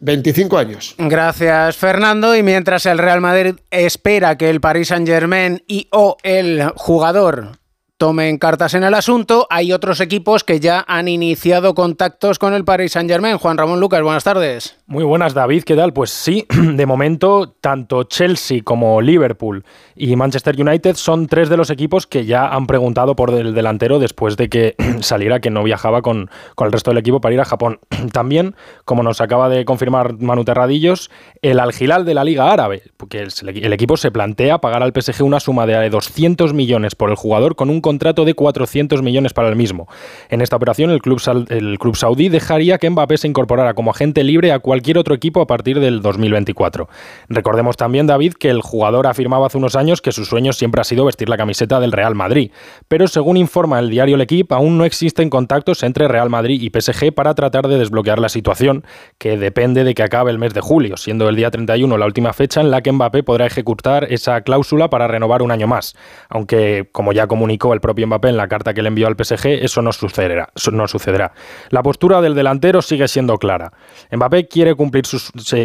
25 0.00 0.58
años. 0.58 0.94
Gracias, 0.98 1.76
Fernando. 1.76 2.36
Y 2.36 2.42
mientras 2.42 2.86
el 2.86 2.98
Real 2.98 3.20
Madrid 3.20 3.54
espera 3.70 4.36
que 4.36 4.50
el 4.50 4.60
Paris 4.60 4.88
Saint-Germain 4.88 5.62
y 5.66 5.88
o 5.92 6.16
el 6.22 6.70
jugador 6.76 7.52
tomen 7.98 8.36
cartas 8.36 8.74
en 8.74 8.84
el 8.84 8.92
asunto, 8.92 9.46
hay 9.48 9.72
otros 9.72 10.00
equipos 10.00 10.44
que 10.44 10.60
ya 10.60 10.84
han 10.86 11.08
iniciado 11.08 11.74
contactos 11.74 12.38
con 12.38 12.52
el 12.52 12.64
Paris 12.64 12.92
Saint-Germain. 12.92 13.38
Juan 13.38 13.56
Ramón 13.56 13.80
Lucas, 13.80 14.02
buenas 14.02 14.24
tardes. 14.24 14.76
Muy 14.86 15.02
buenas, 15.02 15.32
David. 15.32 15.64
¿Qué 15.64 15.74
tal? 15.74 15.92
Pues 15.92 16.10
sí, 16.10 16.46
de 16.50 16.86
momento, 16.86 17.54
tanto 17.60 18.04
Chelsea 18.04 18.60
como 18.62 19.00
Liverpool 19.00 19.64
y 19.94 20.14
Manchester 20.14 20.60
United 20.60 20.94
son 20.96 21.26
tres 21.26 21.48
de 21.48 21.56
los 21.56 21.70
equipos 21.70 22.06
que 22.06 22.26
ya 22.26 22.46
han 22.48 22.66
preguntado 22.66 23.16
por 23.16 23.30
el 23.30 23.54
delantero 23.54 23.98
después 23.98 24.36
de 24.36 24.48
que 24.50 24.76
saliera 25.00 25.40
que 25.40 25.50
no 25.50 25.62
viajaba 25.62 26.02
con, 26.02 26.30
con 26.54 26.66
el 26.66 26.72
resto 26.72 26.90
del 26.90 26.98
equipo 26.98 27.20
para 27.20 27.34
ir 27.34 27.40
a 27.40 27.46
Japón. 27.46 27.80
También, 28.12 28.54
como 28.84 29.02
nos 29.02 29.22
acaba 29.22 29.48
de 29.48 29.64
confirmar 29.64 30.18
Manu 30.18 30.44
Terradillos, 30.44 31.10
el 31.40 31.60
Algilal 31.60 32.04
de 32.04 32.14
la 32.14 32.24
Liga 32.24 32.52
Árabe, 32.52 32.82
porque 32.98 33.26
el 33.46 33.72
equipo 33.72 33.96
se 33.96 34.10
plantea 34.10 34.58
pagar 34.58 34.82
al 34.82 34.92
PSG 34.92 35.24
una 35.24 35.40
suma 35.40 35.66
de 35.66 35.88
200 35.88 36.52
millones 36.52 36.94
por 36.94 37.08
el 37.08 37.16
jugador 37.16 37.56
con 37.56 37.70
un 37.70 37.80
contrato 37.86 38.24
de 38.24 38.34
400 38.34 39.00
millones 39.00 39.32
para 39.32 39.48
el 39.48 39.54
mismo. 39.54 39.86
En 40.28 40.42
esta 40.42 40.56
operación, 40.56 40.90
el 40.90 41.00
club, 41.00 41.22
el 41.50 41.78
club 41.78 41.94
saudí 41.94 42.28
dejaría 42.28 42.78
que 42.78 42.90
Mbappé 42.90 43.16
se 43.16 43.28
incorporara 43.28 43.74
como 43.74 43.92
agente 43.92 44.24
libre 44.24 44.50
a 44.50 44.58
cualquier 44.58 44.98
otro 44.98 45.14
equipo 45.14 45.40
a 45.40 45.46
partir 45.46 45.78
del 45.78 46.02
2024. 46.02 46.88
Recordemos 47.28 47.76
también, 47.76 48.08
David, 48.08 48.32
que 48.32 48.50
el 48.50 48.60
jugador 48.60 49.06
afirmaba 49.06 49.46
hace 49.46 49.58
unos 49.58 49.76
años 49.76 50.02
que 50.02 50.10
su 50.10 50.24
sueño 50.24 50.52
siempre 50.52 50.80
ha 50.80 50.84
sido 50.84 51.04
vestir 51.04 51.28
la 51.28 51.36
camiseta 51.36 51.78
del 51.78 51.92
Real 51.92 52.16
Madrid, 52.16 52.50
pero 52.88 53.06
según 53.06 53.36
informa 53.36 53.78
el 53.78 53.88
diario 53.88 54.16
El 54.16 54.20
Equipo, 54.20 54.56
aún 54.56 54.78
no 54.78 54.84
existen 54.84 55.30
contactos 55.30 55.84
entre 55.84 56.08
Real 56.08 56.28
Madrid 56.28 56.60
y 56.60 56.70
PSG 56.70 57.12
para 57.14 57.36
tratar 57.36 57.68
de 57.68 57.78
desbloquear 57.78 58.18
la 58.18 58.28
situación, 58.28 58.82
que 59.18 59.38
depende 59.38 59.84
de 59.84 59.94
que 59.94 60.02
acabe 60.02 60.32
el 60.32 60.40
mes 60.40 60.54
de 60.54 60.60
julio, 60.60 60.96
siendo 60.96 61.28
el 61.28 61.36
día 61.36 61.52
31 61.52 61.96
la 61.98 62.06
última 62.06 62.32
fecha 62.32 62.60
en 62.60 62.72
la 62.72 62.82
que 62.82 62.90
Mbappé 62.90 63.22
podrá 63.22 63.46
ejecutar 63.46 64.12
esa 64.12 64.40
cláusula 64.40 64.90
para 64.90 65.06
renovar 65.06 65.42
un 65.42 65.52
año 65.52 65.68
más, 65.68 65.94
aunque, 66.28 66.88
como 66.90 67.12
ya 67.12 67.28
comunicó 67.28 67.75
el 67.76 67.80
propio 67.80 68.06
Mbappé 68.06 68.28
en 68.28 68.36
la 68.36 68.48
carta 68.48 68.74
que 68.74 68.82
le 68.82 68.88
envió 68.88 69.06
al 69.06 69.14
PSG, 69.14 69.62
eso 69.62 69.82
no 69.82 69.92
sucederá. 69.92 70.48
No 70.72 70.88
sucederá. 70.88 71.32
La 71.70 71.82
postura 71.82 72.20
del 72.20 72.34
delantero 72.34 72.82
sigue 72.82 73.06
siendo 73.06 73.38
clara. 73.38 73.72
Mbappé 74.10 74.48
quiere 74.48 74.74
cumplir, 74.74 75.04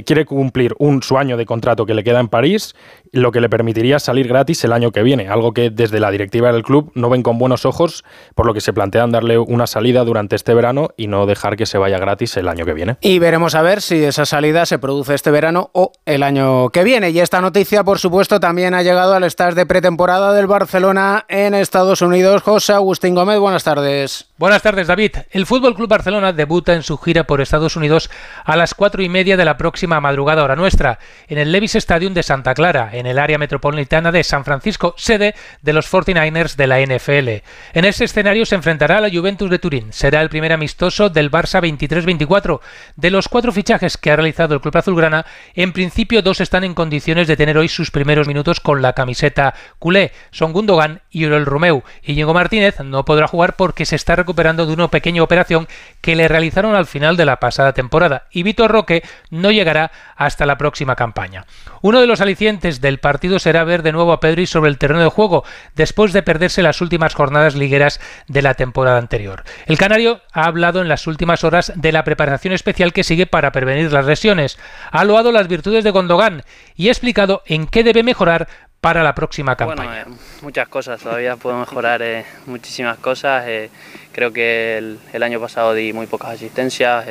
quiere 0.05 0.25
cumplir 0.25 0.75
un, 0.77 1.01
su 1.01 1.17
año 1.17 1.37
de 1.37 1.45
contrato 1.45 1.85
que 1.85 1.93
le 1.93 2.03
queda 2.03 2.19
en 2.19 2.27
París, 2.27 2.75
lo 3.11 3.31
que 3.31 3.41
le 3.41 3.49
permitiría 3.49 3.99
salir 3.99 4.27
gratis 4.27 4.63
el 4.63 4.73
año 4.73 4.91
que 4.91 5.03
viene, 5.03 5.27
algo 5.27 5.53
que 5.53 5.69
desde 5.69 5.99
la 5.99 6.11
directiva 6.11 6.51
del 6.51 6.63
club 6.63 6.91
no 6.95 7.09
ven 7.09 7.23
con 7.23 7.37
buenos 7.37 7.65
ojos, 7.65 8.03
por 8.35 8.45
lo 8.45 8.53
que 8.53 8.61
se 8.61 8.73
plantean 8.73 9.11
darle 9.11 9.37
una 9.37 9.67
salida 9.67 10.03
durante 10.03 10.35
este 10.35 10.53
verano 10.53 10.89
y 10.97 11.07
no 11.07 11.25
dejar 11.25 11.55
que 11.55 11.65
se 11.65 11.77
vaya 11.77 11.97
gratis 11.97 12.37
el 12.37 12.47
año 12.47 12.65
que 12.65 12.73
viene. 12.73 12.97
Y 13.01 13.19
veremos 13.19 13.55
a 13.55 13.61
ver 13.61 13.81
si 13.81 14.03
esa 14.03 14.25
salida 14.25 14.65
se 14.65 14.79
produce 14.79 15.13
este 15.13 15.31
verano 15.31 15.71
o 15.73 15.91
el 16.05 16.23
año 16.23 16.69
que 16.69 16.83
viene. 16.83 17.09
Y 17.09 17.19
esta 17.19 17.41
noticia, 17.41 17.83
por 17.83 17.99
supuesto, 17.99 18.39
también 18.39 18.73
ha 18.73 18.83
llegado 18.83 19.13
al 19.13 19.23
estás 19.23 19.55
de 19.55 19.65
pretemporada 19.65 20.33
del 20.33 20.47
Barcelona 20.47 21.25
en 21.27 21.53
Estados. 21.53 22.00
José 22.41 22.73
Agustín 22.73 23.13
Gómez, 23.13 23.39
buenas 23.39 23.63
tardes. 23.63 24.30
Buenas 24.41 24.63
tardes, 24.63 24.87
David. 24.87 25.17
El 25.29 25.45
Fútbol 25.45 25.75
Club 25.75 25.87
Barcelona 25.87 26.33
debuta 26.33 26.73
en 26.73 26.81
su 26.81 26.97
gira 26.97 27.25
por 27.25 27.41
Estados 27.41 27.75
Unidos 27.75 28.09
a 28.43 28.55
las 28.55 28.73
cuatro 28.73 29.03
y 29.03 29.07
media 29.07 29.37
de 29.37 29.45
la 29.45 29.55
próxima 29.55 30.01
madrugada 30.01 30.43
hora 30.43 30.55
nuestra, 30.55 30.97
en 31.27 31.37
el 31.37 31.51
Levis 31.51 31.75
Stadium 31.75 32.15
de 32.15 32.23
Santa 32.23 32.55
Clara, 32.55 32.89
en 32.91 33.05
el 33.05 33.19
área 33.19 33.37
metropolitana 33.37 34.11
de 34.11 34.23
San 34.23 34.43
Francisco, 34.43 34.95
sede 34.97 35.35
de 35.61 35.73
los 35.73 35.93
49ers 35.93 36.55
de 36.55 36.65
la 36.65 36.79
NFL. 36.79 37.43
En 37.73 37.85
ese 37.85 38.05
escenario 38.05 38.47
se 38.47 38.55
enfrentará 38.55 38.97
a 38.97 39.01
la 39.01 39.11
Juventus 39.11 39.47
de 39.47 39.59
Turín. 39.59 39.93
Será 39.93 40.21
el 40.21 40.29
primer 40.29 40.53
amistoso 40.53 41.11
del 41.11 41.29
Barça 41.29 41.61
23-24. 41.61 42.61
De 42.95 43.11
los 43.11 43.27
cuatro 43.27 43.51
fichajes 43.51 43.95
que 43.95 44.09
ha 44.09 44.15
realizado 44.15 44.55
el 44.55 44.61
club 44.61 44.75
azulgrana, 44.75 45.23
en 45.53 45.71
principio 45.71 46.23
dos 46.23 46.41
están 46.41 46.63
en 46.63 46.73
condiciones 46.73 47.27
de 47.27 47.37
tener 47.37 47.59
hoy 47.59 47.67
sus 47.67 47.91
primeros 47.91 48.27
minutos 48.27 48.59
con 48.59 48.81
la 48.81 48.93
camiseta 48.93 49.53
culé. 49.77 50.13
Son 50.31 50.51
Gundogan 50.51 51.03
y 51.11 51.25
Oriol 51.25 51.45
Romeu. 51.45 51.83
Íñigo 52.01 52.33
Martínez 52.33 52.79
no 52.79 53.05
podrá 53.05 53.27
jugar 53.27 53.55
porque 53.55 53.85
se 53.85 53.97
está 53.97 54.15
de 54.33 54.73
una 54.73 54.87
pequeña 54.89 55.23
operación 55.23 55.67
que 56.01 56.15
le 56.15 56.27
realizaron 56.27 56.75
al 56.75 56.85
final 56.85 57.17
de 57.17 57.25
la 57.25 57.39
pasada 57.39 57.73
temporada. 57.73 58.27
Y 58.31 58.43
Vitor 58.43 58.71
Roque 58.71 59.03
no 59.29 59.51
llegará 59.51 59.91
hasta 60.15 60.45
la 60.45 60.57
próxima 60.57 60.95
campaña. 60.95 61.45
Uno 61.81 61.99
de 61.99 62.07
los 62.07 62.21
alicientes 62.21 62.81
del 62.81 62.99
partido 62.99 63.39
será 63.39 63.63
ver 63.63 63.83
de 63.83 63.91
nuevo 63.91 64.13
a 64.13 64.19
Pedri 64.19 64.45
sobre 64.45 64.69
el 64.69 64.77
terreno 64.77 65.01
de 65.01 65.09
juego, 65.09 65.43
después 65.75 66.13
de 66.13 66.23
perderse 66.23 66.61
las 66.61 66.81
últimas 66.81 67.13
jornadas 67.13 67.55
ligueras 67.55 67.99
de 68.27 68.41
la 68.41 68.53
temporada 68.53 68.97
anterior. 68.97 69.43
El 69.65 69.77
canario 69.77 70.21
ha 70.33 70.45
hablado 70.45 70.81
en 70.81 70.89
las 70.89 71.07
últimas 71.07 71.43
horas 71.43 71.73
de 71.75 71.91
la 71.91 72.03
preparación 72.03 72.53
especial 72.53 72.93
que 72.93 73.03
sigue 73.03 73.27
para 73.27 73.51
prevenir 73.51 73.91
las 73.91 74.05
lesiones. 74.05 74.57
Ha 74.91 75.03
loado 75.03 75.31
las 75.31 75.47
virtudes 75.47 75.83
de 75.83 75.91
Gondogán 75.91 76.43
y 76.75 76.87
ha 76.87 76.91
explicado 76.91 77.43
en 77.45 77.67
qué 77.67 77.83
debe 77.83 78.03
mejorar 78.03 78.47
para 78.81 79.03
la 79.03 79.13
próxima 79.13 79.55
campaña? 79.55 80.03
Bueno, 80.03 80.15
eh, 80.15 80.19
muchas 80.41 80.67
cosas, 80.67 80.99
todavía 80.99 81.37
puedo 81.37 81.57
mejorar 81.57 82.01
eh, 82.01 82.25
muchísimas 82.47 82.97
cosas. 82.97 83.43
Eh, 83.47 83.69
creo 84.11 84.33
que 84.33 84.77
el, 85.13 85.23
año 85.23 85.39
pasado 85.39 85.73
di 85.73 85.93
muy 85.93 86.07
pocas 86.07 86.31
asistencias, 86.31 87.05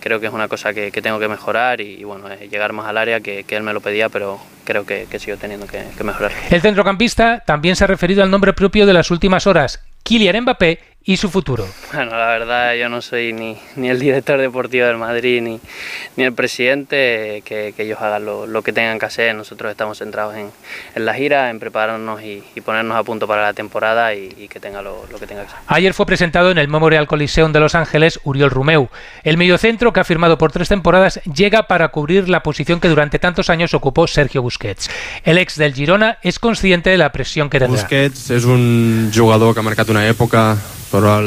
creo 0.00 0.20
que 0.20 0.26
es 0.26 0.32
una 0.32 0.48
cosa 0.48 0.72
que, 0.72 0.90
tengo 0.90 1.18
que 1.18 1.28
mejorar 1.28 1.80
y, 1.80 2.04
bueno, 2.04 2.28
llegar 2.50 2.72
más 2.72 2.86
al 2.86 2.98
área 2.98 3.20
que, 3.20 3.44
él 3.48 3.62
me 3.62 3.72
lo 3.72 3.80
pedía, 3.80 4.08
pero 4.08 4.40
creo 4.64 4.84
que, 4.86 5.06
sigo 5.18 5.36
teniendo 5.36 5.66
que, 5.66 5.84
que 5.96 6.04
mejorar. 6.04 6.32
El 6.50 6.60
centrocampista 6.60 7.42
también 7.46 7.76
se 7.76 7.84
ha 7.84 7.86
referido 7.86 8.22
al 8.22 8.30
nombre 8.30 8.52
propio 8.52 8.86
de 8.86 8.92
las 8.92 9.10
últimas 9.10 9.46
horas, 9.46 9.82
Kylian 10.04 10.42
Mbappé 10.42 10.93
y 11.06 11.18
su 11.18 11.28
futuro. 11.28 11.66
Bueno, 11.92 12.12
la 12.16 12.28
verdad 12.28 12.74
yo 12.74 12.88
no 12.88 13.02
soy 13.02 13.34
ni, 13.34 13.58
ni 13.76 13.90
el 13.90 14.00
director 14.00 14.40
deportivo 14.40 14.86
del 14.86 14.96
Madrid 14.96 15.42
ni, 15.42 15.60
ni 16.16 16.24
el 16.24 16.32
presidente, 16.32 17.42
que, 17.44 17.74
que 17.76 17.82
ellos 17.82 18.00
hagan 18.00 18.24
lo, 18.24 18.46
lo, 18.46 18.62
que 18.62 18.72
tengan 18.72 18.98
que 18.98 19.04
hacer. 19.04 19.34
Nosotros 19.34 19.70
estamos 19.70 19.98
centrados 19.98 20.34
en, 20.34 20.50
en 20.94 21.04
la 21.04 21.12
gira, 21.12 21.50
en 21.50 21.60
prepararnos 21.60 22.22
y, 22.22 22.42
y, 22.54 22.60
ponernos 22.62 22.96
a 22.96 23.02
punto 23.02 23.26
para 23.26 23.42
la 23.42 23.52
temporada 23.52 24.14
y, 24.14 24.34
y 24.38 24.48
que 24.48 24.60
tenga 24.60 24.80
lo, 24.80 25.04
lo, 25.12 25.18
que 25.18 25.26
tenga 25.26 25.42
que 25.42 25.48
hacer. 25.48 25.60
Ayer 25.66 25.92
fue 25.92 26.06
presentado 26.06 26.50
en 26.50 26.56
el 26.56 26.68
Memorial 26.68 27.06
Coliseum 27.06 27.52
de 27.52 27.60
Los 27.60 27.74
Ángeles 27.74 28.18
Uriol 28.24 28.50
Rumeu. 28.50 28.88
El 29.24 29.36
mediocentro 29.36 29.92
que 29.92 30.00
ha 30.00 30.04
firmado 30.04 30.38
por 30.38 30.52
tres 30.52 30.70
temporadas 30.70 31.20
llega 31.24 31.64
para 31.64 31.88
cubrir 31.88 32.30
la 32.30 32.42
posición 32.42 32.80
que 32.80 32.88
durante 32.88 33.18
tantos 33.18 33.50
años 33.50 33.74
ocupó 33.74 34.06
Sergio 34.06 34.40
Busquets. 34.40 34.88
El 35.22 35.36
ex 35.36 35.56
del 35.56 35.74
Girona 35.74 36.18
es 36.22 36.38
consciente 36.38 36.88
de 36.88 36.96
la 36.96 37.12
presión 37.12 37.50
que 37.50 37.58
tendrá. 37.58 37.82
Busquets 37.82 38.30
es 38.30 38.44
un 38.46 39.12
jugador 39.14 39.52
que 39.52 39.60
ha 39.60 39.62
marcado 39.62 39.92
una 39.92 40.08
época 40.08 40.56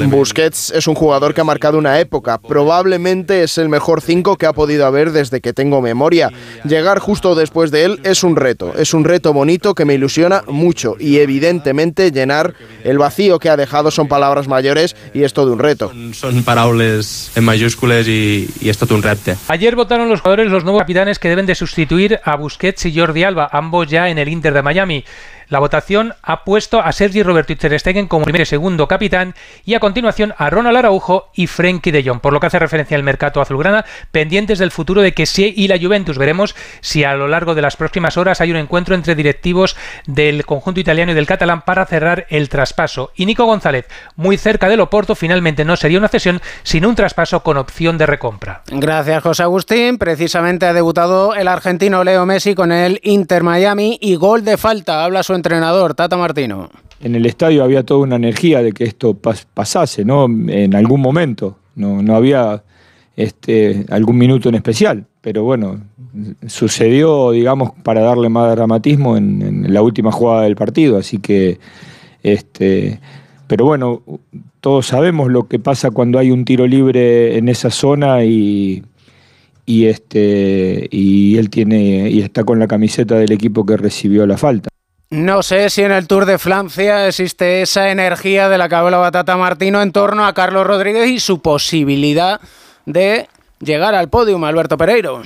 Busquets 0.07 0.71
es 0.71 0.87
un 0.87 0.95
jugador 0.95 1.33
que 1.33 1.41
ha 1.41 1.43
marcado 1.43 1.77
una 1.77 1.99
época. 1.99 2.37
Probablemente 2.37 3.43
es 3.43 3.57
el 3.57 3.69
mejor 3.69 4.01
5 4.01 4.37
que 4.37 4.45
ha 4.45 4.53
podido 4.53 4.85
haber 4.85 5.11
desde 5.11 5.41
que 5.41 5.53
tengo 5.53 5.81
memoria. 5.81 6.31
Llegar 6.63 6.99
justo 6.99 7.35
después 7.35 7.71
de 7.71 7.83
él 7.83 7.99
es 8.03 8.23
un 8.23 8.35
reto. 8.35 8.73
Es 8.77 8.93
un 8.93 9.03
reto 9.03 9.33
bonito 9.33 9.75
que 9.75 9.85
me 9.85 9.95
ilusiona 9.95 10.43
mucho. 10.47 10.95
Y 10.99 11.17
evidentemente 11.17 12.11
llenar 12.11 12.53
el 12.83 12.97
vacío 12.97 13.39
que 13.39 13.49
ha 13.49 13.57
dejado 13.57 13.91
son 13.91 14.07
palabras 14.07 14.47
mayores 14.47 14.95
y 15.13 15.23
es 15.23 15.33
todo 15.33 15.51
un 15.51 15.59
reto. 15.59 15.91
Son 16.13 16.43
palabras 16.43 17.31
en 17.35 17.43
mayúsculas 17.43 18.07
y, 18.07 18.49
y 18.61 18.69
es 18.69 18.77
todo 18.77 18.95
un 18.95 19.03
reto. 19.03 19.17
Ayer 19.47 19.75
votaron 19.75 20.09
los 20.09 20.21
jugadores 20.21 20.51
los 20.51 20.63
nuevos 20.63 20.81
capitanes 20.81 21.19
que 21.19 21.29
deben 21.29 21.45
de 21.45 21.55
sustituir 21.55 22.19
a 22.23 22.35
Busquets 22.35 22.85
y 22.85 22.97
Jordi 22.97 23.23
Alba, 23.23 23.49
ambos 23.51 23.87
ya 23.87 24.09
en 24.09 24.17
el 24.17 24.27
Inter 24.27 24.53
de 24.53 24.61
Miami. 24.61 25.03
La 25.49 25.59
votación 25.59 26.13
ha 26.23 26.43
puesto 26.43 26.81
a 26.81 26.91
Sergi 26.91 27.23
Roberto 27.23 27.53
y 27.53 27.79
Stegen 27.79 28.07
como 28.07 28.25
primer 28.25 28.41
y 28.41 28.45
segundo 28.45 28.87
capitán 28.87 29.33
y 29.63 29.75
a 29.75 29.79
continuación 29.79 30.33
a 30.37 30.49
Ronald 30.49 30.77
Araujo 30.77 31.29
y 31.33 31.47
Frenkie 31.47 31.91
de 31.91 32.03
Jong. 32.03 32.19
Por 32.19 32.33
lo 32.33 32.39
que 32.39 32.47
hace 32.47 32.59
referencia 32.59 32.97
al 32.97 33.03
mercado 33.03 33.39
azulgrana, 33.39 33.85
pendientes 34.11 34.59
del 34.59 34.71
futuro 34.71 35.01
de 35.01 35.13
que 35.13 35.25
y 35.37 35.67
la 35.67 35.77
Juventus. 35.79 36.17
Veremos 36.17 36.55
si 36.81 37.03
a 37.03 37.13
lo 37.13 37.27
largo 37.27 37.53
de 37.55 37.61
las 37.61 37.75
próximas 37.75 38.17
horas 38.17 38.41
hay 38.41 38.51
un 38.51 38.57
encuentro 38.57 38.95
entre 38.95 39.15
directivos 39.15 39.75
del 40.05 40.45
conjunto 40.45 40.79
italiano 40.79 41.11
y 41.11 41.15
del 41.15 41.27
catalán 41.27 41.61
para 41.61 41.85
cerrar 41.85 42.25
el 42.29 42.49
traspaso. 42.49 43.11
Y 43.15 43.25
Nico 43.25 43.45
González, 43.45 43.85
muy 44.15 44.37
cerca 44.37 44.67
del 44.67 44.79
Oporto, 44.79 45.15
finalmente 45.15 45.63
no 45.63 45.75
sería 45.77 45.99
una 45.99 46.07
cesión, 46.07 46.41
sino 46.63 46.89
un 46.89 46.95
traspaso 46.95 47.43
con 47.43 47.57
opción 47.57 47.97
de 47.97 48.05
recompra. 48.05 48.63
Gracias, 48.67 49.23
José 49.23 49.43
Agustín. 49.43 49.97
Precisamente 49.97 50.65
ha 50.65 50.73
debutado 50.73 51.35
el 51.35 51.47
argentino 51.47 52.03
Leo 52.03 52.25
Messi 52.25 52.55
con 52.55 52.71
el 52.71 52.99
Inter 53.03 53.43
Miami 53.43 53.97
y 54.01 54.15
gol 54.15 54.43
de 54.43 54.57
falta. 54.57 55.03
Habla 55.03 55.23
su 55.23 55.33
entrenador, 55.37 55.93
Tata 55.93 56.17
Martino. 56.17 56.69
En 56.99 57.15
el 57.15 57.25
estadio 57.25 57.63
había 57.63 57.83
toda 57.83 58.01
una 58.01 58.17
energía 58.17 58.61
de 58.61 58.73
que 58.73 58.83
esto 58.83 59.15
pasase, 59.15 60.03
¿no? 60.03 60.25
En 60.25 60.75
algún 60.75 60.99
momento. 60.99 61.57
No, 61.75 62.01
no 62.01 62.15
había 62.15 62.63
este, 63.15 63.85
algún 63.89 64.17
minuto 64.17 64.49
en 64.49 64.55
especial, 64.55 65.05
pero 65.21 65.43
bueno, 65.43 65.79
sucedió, 66.47 67.31
digamos, 67.31 67.71
para 67.83 68.01
darle 68.01 68.29
más 68.29 68.51
dramatismo 68.55 69.15
en, 69.15 69.41
en 69.41 69.73
la 69.73 69.81
última 69.81 70.11
jugada 70.11 70.41
del 70.41 70.55
partido, 70.55 70.97
así 70.97 71.19
que 71.19 71.59
este, 72.23 72.99
pero 73.47 73.65
bueno, 73.65 74.01
todos 74.59 74.87
sabemos 74.87 75.31
lo 75.31 75.47
que 75.47 75.59
pasa 75.59 75.91
cuando 75.91 76.19
hay 76.19 76.31
un 76.31 76.45
tiro 76.45 76.67
libre 76.67 77.37
en 77.37 77.47
esa 77.47 77.69
zona 77.69 78.25
y, 78.25 78.83
y, 79.65 79.85
este, 79.85 80.87
y 80.91 81.37
él 81.37 81.49
tiene 81.49 82.09
y 82.09 82.21
está 82.21 82.43
con 82.43 82.59
la 82.59 82.67
camiseta 82.67 83.15
del 83.15 83.31
equipo 83.31 83.65
que 83.65 83.77
recibió 83.77 84.27
la 84.27 84.37
falta. 84.37 84.69
No 85.09 85.41
sé 85.41 85.69
si 85.69 85.83
en 85.83 85.93
el 85.93 86.05
Tour 86.05 86.25
de 86.25 86.37
Francia 86.37 87.07
existe 87.07 87.61
esa 87.61 87.91
energía 87.91 88.49
de 88.49 88.57
la 88.57 88.67
que 88.67 88.75
habla 88.75 88.97
Batata 88.97 89.37
Martino 89.37 89.81
en 89.81 89.93
torno 89.93 90.25
a 90.25 90.33
Carlos 90.33 90.67
Rodríguez 90.67 91.07
y 91.07 91.21
su 91.21 91.41
posibilidad 91.41 92.41
de 92.85 93.29
llegar 93.59 93.95
al 93.95 94.09
podio, 94.09 94.43
Alberto 94.45 94.77
Pereiro. 94.77 95.21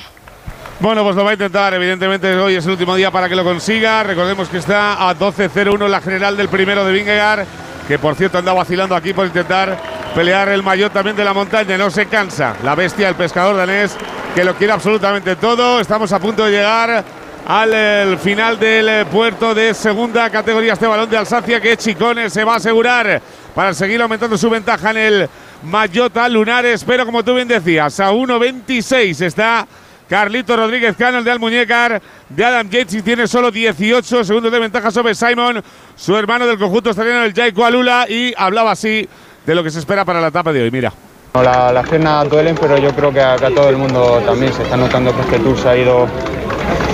Bueno, 0.79 1.03
pues 1.03 1.15
lo 1.15 1.23
va 1.23 1.31
a 1.31 1.33
intentar, 1.33 1.73
evidentemente 1.73 2.31
hoy 2.35 2.55
es 2.55 2.65
el 2.65 2.71
último 2.71 2.95
día 2.95 3.09
para 3.09 3.27
que 3.27 3.35
lo 3.35 3.43
consiga. 3.43 4.03
Recordemos 4.03 4.49
que 4.49 4.59
está 4.59 5.09
a 5.09 5.17
12-0-1 5.17 5.87
la 5.87 5.99
general 5.99 6.37
del 6.37 6.47
primero 6.47 6.85
de 6.85 6.93
Vingegaard 6.93 7.45
que 7.87 7.97
por 7.97 8.13
cierto 8.13 8.37
anda 8.37 8.53
vacilando 8.53 8.95
aquí 8.95 9.13
por 9.13 9.25
intentar 9.25 9.77
pelear 10.13 10.49
el 10.49 10.61
mayor 10.61 10.91
también 10.91 11.15
de 11.15 11.23
la 11.23 11.33
montaña. 11.33 11.75
No 11.77 11.89
se 11.89 12.05
cansa 12.05 12.55
la 12.63 12.75
bestia, 12.75 13.09
el 13.09 13.15
pescador 13.15 13.57
danés, 13.57 13.97
que 14.35 14.43
lo 14.43 14.53
quiere 14.55 14.73
absolutamente 14.73 15.35
todo. 15.35 15.79
Estamos 15.79 16.11
a 16.13 16.19
punto 16.19 16.45
de 16.45 16.51
llegar 16.51 17.03
al 17.51 18.17
final 18.17 18.57
del 18.57 19.05
puerto 19.07 19.53
de 19.53 19.73
segunda 19.73 20.29
categoría. 20.29 20.71
Este 20.71 20.87
balón 20.87 21.09
de 21.09 21.17
Alsacia 21.17 21.59
que 21.59 21.75
Chicones 21.75 22.31
se 22.31 22.45
va 22.45 22.53
a 22.53 22.57
asegurar 22.57 23.21
para 23.53 23.73
seguir 23.73 24.01
aumentando 24.01 24.37
su 24.37 24.49
ventaja 24.49 24.91
en 24.91 24.97
el 24.97 25.29
Mayota 25.63 26.29
Lunares. 26.29 26.85
Pero 26.85 27.05
como 27.05 27.25
tú 27.25 27.35
bien 27.35 27.49
decías, 27.49 27.99
a 27.99 28.13
1.26 28.13 29.25
está 29.25 29.67
Carlito 30.07 30.55
Rodríguez 30.55 30.95
Cano, 30.95 31.21
de 31.21 31.29
Almuñécar, 31.29 32.01
de 32.29 32.45
Adam 32.45 32.69
Yates 32.69 32.93
y 32.93 33.01
tiene 33.01 33.27
solo 33.27 33.51
18 33.51 34.23
segundos 34.23 34.49
de 34.49 34.59
ventaja 34.59 34.89
sobre 34.89 35.13
Simon, 35.13 35.61
su 35.97 36.15
hermano 36.15 36.47
del 36.47 36.57
conjunto 36.57 36.91
australiano, 36.91 37.25
el 37.25 37.33
Jaico 37.33 37.65
Alula, 37.65 38.05
y 38.07 38.33
hablaba 38.37 38.71
así 38.71 39.05
de 39.45 39.55
lo 39.55 39.61
que 39.61 39.71
se 39.71 39.79
espera 39.79 40.05
para 40.05 40.21
la 40.21 40.27
etapa 40.27 40.53
de 40.53 40.63
hoy. 40.63 40.71
Mira. 40.71 40.93
las 41.33 41.89
piernas 41.89 42.29
duelen, 42.29 42.55
pero 42.55 42.77
yo 42.77 42.95
creo 42.95 43.11
que 43.11 43.19
a, 43.19 43.35
todo 43.35 43.67
el 43.67 43.75
mundo 43.75 44.23
también 44.25 44.53
se 44.53 44.63
está 44.63 44.77
notando 44.77 45.13
que 45.13 45.21
este 45.23 45.39
tour 45.39 45.57
se 45.57 45.67
ha 45.67 45.75
ido 45.75 46.07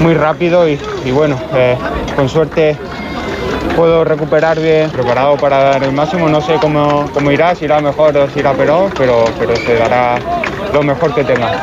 muy 0.02 0.14
rápido 0.14 0.68
y, 0.68 0.78
bueno, 1.12 1.40
eh, 1.54 1.78
con 2.16 2.30
suerte 2.30 2.78
puedo 3.76 4.04
recuperar 4.04 4.60
bien, 4.60 4.90
preparado 4.90 5.38
para 5.38 5.58
dar 5.64 5.84
el 5.84 5.92
máximo. 5.92 6.28
No 6.30 6.42
sé 6.42 6.56
cómo, 6.62 7.10
cómo 7.14 7.32
irá, 7.32 7.56
si 7.56 7.66
irá 7.66 7.80
mejor 7.80 8.16
o 8.18 8.30
si 8.30 8.40
irá 8.40 8.54
peor, 8.54 8.92
pero, 8.98 9.26
pero 9.38 9.56
se 9.56 9.76
dará 9.76 10.18
lo 10.74 10.84
mejor 10.84 11.14
que 11.14 11.24
tenga. 11.24 11.60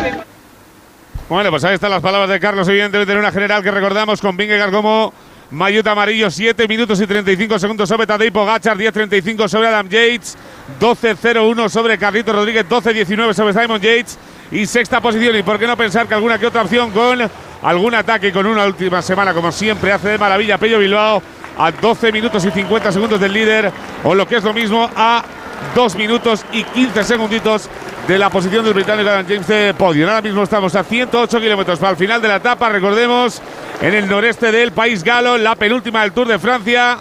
Bueno, 1.28 1.50
pues 1.50 1.64
ahí 1.64 1.74
están 1.74 1.90
las 1.90 2.02
palabras 2.02 2.30
de 2.30 2.38
Carlos, 2.38 2.68
evidentemente 2.68 3.12
en 3.12 3.18
una 3.18 3.32
general 3.32 3.62
que 3.62 3.70
recordamos 3.70 4.20
con 4.20 4.36
Vingegaard 4.36 4.70
como 4.70 5.12
Mayuta 5.50 5.92
Amarillo, 5.92 6.30
7 6.30 6.68
minutos 6.68 7.00
y 7.00 7.06
35 7.06 7.58
segundos 7.58 7.88
sobre 7.88 8.06
Tadej 8.06 8.32
Pogacar, 8.32 8.76
10.35 8.76 9.48
sobre 9.48 9.68
Adam 9.68 9.88
Yates, 9.88 10.36
12.01 10.80 11.68
sobre 11.68 11.98
Carlito 11.98 12.32
Rodríguez, 12.32 12.66
12.19 12.68 13.32
sobre 13.32 13.52
Simon 13.52 13.80
Yates 13.80 14.18
y 14.50 14.66
sexta 14.66 15.00
posición. 15.00 15.36
Y 15.36 15.42
por 15.42 15.58
qué 15.58 15.66
no 15.66 15.76
pensar 15.76 16.06
que 16.06 16.14
alguna 16.14 16.38
que 16.38 16.46
otra 16.46 16.62
opción 16.62 16.90
con 16.90 17.18
algún 17.62 17.94
ataque 17.94 18.32
con 18.32 18.46
una 18.46 18.64
última 18.64 19.02
semana, 19.02 19.32
como 19.32 19.50
siempre 19.50 19.92
hace 19.92 20.08
de 20.10 20.18
maravilla 20.18 20.58
Pello 20.58 20.78
Bilbao, 20.78 21.22
a 21.56 21.70
12 21.70 22.12
minutos 22.12 22.44
y 22.44 22.50
50 22.50 22.92
segundos 22.92 23.20
del 23.20 23.32
líder, 23.32 23.72
o 24.02 24.14
lo 24.14 24.26
que 24.26 24.36
es 24.36 24.44
lo 24.44 24.52
mismo, 24.52 24.90
a 24.94 25.24
2 25.74 25.96
minutos 25.96 26.44
y 26.52 26.64
15 26.64 27.04
segunditos 27.04 27.68
de 28.06 28.18
la 28.18 28.28
posición 28.28 28.64
del 28.64 28.74
británico 28.74 29.08
Adam 29.08 29.26
James 29.26 29.46
de 29.46 29.74
podio. 29.74 30.06
Ahora 30.08 30.20
mismo 30.20 30.42
estamos 30.42 30.74
a 30.74 30.84
108 30.84 31.40
kilómetros 31.40 31.78
para 31.78 31.92
el 31.92 31.96
final 31.96 32.20
de 32.20 32.28
la 32.28 32.36
etapa, 32.36 32.68
recordemos, 32.68 33.40
en 33.80 33.94
el 33.94 34.08
noreste 34.08 34.52
del 34.52 34.72
país 34.72 35.02
galo, 35.02 35.38
la 35.38 35.54
penúltima 35.56 36.02
del 36.02 36.12
Tour 36.12 36.28
de 36.28 36.38
Francia, 36.38 36.98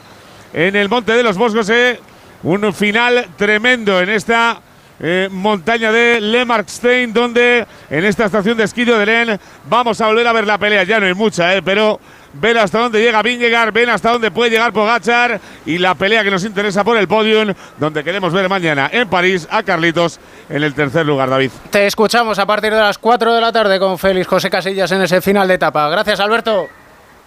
en 0.54 0.76
el 0.76 0.88
Monte 0.88 1.14
de 1.14 1.24
los 1.24 1.38
Boscos. 1.38 1.70
Eh, 1.70 2.00
un 2.44 2.74
final 2.74 3.28
tremendo 3.38 4.00
en 4.02 4.10
esta 4.10 4.60
eh, 5.00 5.28
montaña 5.32 5.92
de 5.92 6.22
Le 6.22 6.46
Markstein, 6.46 7.14
donde 7.14 7.66
en 7.90 8.06
esta 8.06 8.26
estación 8.26 8.58
de 8.58 8.64
esquí 8.64 8.86
de 8.86 9.06
Len 9.06 9.40
vamos 9.70 10.00
a 10.02 10.08
volver 10.08 10.28
a 10.28 10.34
ver 10.34 10.46
la 10.46 10.58
pelea. 10.58 10.84
Ya 10.84 11.00
no 11.00 11.06
hay 11.06 11.14
mucha, 11.14 11.56
eh, 11.56 11.62
pero 11.62 12.00
ven 12.34 12.58
hasta 12.58 12.80
dónde 12.80 13.02
llega 13.02 13.22
Vingegaard, 13.22 13.72
ven 13.72 13.90
hasta 13.90 14.12
dónde 14.12 14.32
puede 14.32 14.52
llegar 14.52 14.74
Pogachar 14.74 15.40
y 15.66 15.78
la 15.78 15.96
pelea 15.96 16.24
que 16.24 16.32
nos 16.32 16.44
interesa 16.44 16.84
por 16.84 16.98
el 16.98 17.08
podium, 17.08 17.54
donde 17.78 18.04
queremos 18.04 18.34
ver 18.34 18.50
mañana 18.50 18.90
en 18.92 19.08
París 19.08 19.48
a 19.50 19.64
Carlitos 19.64 20.20
en 20.50 20.64
el 20.64 20.74
tercer 20.74 21.06
lugar, 21.06 21.30
David. 21.30 21.52
Te 21.70 21.86
escuchamos 21.86 22.40
a 22.40 22.46
partir 22.46 22.74
de 22.74 22.80
las 22.80 22.98
4 22.98 23.34
de 23.34 23.42
la 23.42 23.52
tarde 23.52 23.80
con 23.80 23.98
Félix 23.98 24.28
José 24.28 24.50
Casillas 24.50 24.92
en 24.92 25.02
ese 25.02 25.22
final 25.22 25.48
de 25.48 25.56
etapa. 25.56 25.90
Gracias, 25.90 26.20
Alberto. 26.20 26.70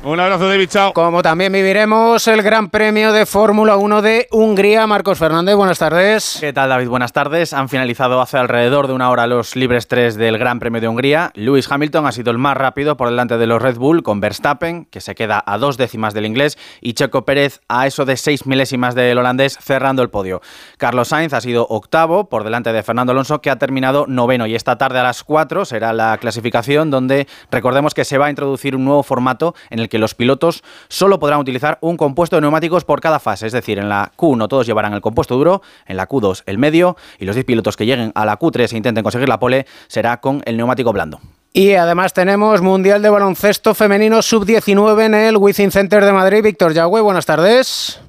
Un 0.04 0.20
abrazo, 0.20 0.46
David. 0.46 0.68
Chao. 0.68 0.92
Como 0.92 1.22
también 1.22 1.50
viviremos 1.50 2.28
el 2.28 2.42
Gran 2.42 2.68
Premio 2.68 3.12
de 3.12 3.24
Fórmula 3.24 3.76
1 3.76 4.02
de 4.02 4.28
Hungría. 4.30 4.86
Marcos 4.86 5.18
Fernández, 5.18 5.56
buenas 5.56 5.78
tardes. 5.78 6.36
¿Qué 6.38 6.52
tal, 6.52 6.68
David? 6.68 6.88
Buenas 6.88 7.14
tardes. 7.14 7.54
Han 7.54 7.70
finalizado 7.70 8.20
hace 8.20 8.36
alrededor 8.36 8.88
de 8.88 8.92
una 8.92 9.08
hora 9.08 9.26
los 9.26 9.56
libres 9.56 9.88
3 9.88 10.16
del 10.16 10.36
Gran 10.36 10.58
Premio 10.58 10.82
de 10.82 10.88
Hungría. 10.88 11.32
Lewis 11.34 11.72
Hamilton 11.72 12.06
ha 12.06 12.12
sido 12.12 12.30
el 12.30 12.36
más 12.36 12.58
rápido 12.58 12.98
por 12.98 13.08
delante 13.08 13.38
de 13.38 13.46
los 13.46 13.60
Red 13.60 13.78
Bull, 13.78 14.02
con 14.02 14.20
Verstappen, 14.20 14.84
que 14.84 15.00
se 15.00 15.14
queda 15.14 15.42
a 15.44 15.56
dos 15.56 15.78
décimas 15.78 16.12
del 16.12 16.26
inglés, 16.26 16.58
y 16.82 16.92
Checo 16.92 17.24
Pérez 17.24 17.60
a 17.66 17.86
eso 17.86 18.04
de 18.04 18.18
seis 18.18 18.46
milésimas 18.46 18.94
del 18.94 19.16
holandés, 19.16 19.58
cerrando 19.60 20.02
el 20.02 20.10
podio. 20.10 20.42
Carlos 20.76 21.08
Sainz 21.08 21.32
ha 21.32 21.40
sido 21.40 21.66
octavo 21.70 22.28
por 22.28 22.44
delante 22.44 22.72
de 22.74 22.82
Fernando 22.82 23.12
Alonso, 23.12 23.40
que 23.40 23.48
ha 23.48 23.56
terminado 23.56 24.04
noveno. 24.06 24.46
Y 24.46 24.54
esta 24.54 24.76
tarde 24.76 24.98
a 24.98 25.04
las 25.04 25.24
4 25.24 25.64
será 25.64 25.94
la 25.94 26.18
clasificación, 26.18 26.90
donde 26.90 27.26
recordemos 27.50 27.94
que 27.94 28.04
se 28.04 28.18
va 28.18 28.26
a 28.26 28.30
introducir 28.30 28.76
un 28.76 28.84
nuevo 28.84 29.02
formato 29.02 29.54
en 29.70 29.85
que 29.88 29.98
los 29.98 30.14
pilotos 30.14 30.62
solo 30.88 31.18
podrán 31.18 31.40
utilizar 31.40 31.78
un 31.80 31.96
compuesto 31.96 32.36
de 32.36 32.42
neumáticos 32.42 32.84
por 32.84 33.00
cada 33.00 33.18
fase, 33.18 33.46
es 33.46 33.52
decir, 33.52 33.78
en 33.78 33.88
la 33.88 34.12
Q1 34.16 34.48
todos 34.48 34.66
llevarán 34.66 34.92
el 34.92 35.00
compuesto 35.00 35.36
duro, 35.36 35.62
en 35.86 35.96
la 35.96 36.08
Q2 36.08 36.42
el 36.46 36.58
medio 36.58 36.96
y 37.18 37.24
los 37.24 37.36
10 37.36 37.46
pilotos 37.46 37.76
que 37.76 37.86
lleguen 37.86 38.12
a 38.14 38.24
la 38.24 38.38
Q3 38.38 38.72
e 38.72 38.76
intenten 38.76 39.02
conseguir 39.02 39.28
la 39.28 39.38
pole 39.38 39.66
será 39.88 40.20
con 40.20 40.42
el 40.44 40.56
neumático 40.56 40.92
blando. 40.92 41.20
Y 41.52 41.72
además 41.72 42.12
tenemos 42.12 42.60
Mundial 42.60 43.00
de 43.00 43.08
Baloncesto 43.08 43.74
Femenino 43.74 44.20
Sub-19 44.20 45.06
en 45.06 45.14
el 45.14 45.36
Wizzing 45.38 45.70
Center 45.70 46.04
de 46.04 46.12
Madrid. 46.12 46.42
Víctor 46.42 46.74
Yagüe, 46.74 47.00
buenas 47.00 47.24
tardes. 47.24 48.05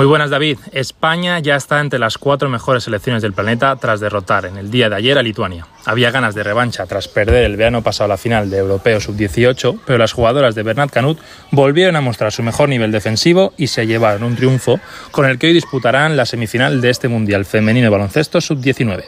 Muy 0.00 0.06
buenas 0.06 0.30
David. 0.30 0.56
España 0.72 1.40
ya 1.40 1.56
está 1.56 1.78
entre 1.78 1.98
las 1.98 2.16
cuatro 2.16 2.48
mejores 2.48 2.84
selecciones 2.84 3.20
del 3.20 3.34
planeta 3.34 3.76
tras 3.76 4.00
derrotar 4.00 4.46
en 4.46 4.56
el 4.56 4.70
día 4.70 4.88
de 4.88 4.96
ayer 4.96 5.18
a 5.18 5.22
Lituania. 5.22 5.66
Había 5.84 6.10
ganas 6.10 6.34
de 6.34 6.42
revancha 6.42 6.86
tras 6.86 7.06
perder 7.06 7.44
el 7.44 7.58
verano 7.58 7.82
pasado 7.82 8.08
la 8.08 8.16
final 8.16 8.48
de 8.48 8.56
Europeo 8.56 8.98
Sub-18, 8.98 9.80
pero 9.84 9.98
las 9.98 10.14
jugadoras 10.14 10.54
de 10.54 10.62
Bernat 10.62 10.88
Canut 10.88 11.18
volvieron 11.50 11.96
a 11.96 12.00
mostrar 12.00 12.32
su 12.32 12.42
mejor 12.42 12.70
nivel 12.70 12.92
defensivo 12.92 13.52
y 13.58 13.66
se 13.66 13.86
llevaron 13.86 14.22
un 14.22 14.36
triunfo 14.36 14.80
con 15.10 15.26
el 15.26 15.38
que 15.38 15.48
hoy 15.48 15.52
disputarán 15.52 16.16
la 16.16 16.24
semifinal 16.24 16.80
de 16.80 16.88
este 16.88 17.08
Mundial 17.08 17.44
Femenino 17.44 17.84
de 17.84 17.90
Baloncesto 17.90 18.40
Sub-19. 18.40 19.04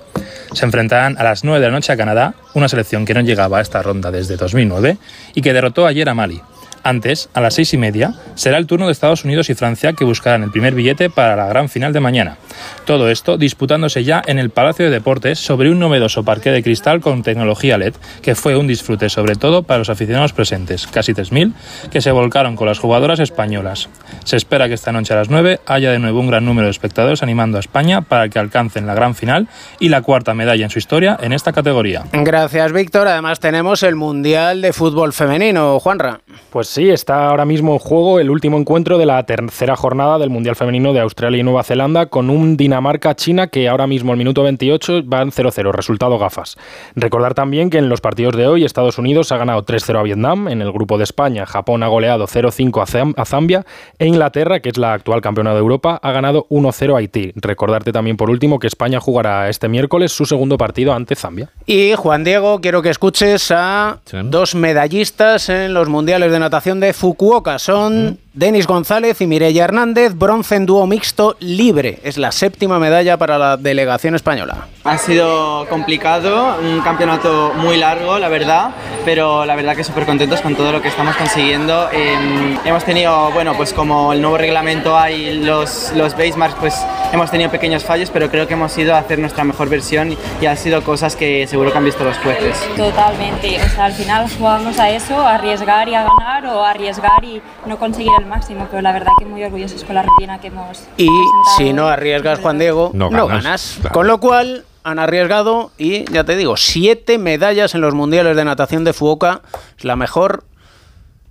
Se 0.53 0.67
enfrentarán 0.67 1.17
a 1.17 1.25
las 1.25 1.43
9 1.43 1.59
de 1.59 1.67
la 1.69 1.73
noche 1.73 1.95
a 1.95 1.97
Canadá, 1.97 2.35
una 2.53 2.69
selección 2.69 3.07
que 3.07 3.15
no 3.15 3.23
llegaba 3.23 3.61
a 3.61 3.63
esta 3.63 3.81
ronda 3.81 4.11
desde 4.11 4.37
2009 4.37 4.99
y 5.35 5.41
que 5.41 5.55
derrotó 5.55 5.87
ayer 5.87 6.11
a 6.11 6.13
Mali. 6.13 6.43
Antes, 6.83 7.29
a 7.35 7.41
las 7.41 7.55
seis 7.55 7.73
y 7.75 7.79
media, 7.79 8.15
será 8.35 8.59
el 8.59 8.67
turno 8.67 8.87
de 8.87 8.93
Estados 8.93 9.25
Unidos 9.25 9.51
y 9.51 9.55
Francia 9.55 9.93
que 9.93 10.05
buscarán 10.05 10.43
el 10.43 10.51
primer 10.51 10.75
billete 10.75 11.11
para 11.11 11.37
la 11.37 11.47
gran 11.47 11.69
final 11.69 11.93
de 11.93 12.01
mañana. 12.01 12.39
Todo 12.85 13.09
esto 13.09 13.37
disputándose 13.37 14.05
ya 14.05 14.23
en 14.27 14.39
el 14.39 14.51
Palacio 14.51 14.85
de 14.85 14.91
Deportes 14.91 15.39
sobre 15.39 15.71
un 15.71 15.79
novedoso 15.79 16.25
parque 16.25 16.51
de 16.51 16.63
cristal 16.63 17.01
con 17.01 17.23
tecnología 17.23 17.79
LED, 17.79 17.95
que 18.23 18.35
fue 18.35 18.57
un 18.57 18.67
disfrute 18.67 19.09
sobre 19.09 19.37
todo 19.37 19.63
para 19.63 19.79
los 19.79 19.91
aficionados 19.91 20.33
presentes, 20.33 20.87
casi 20.87 21.13
3.000, 21.13 21.53
que 21.91 22.01
se 22.01 22.11
volcaron 22.11 22.57
con 22.57 22.67
las 22.67 22.79
jugadoras 22.79 23.21
españolas. 23.21 23.89
Se 24.25 24.37
espera 24.37 24.69
que 24.69 24.75
esta 24.75 24.93
noche 24.93 25.15
a 25.15 25.19
las 25.19 25.31
9 25.31 25.61
haya 25.67 25.93
de 25.93 25.99
nuevo 25.99 26.21
un 26.21 26.29
gran 26.29 26.45
número 26.45 26.67
de 26.67 26.73
espectadores 26.73 27.23
animando 27.23 27.59
a 27.59 27.61
España 27.61 28.03
para 28.03 28.29
que 28.29 28.39
alcancen 28.39 28.87
la 28.87 28.95
gran 28.95 29.15
final 29.15 29.49
y 29.79 29.89
la 29.89 30.03
cuarta 30.03 30.35
medalla 30.35 30.65
en 30.65 30.71
su 30.71 30.79
historia 30.79 31.19
en 31.21 31.33
esta 31.33 31.53
categoría. 31.53 32.05
Gracias, 32.13 32.73
Víctor. 32.73 33.09
Además 33.09 33.41
tenemos 33.41 33.83
el 33.83 33.97
Mundial 33.97 34.61
de 34.61 34.73
Fútbol 34.73 35.13
Femenino. 35.13 35.79
Juanra. 35.81 36.21
Pues 36.51 36.69
sí, 36.73 36.89
está 36.89 37.29
ahora 37.29 37.45
mismo 37.45 37.75
en 37.75 37.79
juego 37.79 38.19
el 38.19 38.31
último 38.31 38.57
encuentro 38.57 38.97
de 38.97 39.05
la 39.05 39.23
tercera 39.27 39.77
jornada 39.77 40.19
del 40.19 40.31
Mundial 40.31 40.57
Femenino 40.57 40.95
de 40.95 41.01
Australia 41.01 41.39
y 41.39 41.43
Nueva 41.43 41.65
Zelanda 41.65 42.07
con 42.07 42.31
un 42.31 42.57
Dinamarca-China 42.57 43.49
que 43.49 43.69
ahora 43.69 43.87
mismo 43.87 44.13
al 44.13 44.17
minuto 44.19 44.43
28 44.43 45.03
van 45.05 45.33
0-0, 45.33 45.71
resultado 45.71 46.19
gafas. 46.19 46.57
Recordar 46.97 47.35
también 47.35 47.69
que 47.69 47.77
en 47.77 47.91
los 47.91 48.01
partidos 48.01 48.37
de 48.39 48.47
hoy 48.47 48.65
Estados 48.65 48.97
Unidos 48.97 49.33
ha 49.33 49.37
ganado 49.37 49.67
3-0 49.67 49.99
a 49.99 50.03
Vietnam, 50.03 50.49
en 50.49 50.63
el 50.63 50.73
grupo 50.73 50.97
de 50.97 51.05
España 51.05 51.45
Japón 51.45 51.83
ha 51.83 51.89
goleado 51.89 52.27
0-5 52.27 53.15
a 53.19 53.25
Zambia 53.27 53.67
e 53.99 54.07
Inglaterra, 54.07 54.61
que 54.61 54.71
es 54.71 54.79
la 54.79 54.95
actual 54.95 55.21
campeona 55.21 55.53
de 55.53 55.59
Europa, 55.59 56.01
ha 56.03 56.13
ganado 56.13 56.47
1-0 56.49 56.95
a 56.95 56.99
Haití. 56.99 57.33
Recordarte 57.37 57.93
también 57.93 58.17
por 58.17 58.31
último 58.31 58.59
que 58.59 58.67
España 58.67 58.99
jugará 58.99 59.51
este 59.51 59.69
miércoles 59.69 60.13
su 60.13 60.25
segundo 60.25 60.57
partido 60.57 60.95
ante 60.95 61.17
Zambia. 61.17 61.51
Y 61.67 61.93
Juan 61.97 62.25
Diego, 62.25 62.63
quiero 62.63 62.81
que 62.81 62.89
escuches 62.89 63.51
a 63.51 63.99
dos 64.25 64.55
medallistas 64.55 65.51
en 65.51 65.75
los 65.75 65.91
Mundiales 65.91 66.33
de 66.33 66.39
Natación 66.39 66.62
de 66.65 66.93
Fukuoka. 66.93 67.59
Son. 67.59 68.19
Denis 68.35 68.67
González 68.67 69.21
y 69.21 69.27
Mireia 69.27 69.65
Hernández, 69.65 70.15
bronce 70.15 70.57
en 70.57 70.65
dúo 70.65 70.87
mixto 70.87 71.37
libre. 71.39 71.99
Es 72.03 72.17
la 72.17 72.33
séptima 72.33 72.79
medalla 72.79 73.19
para 73.19 73.37
la 73.37 73.59
delegación 73.59 74.15
española. 74.15 74.69
Ha 74.85 74.97
sido 74.97 75.69
complicado, 75.69 76.57
un 76.59 76.81
campeonato 76.81 77.53
muy 77.55 77.77
largo, 77.77 78.19
la 78.19 78.31
verdad, 78.31 78.71
pero 79.05 79.45
la 79.45 79.55
verdad 79.55 79.77
que 79.77 79.85
súper 79.85 80.07
contentos 80.07 80.41
con 80.41 80.57
todo 80.57 80.73
lo 80.73 80.81
que 80.81 80.89
estamos 80.89 81.15
consiguiendo. 81.17 81.91
Em, 81.93 82.57
hemos 82.65 82.85
tenido, 82.85 83.31
bueno, 83.33 83.53
pues 83.55 83.75
como 83.75 84.15
el 84.15 84.23
nuevo 84.23 84.39
reglamento 84.39 84.97
hay 84.97 85.43
los, 85.45 85.93
los 85.95 86.15
base 86.15 86.35
marks, 86.39 86.57
pues 86.59 86.87
hemos 87.13 87.31
tenido 87.31 87.51
pequeños 87.51 87.85
fallos, 87.85 88.09
pero 88.11 88.31
creo 88.31 88.49
que 88.49 88.55
hemos 88.55 88.77
ido 88.79 88.95
a 88.95 88.99
hacer 88.99 89.19
nuestra 89.19 89.45
mejor 89.45 89.69
versión 89.69 90.17
y 90.41 90.47
han 90.47 90.57
sido 90.57 90.83
cosas 90.83 91.17
que 91.17 91.47
seguro 91.47 91.71
que 91.71 91.77
han 91.77 91.85
visto 91.85 92.03
los 92.03 92.17
jueces. 92.17 92.57
Totalmente, 92.79 93.61
o 93.63 93.69
sea, 93.69 93.85
al 93.85 93.93
final 93.93 94.27
jugamos 94.39 94.79
a 94.79 94.89
eso, 94.89 95.21
a 95.21 95.35
arriesgar 95.35 95.87
y 95.91 95.95
a 95.95 96.05
ganar 96.05 96.47
o 96.47 96.65
arriesgar 96.65 97.23
y 97.23 97.43
no 97.67 97.79
conseguir 97.79 98.11
el 98.19 98.22
máximo, 98.27 98.67
pero 98.71 98.83
la 98.83 98.93
verdad 98.93 99.13
que 99.19 99.25
muy 99.25 99.43
orgullosos 99.45 99.85
con 99.85 99.95
la 99.95 100.03
rutina 100.03 100.41
que 100.41 100.49
hemos 100.49 100.85
Y 100.97 101.09
si 101.57 101.73
no 101.73 101.89
arriesgas, 101.89 102.41
Juan 102.41 102.59
Diego, 102.59 102.91
no 102.95 103.11
ganas. 103.11 103.79
Con 103.93 104.07
lo 104.07 104.19
cual 104.19 104.65
han 104.85 104.99
arriesgado 104.99 105.71
y, 105.79 106.11
ya 106.13 106.25
te 106.25 106.37
digo, 106.37 106.57
siete 106.57 107.19
medallas 107.19 107.75
en 107.75 107.81
los 107.81 107.95
mundiales 107.95 108.37
de 108.37 108.45
natación 108.45 108.85
de 108.85 108.93
Fuoka. 108.93 109.43
Es 109.79 109.85
la 109.85 109.97
mejor 109.97 110.45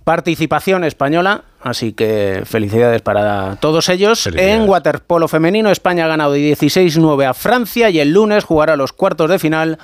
participación 0.04 0.84
española, 0.84 1.42
así 1.60 1.92
que 1.92 2.42
felicidades 2.44 3.02
para 3.02 3.56
todos 3.56 3.88
ellos. 3.88 4.26
En 4.34 4.68
waterpolo 4.68 5.28
femenino, 5.28 5.70
España 5.70 6.06
ha 6.06 6.08
ganado 6.08 6.36
16-9 6.36 7.28
a 7.28 7.34
Francia 7.34 7.90
y 7.90 8.00
el 8.00 8.12
lunes 8.12 8.44
jugará 8.44 8.76
los 8.76 8.92
cuartos 8.92 9.30
de 9.30 9.38
final 9.38 9.78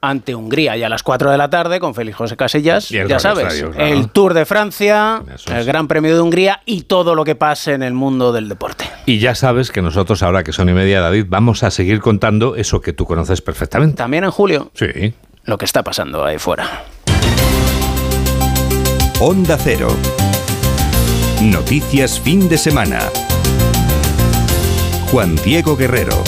ante 0.00 0.34
Hungría 0.34 0.76
y 0.76 0.82
a 0.82 0.88
las 0.88 1.02
4 1.02 1.30
de 1.30 1.38
la 1.38 1.50
tarde 1.50 1.80
con 1.80 1.94
Félix 1.94 2.16
José 2.16 2.36
Casillas, 2.36 2.88
ya 2.88 3.18
sabes, 3.18 3.64
el 3.76 4.08
Tour 4.08 4.34
de 4.34 4.44
Francia, 4.44 5.22
el 5.52 5.64
Gran 5.64 5.88
Premio 5.88 6.14
de 6.14 6.20
Hungría 6.20 6.62
y 6.64 6.82
todo 6.82 7.14
lo 7.14 7.24
que 7.24 7.34
pase 7.34 7.74
en 7.74 7.82
el 7.82 7.94
mundo 7.94 8.32
del 8.32 8.48
deporte. 8.48 8.86
Y 9.06 9.18
ya 9.18 9.34
sabes 9.34 9.70
que 9.70 9.82
nosotros 9.82 10.22
ahora 10.22 10.42
que 10.42 10.52
son 10.52 10.68
y 10.68 10.72
media, 10.72 11.00
David, 11.00 11.26
vamos 11.28 11.62
a 11.62 11.70
seguir 11.70 12.00
contando 12.00 12.56
eso 12.56 12.80
que 12.80 12.92
tú 12.92 13.04
conoces 13.04 13.42
perfectamente. 13.42 13.96
También 13.96 14.24
en 14.24 14.30
julio. 14.30 14.70
Sí. 14.74 15.14
Lo 15.44 15.58
que 15.58 15.64
está 15.64 15.82
pasando 15.82 16.24
ahí 16.24 16.38
fuera. 16.38 16.84
Onda 19.20 19.58
Cero. 19.58 19.88
Noticias 21.42 22.20
fin 22.20 22.48
de 22.48 22.56
semana. 22.56 23.00
Juan 25.10 25.36
Diego 25.36 25.76
Guerrero. 25.76 26.22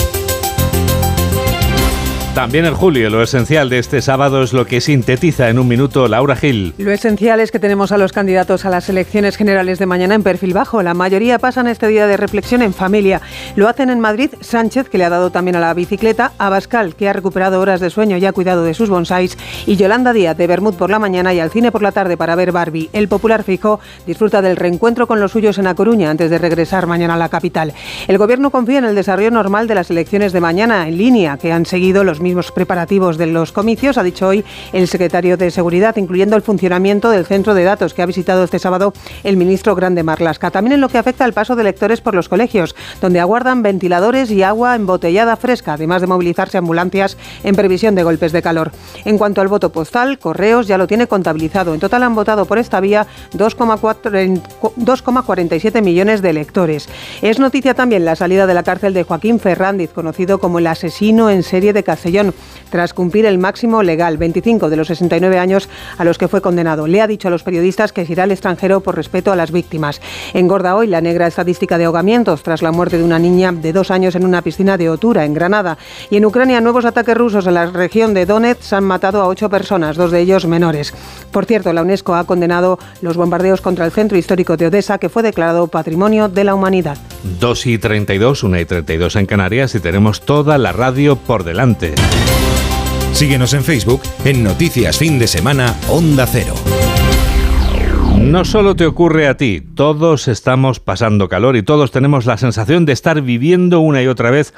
También 2.33 2.65
en 2.65 2.73
julio, 2.73 3.11
lo 3.11 3.21
esencial 3.21 3.69
de 3.69 3.77
este 3.77 4.01
sábado 4.01 4.41
es 4.41 4.53
lo 4.53 4.65
que 4.65 4.81
sintetiza 4.81 5.49
en 5.49 5.59
un 5.59 5.67
minuto 5.67 6.07
Laura 6.07 6.35
Gil. 6.35 6.73
Lo 6.79 6.89
esencial 6.89 7.39
es 7.39 7.51
que 7.51 7.59
tenemos 7.59 7.91
a 7.91 7.99
los 7.99 8.11
candidatos 8.11 8.65
a 8.65 8.71
las 8.71 8.89
elecciones 8.89 9.37
generales 9.37 9.77
de 9.77 9.85
mañana 9.85 10.15
en 10.15 10.23
perfil 10.23 10.51
bajo. 10.51 10.81
La 10.81 10.95
mayoría 10.95 11.37
pasan 11.37 11.67
este 11.67 11.87
día 11.87 12.07
de 12.07 12.17
reflexión 12.17 12.63
en 12.63 12.73
familia. 12.73 13.21
Lo 13.55 13.69
hacen 13.69 13.91
en 13.91 13.99
Madrid 13.99 14.31
Sánchez, 14.41 14.89
que 14.89 14.97
le 14.97 15.05
ha 15.05 15.11
dado 15.11 15.29
también 15.29 15.57
a 15.57 15.59
la 15.59 15.75
bicicleta, 15.75 16.31
Abascal, 16.39 16.95
que 16.95 17.07
ha 17.07 17.13
recuperado 17.13 17.61
horas 17.61 17.79
de 17.79 17.91
sueño 17.91 18.17
y 18.17 18.25
ha 18.25 18.33
cuidado 18.33 18.63
de 18.63 18.73
sus 18.73 18.89
bonsáis, 18.89 19.37
y 19.67 19.75
Yolanda 19.75 20.11
Díaz 20.11 20.35
de 20.35 20.47
Bermud 20.47 20.73
por 20.73 20.89
la 20.89 20.97
mañana 20.97 21.35
y 21.35 21.39
al 21.39 21.51
cine 21.51 21.71
por 21.71 21.83
la 21.83 21.91
tarde 21.91 22.17
para 22.17 22.33
ver 22.33 22.51
Barbie. 22.51 22.89
El 22.93 23.09
popular 23.09 23.43
fijo 23.43 23.79
disfruta 24.07 24.41
del 24.41 24.57
reencuentro 24.57 25.05
con 25.05 25.19
los 25.19 25.33
suyos 25.33 25.59
en 25.59 25.67
A 25.67 25.75
Coruña 25.75 26.09
antes 26.09 26.31
de 26.31 26.39
regresar 26.39 26.87
mañana 26.87 27.13
a 27.13 27.17
la 27.17 27.29
capital. 27.29 27.73
El 28.07 28.17
gobierno 28.17 28.49
confía 28.49 28.79
en 28.79 28.85
el 28.85 28.95
desarrollo 28.95 29.29
normal 29.29 29.67
de 29.67 29.75
las 29.75 29.91
elecciones 29.91 30.33
de 30.33 30.41
mañana 30.41 30.87
en 30.87 30.97
línea, 30.97 31.37
que 31.37 31.51
han 31.51 31.67
seguido 31.67 32.03
los 32.03 32.22
mismos 32.23 32.51
preparativos 32.51 33.17
de 33.17 33.27
los 33.27 33.51
comicios, 33.51 33.99
ha 33.99 34.03
dicho 34.03 34.27
hoy 34.27 34.43
el 34.71 34.87
secretario 34.87 35.37
de 35.37 35.51
Seguridad, 35.51 35.95
incluyendo 35.97 36.35
el 36.35 36.41
funcionamiento 36.41 37.11
del 37.11 37.25
centro 37.25 37.53
de 37.53 37.63
datos 37.63 37.93
que 37.93 38.01
ha 38.01 38.07
visitado 38.07 38.43
este 38.43 38.57
sábado 38.57 38.93
el 39.23 39.37
ministro 39.37 39.75
Grande 39.75 40.01
Marlasca. 40.01 40.49
También 40.49 40.73
en 40.73 40.81
lo 40.81 40.89
que 40.89 40.97
afecta 40.97 41.25
al 41.25 41.33
paso 41.33 41.55
de 41.55 41.63
lectores 41.63 42.01
por 42.01 42.15
los 42.15 42.29
colegios, 42.29 42.75
donde 43.01 43.19
aguardan 43.19 43.61
ventiladores 43.61 44.31
y 44.31 44.41
agua 44.41 44.75
embotellada 44.75 45.35
fresca, 45.35 45.73
además 45.73 46.01
de 46.01 46.07
movilizarse 46.07 46.57
ambulancias 46.57 47.17
en 47.43 47.55
previsión 47.55 47.95
de 47.95 48.03
golpes 48.03 48.31
de 48.31 48.41
calor. 48.41 48.71
En 49.05 49.17
cuanto 49.17 49.41
al 49.41 49.49
voto 49.49 49.71
postal, 49.71 50.17
Correos 50.17 50.67
ya 50.67 50.77
lo 50.77 50.87
tiene 50.87 51.07
contabilizado. 51.07 51.73
En 51.73 51.79
total 51.79 52.03
han 52.03 52.15
votado 52.15 52.45
por 52.45 52.57
esta 52.57 52.79
vía 52.79 53.05
2,47 53.33 55.81
millones 55.81 56.21
de 56.21 56.29
electores. 56.29 56.87
Es 57.21 57.39
noticia 57.39 57.73
también 57.73 58.05
la 58.05 58.15
salida 58.15 58.47
de 58.47 58.53
la 58.53 58.63
cárcel 58.63 58.93
de 58.93 59.03
Joaquín 59.03 59.39
Ferrandiz, 59.39 59.91
conocido 59.91 60.39
como 60.39 60.59
el 60.59 60.67
asesino 60.67 61.29
en 61.29 61.43
serie 61.43 61.73
de 61.73 61.83
Castellón 61.83 62.12
tras 62.69 62.93
cumplir 62.93 63.25
el 63.25 63.39
máximo 63.39 63.81
legal, 63.81 64.17
25 64.17 64.69
de 64.69 64.75
los 64.75 64.87
69 64.87 65.39
años 65.39 65.69
a 65.97 66.03
los 66.03 66.17
que 66.17 66.27
fue 66.27 66.41
condenado. 66.41 66.85
Le 66.85 67.01
ha 67.01 67.07
dicho 67.07 67.27
a 67.27 67.31
los 67.31 67.43
periodistas 67.43 67.91
que 67.91 68.05
se 68.05 68.11
irá 68.11 68.23
al 68.23 68.31
extranjero 68.31 68.81
por 68.81 68.95
respeto 68.95 69.31
a 69.31 69.35
las 69.35 69.51
víctimas. 69.51 70.01
Engorda 70.33 70.75
hoy 70.75 70.87
la 70.87 71.01
negra 71.01 71.27
estadística 71.27 71.77
de 71.77 71.85
ahogamientos 71.85 72.43
tras 72.43 72.61
la 72.61 72.71
muerte 72.71 72.97
de 72.97 73.03
una 73.03 73.19
niña 73.19 73.51
de 73.51 73.73
dos 73.73 73.91
años 73.91 74.15
en 74.15 74.25
una 74.25 74.41
piscina 74.41 74.77
de 74.77 74.89
Otura, 74.89 75.25
en 75.25 75.33
Granada. 75.33 75.77
Y 76.09 76.17
en 76.17 76.25
Ucrania, 76.25 76.61
nuevos 76.61 76.85
ataques 76.85 77.17
rusos 77.17 77.47
en 77.47 77.55
la 77.55 77.65
región 77.67 78.13
de 78.13 78.25
Donetsk 78.25 78.73
han 78.73 78.83
matado 78.83 79.21
a 79.21 79.27
ocho 79.27 79.49
personas, 79.49 79.97
dos 79.97 80.11
de 80.11 80.19
ellos 80.19 80.45
menores. 80.45 80.93
Por 81.31 81.45
cierto, 81.45 81.73
la 81.73 81.81
UNESCO 81.81 82.15
ha 82.15 82.25
condenado 82.25 82.77
los 83.01 83.17
bombardeos 83.17 83.61
contra 83.61 83.85
el 83.85 83.91
centro 83.91 84.17
histórico 84.17 84.57
de 84.57 84.67
Odessa, 84.67 84.99
que 84.99 85.09
fue 85.09 85.23
declarado 85.23 85.67
Patrimonio 85.67 86.29
de 86.29 86.43
la 86.43 86.53
Humanidad. 86.53 86.97
2 87.39 87.65
y 87.67 87.77
32, 87.77 88.43
1 88.43 88.59
y 88.59 88.65
32 88.65 89.15
en 89.15 89.25
Canarias 89.25 89.75
y 89.75 89.79
tenemos 89.79 90.21
toda 90.21 90.57
la 90.57 90.71
radio 90.71 91.15
por 91.15 91.43
delante. 91.43 91.93
Síguenos 93.13 93.53
en 93.53 93.63
Facebook 93.63 94.01
en 94.25 94.43
Noticias 94.43 94.97
Fin 94.97 95.19
de 95.19 95.27
Semana 95.27 95.75
Onda 95.89 96.25
Cero. 96.25 96.55
No 98.19 98.45
solo 98.45 98.75
te 98.75 98.85
ocurre 98.85 99.27
a 99.27 99.37
ti, 99.37 99.61
todos 99.61 100.27
estamos 100.27 100.79
pasando 100.79 101.29
calor 101.29 101.55
y 101.55 101.63
todos 101.63 101.91
tenemos 101.91 102.25
la 102.25 102.37
sensación 102.37 102.85
de 102.85 102.93
estar 102.93 103.21
viviendo 103.21 103.79
una 103.79 104.01
y 104.01 104.07
otra 104.07 104.31
vez 104.31 104.53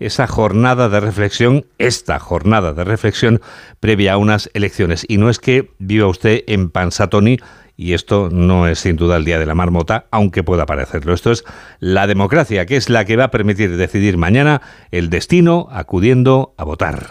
esa 0.00 0.26
jornada 0.26 0.88
de 0.88 0.98
reflexión, 0.98 1.66
esta 1.78 2.18
jornada 2.18 2.72
de 2.72 2.84
reflexión 2.84 3.40
previa 3.78 4.14
a 4.14 4.16
unas 4.16 4.50
elecciones. 4.54 5.04
Y 5.06 5.18
no 5.18 5.30
es 5.30 5.38
que 5.38 5.70
viva 5.78 6.06
usted 6.06 6.42
en 6.46 6.70
Pansatoni, 6.70 7.38
y 7.80 7.94
esto 7.94 8.28
no 8.30 8.66
es 8.66 8.80
sin 8.80 8.96
duda 8.96 9.16
el 9.16 9.24
día 9.24 9.38
de 9.38 9.46
la 9.46 9.54
marmota, 9.54 10.04
aunque 10.10 10.42
pueda 10.42 10.66
parecerlo. 10.66 11.14
Esto 11.14 11.32
es 11.32 11.44
la 11.78 12.06
democracia, 12.06 12.66
que 12.66 12.76
es 12.76 12.90
la 12.90 13.06
que 13.06 13.16
va 13.16 13.24
a 13.24 13.30
permitir 13.30 13.74
decidir 13.78 14.18
mañana 14.18 14.60
el 14.90 15.08
destino 15.08 15.66
acudiendo 15.70 16.52
a 16.58 16.64
votar. 16.64 17.08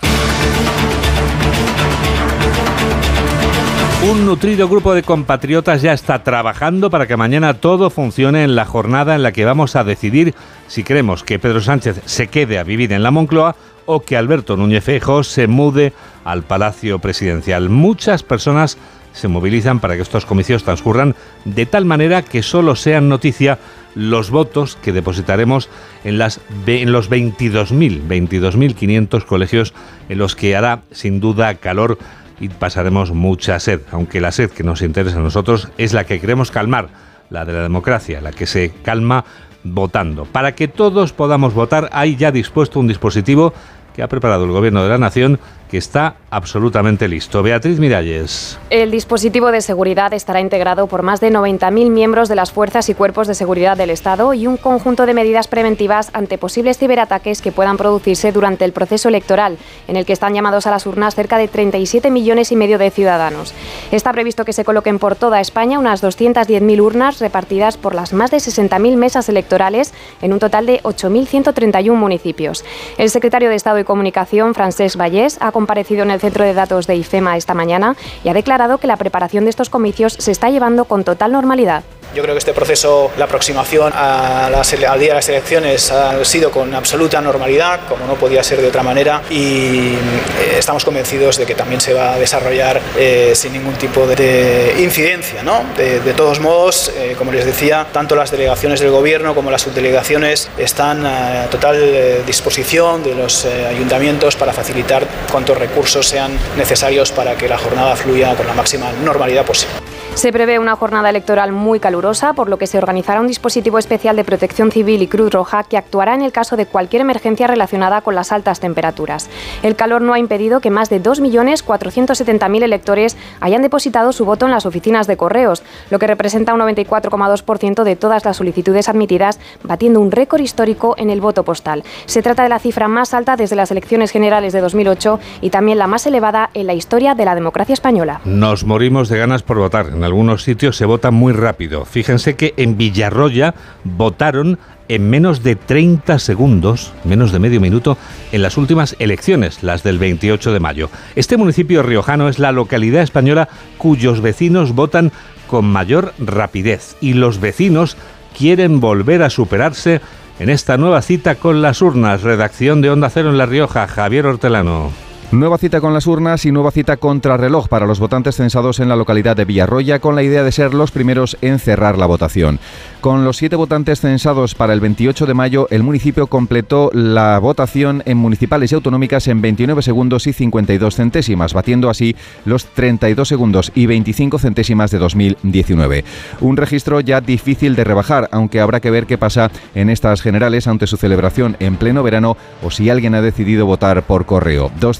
Un 4.12 4.28
nutrido 4.28 4.70
grupo 4.70 4.94
de 4.94 5.02
compatriotas 5.02 5.82
ya 5.82 5.92
está 5.92 6.24
trabajando 6.24 6.92
para 6.92 7.08
que 7.08 7.18
mañana 7.18 7.56
todo 7.56 7.90
funcione 7.90 8.44
en 8.44 8.56
la 8.56 8.66
jornada 8.66 9.16
en 9.16 9.24
la 9.24 9.32
que 9.32 9.46
vamos 9.46 9.76
a 9.76 9.84
decidir 9.84 10.36
si 10.68 10.84
queremos 10.84 11.24
que 11.24 11.40
Pedro 11.40 11.62
Sánchez 11.62 12.02
se 12.06 12.28
quede 12.28 12.60
a 12.60 12.64
vivir 12.64 12.94
en 12.94 13.02
la 13.02 13.10
Moncloa 13.10 13.56
o 13.88 14.02
que 14.02 14.16
Alberto 14.16 14.56
Núñez 14.56 14.84
Feijóo 14.84 15.24
se 15.24 15.48
mude 15.48 15.94
al 16.24 16.44
Palacio 16.44 17.00
Presidencial. 17.00 17.70
Muchas 17.70 18.22
personas 18.22 18.78
se 19.20 19.28
movilizan 19.28 19.80
para 19.80 19.96
que 19.96 20.02
estos 20.02 20.26
comicios 20.26 20.64
transcurran 20.64 21.16
de 21.46 21.66
tal 21.66 21.86
manera 21.86 22.22
que 22.22 22.42
solo 22.42 22.76
sean 22.76 23.10
noticia 23.10 23.60
los 23.96 24.32
votos 24.32 24.78
que 24.82 24.94
depositaremos 24.94 25.70
en, 26.04 26.18
las, 26.18 26.40
en 26.66 26.92
los 26.92 27.10
22.000, 27.10 28.08
22.500 28.08 29.26
colegios 29.26 29.74
en 30.08 30.18
los 30.18 30.36
que 30.36 30.56
hará 30.56 30.82
sin 30.92 31.20
duda 31.20 31.56
calor 31.56 31.98
y 32.40 32.50
pasaremos 32.50 33.12
mucha 33.12 33.60
sed, 33.60 33.82
aunque 33.92 34.22
la 34.22 34.32
sed 34.32 34.50
que 34.52 34.64
nos 34.64 34.82
interesa 34.82 35.18
a 35.18 35.22
nosotros 35.22 35.70
es 35.78 35.94
la 35.94 36.06
que 36.06 36.22
queremos 36.22 36.52
calmar, 36.52 36.90
la 37.30 37.46
de 37.46 37.54
la 37.54 37.62
democracia, 37.64 38.22
la 38.22 38.32
que 38.32 38.46
se 38.46 38.72
calma 38.82 39.26
votando. 39.64 40.26
Para 40.26 40.56
que 40.56 40.68
todos 40.68 41.12
podamos 41.12 41.54
votar, 41.54 41.90
hay 41.92 42.16
ya 42.16 42.32
dispuesto 42.32 42.80
un 42.80 42.88
dispositivo 42.88 43.54
que 43.94 44.02
ha 44.02 44.08
preparado 44.08 44.46
el 44.46 44.52
Gobierno 44.52 44.84
de 44.84 44.90
la 44.90 44.98
Nación 44.98 45.40
que 45.70 45.78
está 45.78 46.16
absolutamente 46.32 47.08
listo. 47.08 47.44
Beatriz 47.44 47.80
Miralles. 47.80 48.60
El 48.70 48.92
dispositivo 48.92 49.52
de 49.52 49.62
seguridad 49.62 50.14
estará 50.14 50.42
integrado 50.42 50.88
por 50.88 51.04
más 51.04 51.20
de 51.22 51.32
90.000 51.32 51.90
miembros 51.90 52.28
de 52.28 52.36
las 52.36 52.52
fuerzas 52.52 52.90
y 52.90 52.94
cuerpos 52.96 53.28
de 53.28 53.36
seguridad 53.36 53.78
del 53.78 53.90
Estado 53.92 54.34
y 54.34 54.48
un 54.48 54.58
conjunto 54.58 55.06
de 55.06 55.14
medidas 55.14 55.48
preventivas 55.48 56.10
ante 56.14 56.38
posibles 56.38 56.78
ciberataques 56.78 57.42
que 57.42 57.52
puedan 57.52 57.78
producirse 57.78 58.32
durante 58.32 58.66
el 58.66 58.74
proceso 58.74 59.10
electoral, 59.10 59.58
en 59.88 59.96
el 59.96 60.06
que 60.06 60.14
están 60.14 60.34
llamados 60.34 60.68
a 60.68 60.72
las 60.72 60.86
urnas 60.86 61.16
cerca 61.16 61.38
de 61.38 61.48
37 61.48 62.10
millones 62.10 62.52
y 62.52 62.56
medio 62.56 62.78
de 62.78 62.92
ciudadanos. 62.92 63.54
Está 63.92 64.12
previsto 64.12 64.46
que 64.46 64.54
se 64.54 64.66
coloquen 64.66 65.00
por 65.00 65.16
toda 65.16 65.40
España 65.40 65.80
unas 65.80 66.04
210.000 66.04 66.82
urnas 66.82 67.20
repartidas 67.20 67.78
por 67.78 67.94
las 67.94 68.14
más 68.14 68.32
de 68.32 68.38
60.000 68.38 68.96
mesas 68.98 69.30
electorales 69.30 69.94
en 70.22 70.34
un 70.34 70.40
total 70.40 70.66
de 70.66 70.82
8.131 70.82 71.94
municipios. 71.94 72.66
El 72.98 73.10
secretario 73.10 73.50
de 73.50 73.56
Estado 73.56 73.80
y 73.80 73.84
Comunicación, 73.84 74.56
Francesc 74.56 74.98
Vallés, 75.00 75.38
ha 75.42 75.52
comparecido 75.60 76.04
en 76.04 76.12
el 76.12 76.22
centro 76.22 76.46
de 76.46 76.54
datos 76.54 76.88
de 76.88 76.96
IFEMA 76.96 77.36
esta 77.36 77.54
mañana 77.54 77.98
y 78.24 78.30
ha 78.30 78.34
declarado 78.34 78.78
que 78.78 78.88
la 78.88 78.96
preparación 78.96 79.44
de 79.44 79.50
estos 79.50 79.70
comicios 79.70 80.14
se 80.14 80.32
está 80.32 80.50
llevando 80.50 80.86
con 80.86 81.04
total 81.04 81.34
normalidad. 81.34 81.84
Yo 82.14 82.24
creo 82.24 82.36
que 82.36 82.40
este 82.40 82.54
proceso, 82.54 83.12
la 83.18 83.26
aproximación 83.26 83.94
a 83.96 84.48
al 84.48 85.00
día 85.00 85.10
de 85.10 85.16
las 85.16 85.30
elecciones 85.30 85.92
ha 85.92 86.24
sido 86.26 86.52
con 86.52 86.74
absoluta 86.74 87.22
normalidad, 87.22 87.82
como 87.88 88.06
no 88.06 88.16
podía 88.16 88.44
ser 88.44 88.62
de 88.62 88.68
otra 88.68 88.84
manera, 88.84 89.22
y 89.30 89.94
eh, 89.94 90.58
estamos 90.58 90.86
convencidos 90.86 91.38
de 91.38 91.46
que 91.46 91.56
también 91.56 91.82
se 91.82 91.94
va 91.94 92.14
a 92.14 92.20
desarrollar 92.20 92.80
eh, 92.98 93.34
sin 93.36 93.54
ningún 93.54 93.74
tipo 93.76 94.06
de 94.06 94.76
incidencia. 94.80 95.44
¿no? 95.44 95.64
De, 95.78 96.00
de, 96.00 96.14
todos 96.14 96.40
modos, 96.40 96.92
eh, 96.96 97.16
como 97.18 97.32
les 97.32 97.46
decía, 97.46 97.88
tanto 97.92 98.16
las 98.16 98.32
delegaciones 98.32 98.80
del 98.80 98.92
Gobierno 98.92 99.36
como 99.36 99.52
las 99.52 99.62
subdelegaciones 99.62 100.50
están 100.58 101.06
a 101.06 101.48
total 101.50 101.78
eh, 101.80 102.22
disposición 102.26 103.04
de 103.04 103.16
los 103.16 103.46
eh, 103.46 103.68
ayuntamientos 103.68 104.36
para 104.36 104.54
facilitar 104.54 105.06
cuantos 105.32 105.58
recursos 105.58 106.08
sean 106.08 106.32
necesarios 106.58 107.12
para 107.12 107.36
que 107.36 107.48
la 107.48 107.58
jornada 107.58 107.96
fluya 107.96 108.36
con 108.36 108.48
la 108.48 108.54
máxima 108.54 108.92
normalidad 109.04 109.46
posible. 109.46 109.76
Se 110.16 110.34
prevé 110.34 110.60
una 110.60 110.76
jornada 110.76 111.10
electoral 111.10 111.52
muy 111.52 111.80
calurosa, 111.80 111.99
por 112.36 112.50
lo 112.50 112.58
que 112.58 112.66
se 112.66 112.78
organizará 112.78 113.20
un 113.20 113.28
dispositivo 113.28 113.78
especial 113.78 114.16
de 114.16 114.24
protección 114.24 114.72
civil 114.72 115.02
y 115.02 115.08
Cruz 115.08 115.34
Roja 115.34 115.64
que 115.64 115.76
actuará 115.76 116.16
en 116.16 116.22
el 116.22 116.32
caso 116.32 116.56
de 116.56 116.66
cualquier 116.66 117.02
emergencia 117.02 117.46
relacionada 117.46 118.00
con 118.00 118.16
las 118.16 118.32
altas 118.32 118.62
temperaturas. 118.62 119.30
El 119.64 119.76
calor 119.76 120.02
no 120.02 120.14
ha 120.14 120.20
impedido 120.20 120.62
que 120.62 120.70
más 120.70 120.90
de 120.90 121.04
2.470.000 121.04 122.64
electores 122.64 123.18
hayan 123.42 123.62
depositado 123.62 124.14
su 124.14 124.24
voto 124.24 124.46
en 124.46 124.52
las 124.52 124.66
oficinas 124.66 125.08
de 125.08 125.18
correos, 125.18 125.62
lo 125.90 126.00
que 126.00 126.08
representa 126.08 126.54
un 126.54 126.62
94,2% 126.62 127.84
de 127.84 127.96
todas 127.98 128.24
las 128.24 128.38
solicitudes 128.38 128.88
admitidas, 128.88 129.38
batiendo 129.64 130.00
un 130.00 130.12
récord 130.12 130.40
histórico 130.40 130.96
en 130.98 131.10
el 131.10 131.20
voto 131.20 131.44
postal. 131.44 131.84
Se 132.06 132.22
trata 132.22 132.44
de 132.44 132.50
la 132.50 132.60
cifra 132.60 132.88
más 132.88 133.14
alta 133.14 133.36
desde 133.36 133.58
las 133.58 133.72
elecciones 133.72 134.12
generales 134.12 134.54
de 134.54 134.62
2008 134.62 135.20
y 135.42 135.50
también 135.50 135.78
la 135.78 135.88
más 135.88 136.08
elevada 136.08 136.50
en 136.54 136.66
la 136.66 136.76
historia 136.76 137.14
de 137.14 137.26
la 137.26 137.36
democracia 137.36 137.74
española. 137.74 138.22
Nos 138.24 138.64
morimos 138.64 139.10
de 139.10 139.18
ganas 139.18 139.44
por 139.44 139.58
votar. 139.58 139.88
En 139.88 140.06
algunos 140.06 140.44
sitios 140.44 140.78
se 140.78 140.86
vota 140.86 141.12
muy 141.12 141.34
rápido. 141.34 141.84
Fíjense 141.90 142.36
que 142.36 142.54
en 142.58 142.78
Villarroya 142.78 143.56
votaron 143.84 144.60
en 144.90 145.10
menos 145.10 145.44
de 145.44 145.56
30 145.56 146.20
segundos, 146.20 146.94
menos 147.04 147.32
de 147.32 147.40
medio 147.40 147.62
minuto, 147.62 147.98
en 148.32 148.42
las 148.42 148.58
últimas 148.58 148.96
elecciones, 149.00 149.64
las 149.64 149.84
del 149.84 150.00
28 150.00 150.52
de 150.52 150.60
mayo. 150.60 150.90
Este 151.16 151.38
municipio 151.38 151.84
riojano 151.84 152.28
es 152.28 152.40
la 152.40 152.52
localidad 152.52 153.04
española 153.04 153.50
cuyos 153.78 154.22
vecinos 154.22 154.74
votan 154.74 155.12
con 155.48 155.66
mayor 155.66 156.14
rapidez 156.20 156.96
y 157.02 157.14
los 157.14 157.40
vecinos 157.40 157.98
quieren 158.38 158.80
volver 158.80 159.24
a 159.24 159.30
superarse 159.30 160.02
en 160.40 160.50
esta 160.50 160.78
nueva 160.78 161.02
cita 161.02 161.36
con 161.36 161.62
las 161.62 161.82
urnas. 161.82 162.24
Redacción 162.24 162.82
de 162.82 162.90
Onda 162.90 163.10
Cero 163.10 163.30
en 163.30 163.38
La 163.38 163.46
Rioja, 163.46 163.88
Javier 163.88 164.26
Hortelano. 164.26 165.09
Nueva 165.32 165.60
cita 165.60 165.80
con 165.80 165.94
las 165.94 166.08
urnas 166.08 166.44
y 166.46 166.52
nueva 166.52 166.72
cita 166.72 166.98
contrarreloj 166.98 167.68
para 167.68 167.86
los 167.86 168.00
votantes 168.00 168.36
censados 168.36 168.80
en 168.80 168.90
la 168.90 168.96
localidad 168.96 169.38
de 169.38 169.46
Villarroya 169.46 170.00
con 170.00 170.16
la 170.16 170.24
idea 170.24 170.42
de 170.42 170.52
ser 170.52 170.74
los 170.74 170.90
primeros 170.90 171.38
en 171.42 171.60
cerrar 171.60 172.00
la 172.00 172.08
votación. 172.08 172.58
Con 173.00 173.24
los 173.24 173.38
siete 173.38 173.56
votantes 173.56 174.02
censados 174.02 174.56
para 174.56 174.74
el 174.74 174.80
28 174.80 175.28
de 175.28 175.36
mayo, 175.36 175.68
el 175.70 175.84
municipio 175.84 176.26
completó 176.26 176.90
la 176.94 177.38
votación 177.38 178.02
en 178.08 178.18
municipales 178.18 178.72
y 178.72 178.76
autonómicas 178.76 179.28
en 179.28 179.40
29 179.40 179.84
segundos 179.84 180.26
y 180.26 180.34
52 180.34 180.96
centésimas, 180.96 181.54
batiendo 181.54 181.92
así 181.92 182.16
los 182.46 182.66
32 182.66 183.28
segundos 183.28 183.72
y 183.76 183.86
25 183.86 184.40
centésimas 184.40 184.90
de 184.90 184.98
2019. 184.98 186.06
Un 186.42 186.58
registro 186.58 187.02
ya 187.02 187.22
difícil 187.22 187.76
de 187.76 187.84
rebajar, 187.84 188.30
aunque 188.32 188.62
habrá 188.62 188.80
que 188.80 188.90
ver 188.90 189.06
qué 189.06 189.20
pasa 189.20 189.52
en 189.76 189.92
estas 189.92 190.24
generales 190.24 190.68
ante 190.68 190.88
su 190.88 190.98
celebración 190.98 191.56
en 191.60 191.76
pleno 191.76 192.02
verano 192.02 192.36
o 192.64 192.72
si 192.72 192.90
alguien 192.90 193.14
ha 193.14 193.22
decidido 193.22 193.68
votar 193.68 194.02
por 194.02 194.26
correo. 194.26 194.72
Dos 194.80 195.00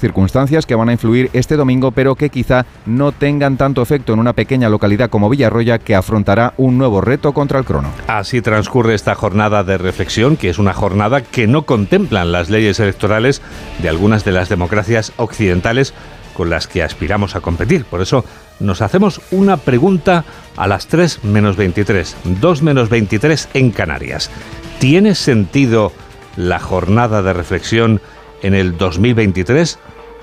que 0.66 0.74
van 0.74 0.88
a 0.88 0.92
influir 0.92 1.30
este 1.32 1.56
domingo, 1.56 1.92
pero 1.92 2.14
que 2.14 2.30
quizá 2.30 2.66
no 2.86 3.12
tengan 3.12 3.56
tanto 3.56 3.82
efecto 3.82 4.12
en 4.12 4.18
una 4.18 4.32
pequeña 4.32 4.68
localidad 4.68 5.10
como 5.10 5.28
Villarroya, 5.28 5.78
que 5.78 5.94
afrontará 5.94 6.54
un 6.56 6.78
nuevo 6.78 7.00
reto 7.00 7.32
contra 7.32 7.58
el 7.58 7.64
crono. 7.64 7.90
Así 8.06 8.40
transcurre 8.40 8.94
esta 8.94 9.14
jornada 9.14 9.64
de 9.64 9.78
reflexión, 9.78 10.36
que 10.36 10.50
es 10.50 10.58
una 10.58 10.72
jornada 10.72 11.22
que 11.22 11.46
no 11.46 11.62
contemplan 11.62 12.32
las 12.32 12.50
leyes 12.50 12.80
electorales 12.80 13.42
de 13.82 13.88
algunas 13.88 14.24
de 14.24 14.32
las 14.32 14.48
democracias 14.48 15.12
occidentales 15.16 15.94
con 16.34 16.50
las 16.50 16.66
que 16.66 16.82
aspiramos 16.82 17.36
a 17.36 17.40
competir. 17.40 17.84
Por 17.84 18.00
eso 18.00 18.24
nos 18.60 18.82
hacemos 18.82 19.20
una 19.30 19.56
pregunta 19.56 20.24
a 20.56 20.66
las 20.66 20.86
3 20.86 21.24
menos 21.24 21.56
23, 21.56 22.16
2 22.40 22.62
menos 22.62 22.88
23 22.88 23.48
en 23.54 23.70
Canarias. 23.70 24.30
¿Tiene 24.78 25.14
sentido 25.14 25.92
la 26.36 26.58
jornada 26.58 27.22
de 27.22 27.32
reflexión 27.32 28.00
en 28.42 28.54
el 28.54 28.76
2023 28.78 29.78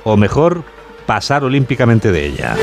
o 0.07 0.17
mejor 0.17 0.63
pasar 1.05 1.43
olímpicamente 1.43 2.11
de 2.11 2.25
ella? 2.25 2.55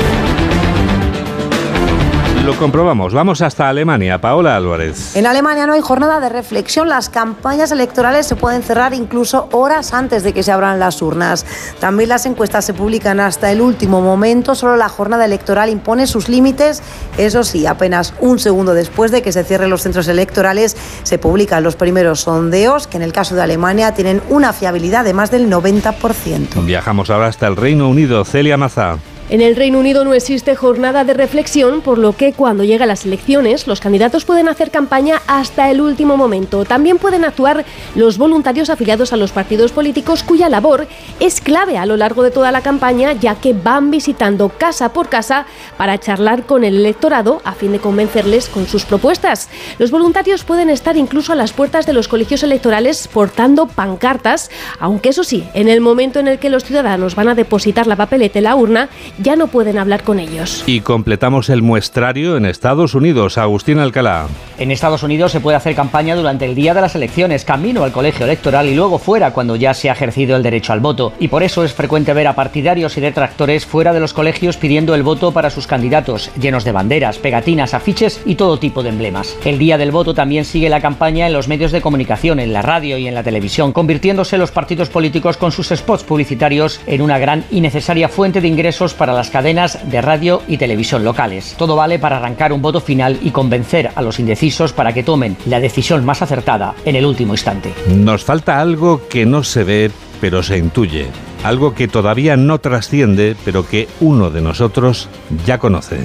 Lo 2.45 2.55
comprobamos. 2.57 3.11
Vamos 3.11 3.41
hasta 3.41 3.67
Alemania. 3.69 4.21
Paola 4.21 4.55
Álvarez. 4.55 5.15
En 5.15 5.25
Alemania 5.25 5.65
no 5.65 5.73
hay 5.73 5.81
jornada 5.81 6.19
de 6.19 6.29
reflexión. 6.29 6.87
Las 6.87 7.09
campañas 7.09 7.71
electorales 7.71 8.27
se 8.27 8.35
pueden 8.35 8.61
cerrar 8.61 8.93
incluso 8.93 9.49
horas 9.51 9.95
antes 9.95 10.21
de 10.21 10.31
que 10.31 10.43
se 10.43 10.51
abran 10.51 10.79
las 10.79 11.01
urnas. 11.01 11.43
También 11.79 12.09
las 12.09 12.27
encuestas 12.27 12.63
se 12.63 12.75
publican 12.75 13.19
hasta 13.19 13.51
el 13.51 13.61
último 13.61 13.99
momento. 13.99 14.53
Solo 14.53 14.77
la 14.77 14.89
jornada 14.89 15.25
electoral 15.25 15.71
impone 15.71 16.05
sus 16.05 16.29
límites. 16.29 16.83
Eso 17.17 17.43
sí, 17.43 17.65
apenas 17.65 18.13
un 18.19 18.37
segundo 18.37 18.75
después 18.75 19.09
de 19.09 19.23
que 19.23 19.31
se 19.31 19.43
cierren 19.43 19.71
los 19.71 19.81
centros 19.81 20.07
electorales, 20.07 20.77
se 21.01 21.17
publican 21.17 21.63
los 21.63 21.75
primeros 21.75 22.21
sondeos 22.21 22.85
que 22.85 22.97
en 22.97 23.03
el 23.03 23.11
caso 23.11 23.33
de 23.33 23.41
Alemania 23.41 23.95
tienen 23.95 24.21
una 24.29 24.53
fiabilidad 24.53 25.03
de 25.03 25.15
más 25.15 25.31
del 25.31 25.49
90%. 25.49 26.63
Viajamos 26.63 27.09
ahora 27.09 27.25
hasta 27.25 27.47
el 27.47 27.55
Reino 27.55 27.89
Unido. 27.89 28.23
Celia 28.23 28.55
Mazá. 28.55 28.99
En 29.27 29.41
el 29.41 29.55
Reino 29.55 29.79
Unido 29.79 30.05
no 30.05 30.13
existe 30.13 30.55
jornada 30.55 31.03
de 31.03 31.15
reflexión, 31.15 31.81
por 31.81 31.97
lo 31.97 32.15
que 32.15 32.31
cuando 32.31 32.63
llegan 32.63 32.89
las 32.89 33.07
elecciones, 33.07 33.65
los 33.65 33.79
candidatos 33.79 34.23
pueden 34.23 34.47
hacer 34.47 34.69
campaña 34.69 35.19
hasta 35.25 35.71
el 35.71 35.81
último 35.81 36.15
momento. 36.15 36.63
También 36.63 36.99
pueden 36.99 37.25
actuar 37.25 37.65
los 37.95 38.19
voluntarios 38.19 38.69
afiliados 38.69 39.13
a 39.13 39.17
los 39.17 39.31
partidos 39.31 39.71
políticos, 39.71 40.21
cuya 40.21 40.47
labor 40.47 40.85
es 41.19 41.41
clave 41.41 41.79
a 41.79 41.87
lo 41.87 41.97
largo 41.97 42.21
de 42.21 42.29
toda 42.29 42.51
la 42.51 42.61
campaña, 42.61 43.13
ya 43.13 43.33
que 43.33 43.53
van 43.53 43.89
visitando 43.89 44.49
casa 44.49 44.93
por 44.93 45.09
casa 45.09 45.47
para 45.75 45.99
charlar 45.99 46.43
con 46.45 46.63
el 46.63 46.75
electorado 46.75 47.41
a 47.45 47.53
fin 47.53 47.71
de 47.71 47.79
convencerles 47.79 48.47
con 48.47 48.67
sus 48.67 48.85
propuestas. 48.85 49.49
Los 49.79 49.89
voluntarios 49.89 50.43
pueden 50.43 50.69
estar 50.69 50.97
incluso 50.97 51.33
a 51.33 51.35
las 51.35 51.51
puertas 51.51 51.87
de 51.87 51.93
los 51.93 52.07
colegios 52.07 52.43
electorales 52.43 53.07
portando 53.07 53.65
pancartas, 53.65 54.51
aunque 54.79 55.09
eso 55.09 55.23
sí, 55.23 55.49
en 55.55 55.67
el 55.67 55.81
momento 55.81 56.19
en 56.19 56.27
el 56.27 56.37
que 56.37 56.51
los 56.51 56.63
ciudadanos 56.63 57.15
van 57.15 57.29
a 57.29 57.33
depositar 57.33 57.87
la 57.87 57.95
papeleta 57.95 58.37
en 58.37 58.43
la 58.43 58.55
urna, 58.55 58.89
ya 59.17 59.35
no 59.35 59.47
pueden 59.47 59.77
hablar 59.77 60.03
con 60.03 60.19
ellos. 60.19 60.63
Y 60.65 60.81
completamos 60.81 61.49
el 61.49 61.61
muestrario 61.61 62.37
en 62.37 62.45
Estados 62.45 62.95
Unidos. 62.95 63.37
Agustín 63.37 63.79
Alcalá. 63.79 64.27
En 64.57 64.71
Estados 64.71 65.03
Unidos 65.03 65.31
se 65.31 65.39
puede 65.39 65.57
hacer 65.57 65.75
campaña 65.75 66.15
durante 66.15 66.45
el 66.45 66.55
día 66.55 66.73
de 66.73 66.81
las 66.81 66.95
elecciones, 66.95 67.45
camino 67.45 67.83
al 67.83 67.91
colegio 67.91 68.25
electoral 68.25 68.67
y 68.67 68.75
luego 68.75 68.99
fuera 68.99 69.31
cuando 69.31 69.55
ya 69.55 69.73
se 69.73 69.89
ha 69.89 69.93
ejercido 69.93 70.35
el 70.35 70.43
derecho 70.43 70.73
al 70.73 70.79
voto. 70.79 71.13
Y 71.19 71.27
por 71.27 71.43
eso 71.43 71.63
es 71.63 71.73
frecuente 71.73 72.13
ver 72.13 72.27
a 72.27 72.35
partidarios 72.35 72.97
y 72.97 73.01
detractores 73.01 73.65
fuera 73.65 73.93
de 73.93 73.99
los 73.99 74.13
colegios 74.13 74.57
pidiendo 74.57 74.95
el 74.95 75.03
voto 75.03 75.31
para 75.31 75.49
sus 75.49 75.67
candidatos, 75.67 76.31
llenos 76.39 76.63
de 76.63 76.71
banderas, 76.71 77.17
pegatinas, 77.17 77.73
afiches 77.73 78.21
y 78.25 78.35
todo 78.35 78.57
tipo 78.57 78.83
de 78.83 78.89
emblemas. 78.89 79.35
El 79.43 79.59
día 79.59 79.77
del 79.77 79.91
voto 79.91 80.13
también 80.13 80.45
sigue 80.45 80.69
la 80.69 80.81
campaña 80.81 81.27
en 81.27 81.33
los 81.33 81.47
medios 81.47 81.71
de 81.71 81.81
comunicación, 81.81 82.39
en 82.39 82.53
la 82.53 82.61
radio 82.61 82.97
y 82.97 83.07
en 83.07 83.15
la 83.15 83.23
televisión, 83.23 83.71
convirtiéndose 83.71 84.37
los 84.37 84.51
partidos 84.51 84.89
políticos 84.89 85.37
con 85.37 85.51
sus 85.51 85.69
spots 85.69 86.03
publicitarios 86.03 86.79
en 86.87 87.01
una 87.01 87.19
gran 87.19 87.43
y 87.51 87.61
necesaria 87.61 88.09
fuente 88.09 88.41
de 88.41 88.47
ingresos 88.47 88.93
para 88.93 89.04
las 89.13 89.29
cadenas 89.29 89.79
de 89.89 90.01
radio 90.01 90.41
y 90.47 90.57
televisión 90.57 91.03
locales. 91.03 91.55
Todo 91.57 91.75
vale 91.75 91.99
para 91.99 92.17
arrancar 92.17 92.53
un 92.53 92.61
voto 92.61 92.81
final 92.81 93.19
y 93.21 93.31
convencer 93.31 93.91
a 93.95 94.01
los 94.01 94.19
indecisos 94.19 94.73
para 94.73 94.93
que 94.93 95.03
tomen 95.03 95.37
la 95.45 95.59
decisión 95.59 96.05
más 96.05 96.21
acertada 96.21 96.75
en 96.85 96.95
el 96.95 97.05
último 97.05 97.33
instante. 97.33 97.73
Nos 97.89 98.23
falta 98.23 98.59
algo 98.59 99.07
que 99.07 99.25
no 99.25 99.43
se 99.43 99.63
ve, 99.63 99.91
pero 100.21 100.43
se 100.43 100.57
intuye. 100.57 101.07
Algo 101.43 101.75
que 101.75 101.87
todavía 101.87 102.37
no 102.37 102.59
trasciende, 102.59 103.35
pero 103.45 103.67
que 103.67 103.87
uno 103.99 104.29
de 104.29 104.41
nosotros 104.41 105.09
ya 105.45 105.59
conoce. 105.59 105.99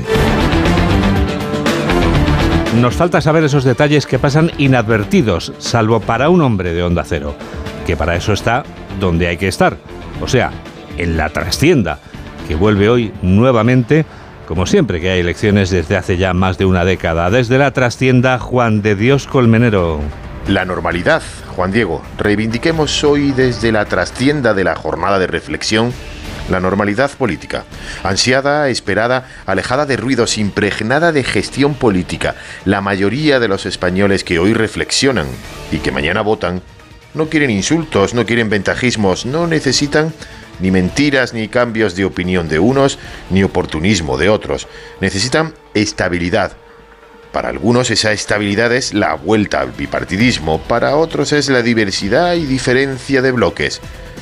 Nos 2.76 2.94
falta 2.94 3.20
saber 3.20 3.42
esos 3.44 3.64
detalles 3.64 4.07
que 4.07 4.18
pasan 4.18 4.53
inadvertidos, 4.57 5.53
salvo 5.59 6.01
para 6.01 6.28
un 6.28 6.40
hombre 6.40 6.72
de 6.72 6.82
onda 6.82 7.03
cero, 7.05 7.34
que 7.84 7.96
para 7.96 8.14
eso 8.14 8.32
está 8.32 8.62
donde 9.01 9.26
hay 9.26 9.36
que 9.36 9.48
estar, 9.48 9.76
o 10.22 10.28
sea, 10.28 10.53
en 10.96 11.16
la 11.16 11.30
trastienda, 11.30 11.98
vuelve 12.55 12.88
hoy 12.88 13.12
nuevamente, 13.22 14.05
como 14.46 14.66
siempre 14.66 15.01
que 15.01 15.11
hay 15.11 15.20
elecciones 15.20 15.70
desde 15.70 15.96
hace 15.96 16.16
ya 16.16 16.34
más 16.34 16.59
de 16.59 16.64
una 16.64 16.84
década. 16.84 17.30
Desde 17.30 17.59
la 17.59 17.70
trastienda, 17.72 18.38
Juan 18.38 18.82
de 18.82 18.96
Dios 18.96 19.26
Colmenero. 19.26 20.01
La 20.48 20.64
normalidad, 20.64 21.22
Juan 21.55 21.70
Diego. 21.70 22.03
Reivindiquemos 22.18 23.05
hoy 23.05 23.32
desde 23.32 23.72
la 23.72 23.84
trastienda 23.84 24.55
de 24.55 24.64
la 24.64 24.74
jornada 24.74 25.18
de 25.18 25.26
reflexión 25.26 25.92
la 26.51 26.61
normalidad 26.61 27.11
política, 27.12 27.64
ansiada, 28.03 28.68
esperada, 28.68 29.28
alejada 29.46 29.86
de 29.86 29.96
ruidos, 29.96 30.36
impregnada 30.36 31.12
de 31.12 31.22
gestión 31.24 31.74
política. 31.74 32.34
La 32.64 32.80
mayoría 32.80 33.38
de 33.40 33.48
los 33.48 33.66
españoles 33.66 34.24
que 34.24 34.38
hoy 34.38 34.53
reflexionan 34.53 35.26
y 35.70 35.78
que 35.78 35.92
mañana 35.92 36.22
votan 36.22 36.62
no 37.14 37.28
quieren 37.28 37.51
insultos, 37.51 38.14
no 38.14 38.26
quieren 38.26 38.51
ventajismos, 38.51 39.26
no 39.26 39.46
necesitan 39.46 40.12
ni 40.61 40.71
mentiras 40.71 41.33
ni 41.35 41.49
cambios 41.49 41.97
de 41.97 42.05
opinión 42.05 42.49
de 42.49 42.59
unos, 42.59 42.99
ni 43.31 43.43
oportunismo 43.43 44.19
de 44.19 44.29
otros. 44.29 44.69
Necesitan 45.01 45.55
estabilidad. 45.75 46.53
Para 47.33 47.49
algunos 47.49 47.91
esa 47.91 48.13
estabilidad 48.13 48.73
es 48.75 48.93
la 48.93 49.15
vuelta 49.15 49.61
al 49.61 49.71
bipartidismo, 49.71 50.61
para 50.63 50.97
otros 50.97 51.33
es 51.33 51.49
la 51.49 51.63
diversidad 51.63 52.35
y 52.35 52.45
diferencia 52.45 53.23
de 53.23 53.31
bloques. 53.31 53.81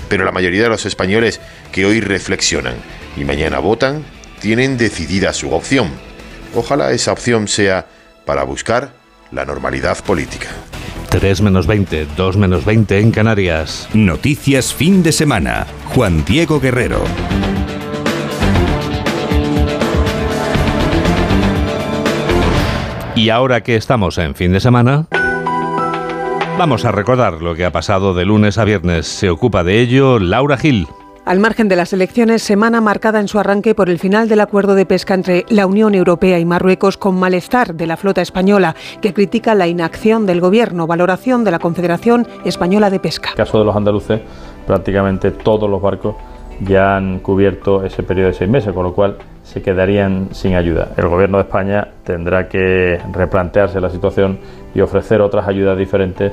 Pero 0.08 0.24
la 0.24 0.32
mayoría 0.32 0.62
de 0.62 0.68
los 0.68 0.86
españoles 0.86 1.40
que 1.72 1.86
hoy 1.86 2.00
reflexionan 2.00 2.74
y 3.16 3.24
mañana 3.24 3.58
votan 3.58 4.04
tienen 4.40 4.76
decidida 4.76 5.32
su 5.32 5.52
opción. 5.52 5.90
Ojalá 6.54 6.92
esa 6.92 7.12
opción 7.12 7.48
sea 7.48 7.86
para 8.24 8.44
buscar 8.44 8.92
la 9.32 9.44
normalidad 9.44 10.02
política. 10.04 10.48
3 11.10 11.40
menos 11.40 11.66
20, 11.66 12.06
2 12.16 12.36
menos 12.36 12.64
20 12.64 13.00
en 13.00 13.10
Canarias. 13.10 13.88
Noticias 13.94 14.74
fin 14.74 15.02
de 15.02 15.12
semana. 15.12 15.66
Juan 15.94 16.24
Diego 16.24 16.60
Guerrero. 16.60 17.02
Y 23.16 23.30
ahora 23.30 23.62
que 23.62 23.74
estamos 23.74 24.18
en 24.18 24.34
fin 24.34 24.52
de 24.52 24.60
semana, 24.60 25.06
vamos 26.56 26.84
a 26.84 26.92
recordar 26.92 27.42
lo 27.42 27.56
que 27.56 27.64
ha 27.64 27.72
pasado 27.72 28.14
de 28.14 28.24
lunes 28.24 28.58
a 28.58 28.64
viernes. 28.64 29.06
Se 29.06 29.30
ocupa 29.30 29.64
de 29.64 29.80
ello 29.80 30.18
Laura 30.18 30.56
Gil. 30.56 30.86
Al 31.28 31.40
margen 31.40 31.68
de 31.68 31.76
las 31.76 31.92
elecciones, 31.92 32.42
semana 32.42 32.80
marcada 32.80 33.20
en 33.20 33.28
su 33.28 33.38
arranque 33.38 33.74
por 33.74 33.90
el 33.90 33.98
final 33.98 34.30
del 34.30 34.40
acuerdo 34.40 34.74
de 34.74 34.86
pesca 34.86 35.12
entre 35.12 35.44
la 35.50 35.66
Unión 35.66 35.94
Europea 35.94 36.38
y 36.38 36.46
Marruecos 36.46 36.96
con 36.96 37.20
malestar 37.20 37.74
de 37.74 37.86
la 37.86 37.98
flota 37.98 38.22
española, 38.22 38.74
que 39.02 39.12
critica 39.12 39.54
la 39.54 39.66
inacción 39.66 40.24
del 40.24 40.40
gobierno, 40.40 40.86
valoración 40.86 41.44
de 41.44 41.50
la 41.50 41.58
Confederación 41.58 42.26
Española 42.46 42.88
de 42.88 42.98
Pesca. 42.98 43.28
En 43.28 43.32
el 43.32 43.44
caso 43.44 43.58
de 43.58 43.66
los 43.66 43.76
andaluces, 43.76 44.22
prácticamente 44.66 45.30
todos 45.30 45.68
los 45.68 45.82
barcos 45.82 46.16
ya 46.62 46.96
han 46.96 47.18
cubierto 47.18 47.84
ese 47.84 48.02
periodo 48.02 48.28
de 48.28 48.34
seis 48.34 48.48
meses, 48.48 48.72
con 48.72 48.84
lo 48.84 48.94
cual 48.94 49.18
se 49.42 49.60
quedarían 49.60 50.28
sin 50.32 50.54
ayuda. 50.54 50.92
El 50.96 51.08
gobierno 51.08 51.36
de 51.36 51.42
España 51.42 51.88
tendrá 52.04 52.48
que 52.48 53.02
replantearse 53.12 53.82
la 53.82 53.90
situación 53.90 54.38
y 54.74 54.80
ofrecer 54.80 55.20
otras 55.20 55.46
ayudas 55.46 55.76
diferentes. 55.76 56.32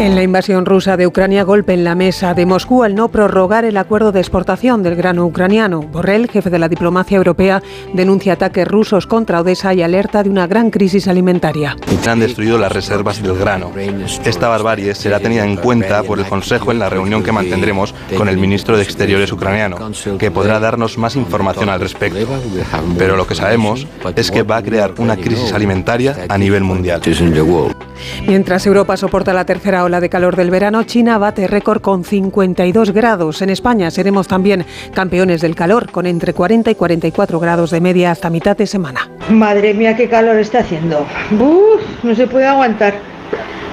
En 0.00 0.16
la 0.16 0.24
invasión 0.24 0.66
rusa 0.66 0.96
de 0.96 1.06
Ucrania, 1.06 1.44
golpe 1.44 1.72
en 1.72 1.84
la 1.84 1.94
mesa 1.94 2.34
de 2.34 2.46
Moscú 2.46 2.82
al 2.82 2.96
no 2.96 3.08
prorrogar 3.08 3.64
el 3.64 3.76
acuerdo 3.76 4.10
de 4.10 4.18
exportación 4.18 4.82
del 4.82 4.96
grano 4.96 5.24
ucraniano. 5.24 5.82
Borrell, 5.82 6.28
jefe 6.28 6.50
de 6.50 6.58
la 6.58 6.68
diplomacia 6.68 7.16
europea, 7.16 7.62
denuncia 7.92 8.32
ataques 8.32 8.66
rusos 8.66 9.06
contra 9.06 9.40
Odessa 9.40 9.72
y 9.72 9.82
alerta 9.82 10.24
de 10.24 10.30
una 10.30 10.48
gran 10.48 10.70
crisis 10.70 11.06
alimentaria. 11.06 11.76
Han 12.08 12.18
destruido 12.18 12.58
las 12.58 12.72
reservas 12.72 13.22
del 13.22 13.36
grano. 13.36 13.70
Esta 14.24 14.48
barbarie 14.48 14.96
será 14.96 15.20
tenida 15.20 15.44
en 15.44 15.56
cuenta 15.56 16.02
por 16.02 16.18
el 16.18 16.26
Consejo 16.26 16.72
en 16.72 16.80
la 16.80 16.90
reunión 16.90 17.22
que 17.22 17.30
mantendremos 17.30 17.94
con 18.16 18.28
el 18.28 18.36
ministro 18.36 18.76
de 18.76 18.82
Exteriores 18.82 19.30
ucraniano, 19.30 19.78
que 20.18 20.30
podrá 20.32 20.58
darnos 20.58 20.98
más 20.98 21.14
información 21.14 21.68
al 21.68 21.80
respecto. 21.80 22.18
Pero 22.98 23.16
lo 23.16 23.28
que 23.28 23.36
sabemos 23.36 23.86
es 24.16 24.32
que 24.32 24.42
va 24.42 24.56
a 24.56 24.62
crear 24.62 24.92
una 24.98 25.16
crisis 25.16 25.52
alimentaria 25.52 26.16
a 26.28 26.36
nivel 26.36 26.64
mundial. 26.64 27.00
Mientras 28.26 28.66
Europa 28.66 28.96
soporta 28.96 29.32
la 29.32 29.44
tercera 29.44 29.84
ola 29.84 30.00
de 30.00 30.08
calor 30.08 30.36
del 30.36 30.50
verano, 30.50 30.82
China 30.84 31.18
bate 31.18 31.46
récord 31.46 31.80
con 31.80 32.04
52 32.04 32.92
grados. 32.92 33.42
En 33.42 33.50
España 33.50 33.90
seremos 33.90 34.28
también 34.28 34.64
campeones 34.92 35.40
del 35.40 35.54
calor, 35.54 35.90
con 35.90 36.06
entre 36.06 36.34
40 36.34 36.70
y 36.70 36.74
44 36.74 37.40
grados 37.40 37.70
de 37.70 37.80
media 37.80 38.10
hasta 38.10 38.30
mitad 38.30 38.56
de 38.56 38.66
semana. 38.66 39.08
Madre 39.30 39.74
mía, 39.74 39.96
qué 39.96 40.08
calor 40.08 40.36
está 40.38 40.60
haciendo. 40.60 41.06
Uf, 41.32 41.82
no 42.02 42.14
se 42.14 42.26
puede 42.26 42.46
aguantar. 42.46 43.13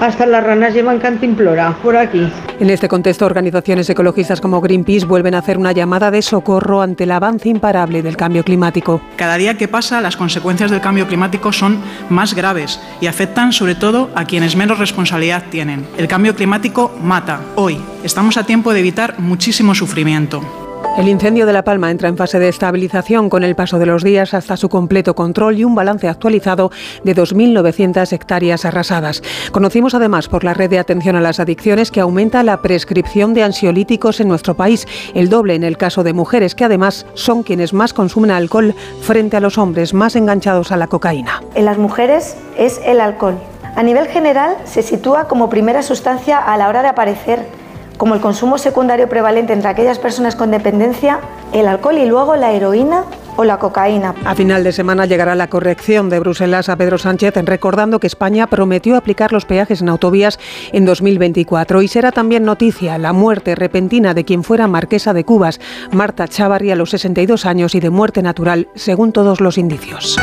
Hasta 0.02 0.26
las 0.26 0.44
ranas 0.44 0.74
llevan 0.74 0.98
cantimplora 0.98 1.78
por 1.84 1.96
aquí. 1.96 2.28
En 2.60 2.72
este 2.72 2.88
contexto, 2.88 3.24
organizaciones 3.24 3.88
ecologistas 3.88 4.42
como 4.42 4.60
Greenpeace 4.60 5.06
vuelven 5.06 5.36
a 5.36 5.38
hacer 5.38 5.60
una 5.60 5.74
llamada 5.74 6.10
de 6.10 6.24
socorro 6.24 6.82
ante 6.82 7.04
el 7.04 7.12
avance 7.12 7.50
imparable 7.50 8.02
del 8.02 8.18
cambio 8.18 8.44
climático. 8.44 9.00
Cada 9.16 9.38
día 9.38 9.58
que 9.58 9.68
pasa, 9.68 10.02
las 10.02 10.18
consecuencias 10.18 10.72
del 10.72 10.82
cambio 10.82 11.08
climático 11.08 11.54
son 11.54 11.80
más 12.10 12.34
graves 12.34 12.80
y 13.00 13.06
afectan 13.06 13.54
sobre 13.54 13.76
todo 13.76 14.10
a 14.16 14.26
quienes 14.26 14.56
menos 14.56 14.80
responsabilidad 14.80 15.44
tienen. 15.52 15.86
El 16.00 16.08
cambio 16.08 16.36
climático 16.36 16.92
mata. 17.04 17.40
Hoy 17.56 17.80
estamos 18.04 18.38
a 18.38 18.44
tiempo 18.44 18.74
de 18.74 18.80
evitar 18.80 19.20
muchísimo 19.20 19.76
sufrimiento. 19.76 20.71
El 20.98 21.08
incendio 21.08 21.46
de 21.46 21.54
La 21.54 21.64
Palma 21.64 21.90
entra 21.90 22.10
en 22.10 22.18
fase 22.18 22.38
de 22.38 22.50
estabilización 22.50 23.30
con 23.30 23.44
el 23.44 23.56
paso 23.56 23.80
de 23.80 23.86
los 23.86 24.04
días 24.04 24.34
hasta 24.34 24.58
su 24.58 24.68
completo 24.68 25.16
control 25.16 25.58
y 25.58 25.64
un 25.64 25.74
balance 25.74 26.08
actualizado 26.08 26.70
de 27.04 27.16
2.900 27.16 28.12
hectáreas 28.12 28.66
arrasadas. 28.66 29.24
Conocimos 29.52 29.96
además 29.96 30.28
por 30.28 30.44
la 30.44 30.54
red 30.54 30.70
de 30.70 30.80
atención 30.80 31.16
a 31.16 31.22
las 31.22 31.40
adicciones 31.40 31.92
que 31.92 32.02
aumenta 32.02 32.44
la 32.44 32.62
prescripción 32.62 33.34
de 33.34 33.44
ansiolíticos 33.44 34.20
en 34.20 34.28
nuestro 34.28 34.56
país, 34.56 34.86
el 35.16 35.30
doble 35.30 35.56
en 35.56 35.64
el 35.64 35.78
caso 35.78 36.04
de 36.04 36.14
mujeres 36.14 36.56
que 36.56 36.66
además 36.66 37.06
son 37.14 37.44
quienes 37.44 37.74
más 37.74 37.94
consumen 37.94 38.32
alcohol 38.32 38.76
frente 39.02 39.38
a 39.38 39.40
los 39.40 39.58
hombres 39.58 39.94
más 39.94 40.16
enganchados 40.18 40.74
a 40.74 40.78
la 40.78 40.88
cocaína. 40.88 41.42
En 41.56 41.66
las 41.66 41.78
mujeres 41.78 42.36
es 42.58 42.82
el 42.86 43.00
alcohol. 43.00 43.40
A 43.76 43.84
nivel 43.84 44.08
general 44.08 44.58
se 44.66 44.84
sitúa 44.84 45.30
como 45.30 45.50
primera 45.50 45.82
sustancia 45.82 46.38
a 46.38 46.58
la 46.58 46.68
hora 46.68 46.82
de 46.82 46.90
aparecer 46.90 47.61
como 48.02 48.16
el 48.16 48.20
consumo 48.20 48.58
secundario 48.58 49.08
prevalente 49.08 49.54
entre 49.54 49.70
aquellas 49.70 50.00
personas 50.00 50.36
con 50.36 50.50
dependencia, 50.50 51.20
el 51.54 51.68
alcohol 51.68 52.00
y 52.00 52.08
luego 52.08 52.36
la 52.36 52.52
heroína 52.52 53.04
o 53.38 53.44
la 53.44 53.60
cocaína. 53.60 54.16
A 54.26 54.34
final 54.34 54.64
de 54.64 54.72
semana 54.72 55.06
llegará 55.06 55.36
la 55.36 55.52
corrección 55.52 56.10
de 56.10 56.20
Bruselas 56.20 56.68
a 56.68 56.76
Pedro 56.76 56.98
Sánchez, 56.98 57.36
recordando 57.46 58.00
que 58.00 58.08
España 58.08 58.48
prometió 58.48 58.98
aplicar 58.98 59.32
los 59.32 59.46
peajes 59.46 59.84
en 59.84 59.90
autovías 59.90 60.40
en 60.72 60.84
2024. 60.84 61.84
Y 61.84 61.88
será 61.88 62.12
también 62.12 62.44
noticia 62.44 62.98
la 62.98 63.14
muerte 63.14 63.54
repentina 63.54 64.16
de 64.16 64.26
quien 64.26 64.44
fuera 64.44 64.66
marquesa 64.66 65.14
de 65.14 65.24
Cubas, 65.24 65.60
Marta 65.92 66.28
Chávarri, 66.28 66.72
a 66.72 66.76
los 66.76 66.90
62 66.90 67.46
años 67.46 67.76
y 67.76 67.82
de 67.82 67.92
muerte 67.92 68.24
natural, 68.24 68.68
según 68.74 69.12
todos 69.12 69.42
los 69.42 69.60
indicios. 69.60 70.18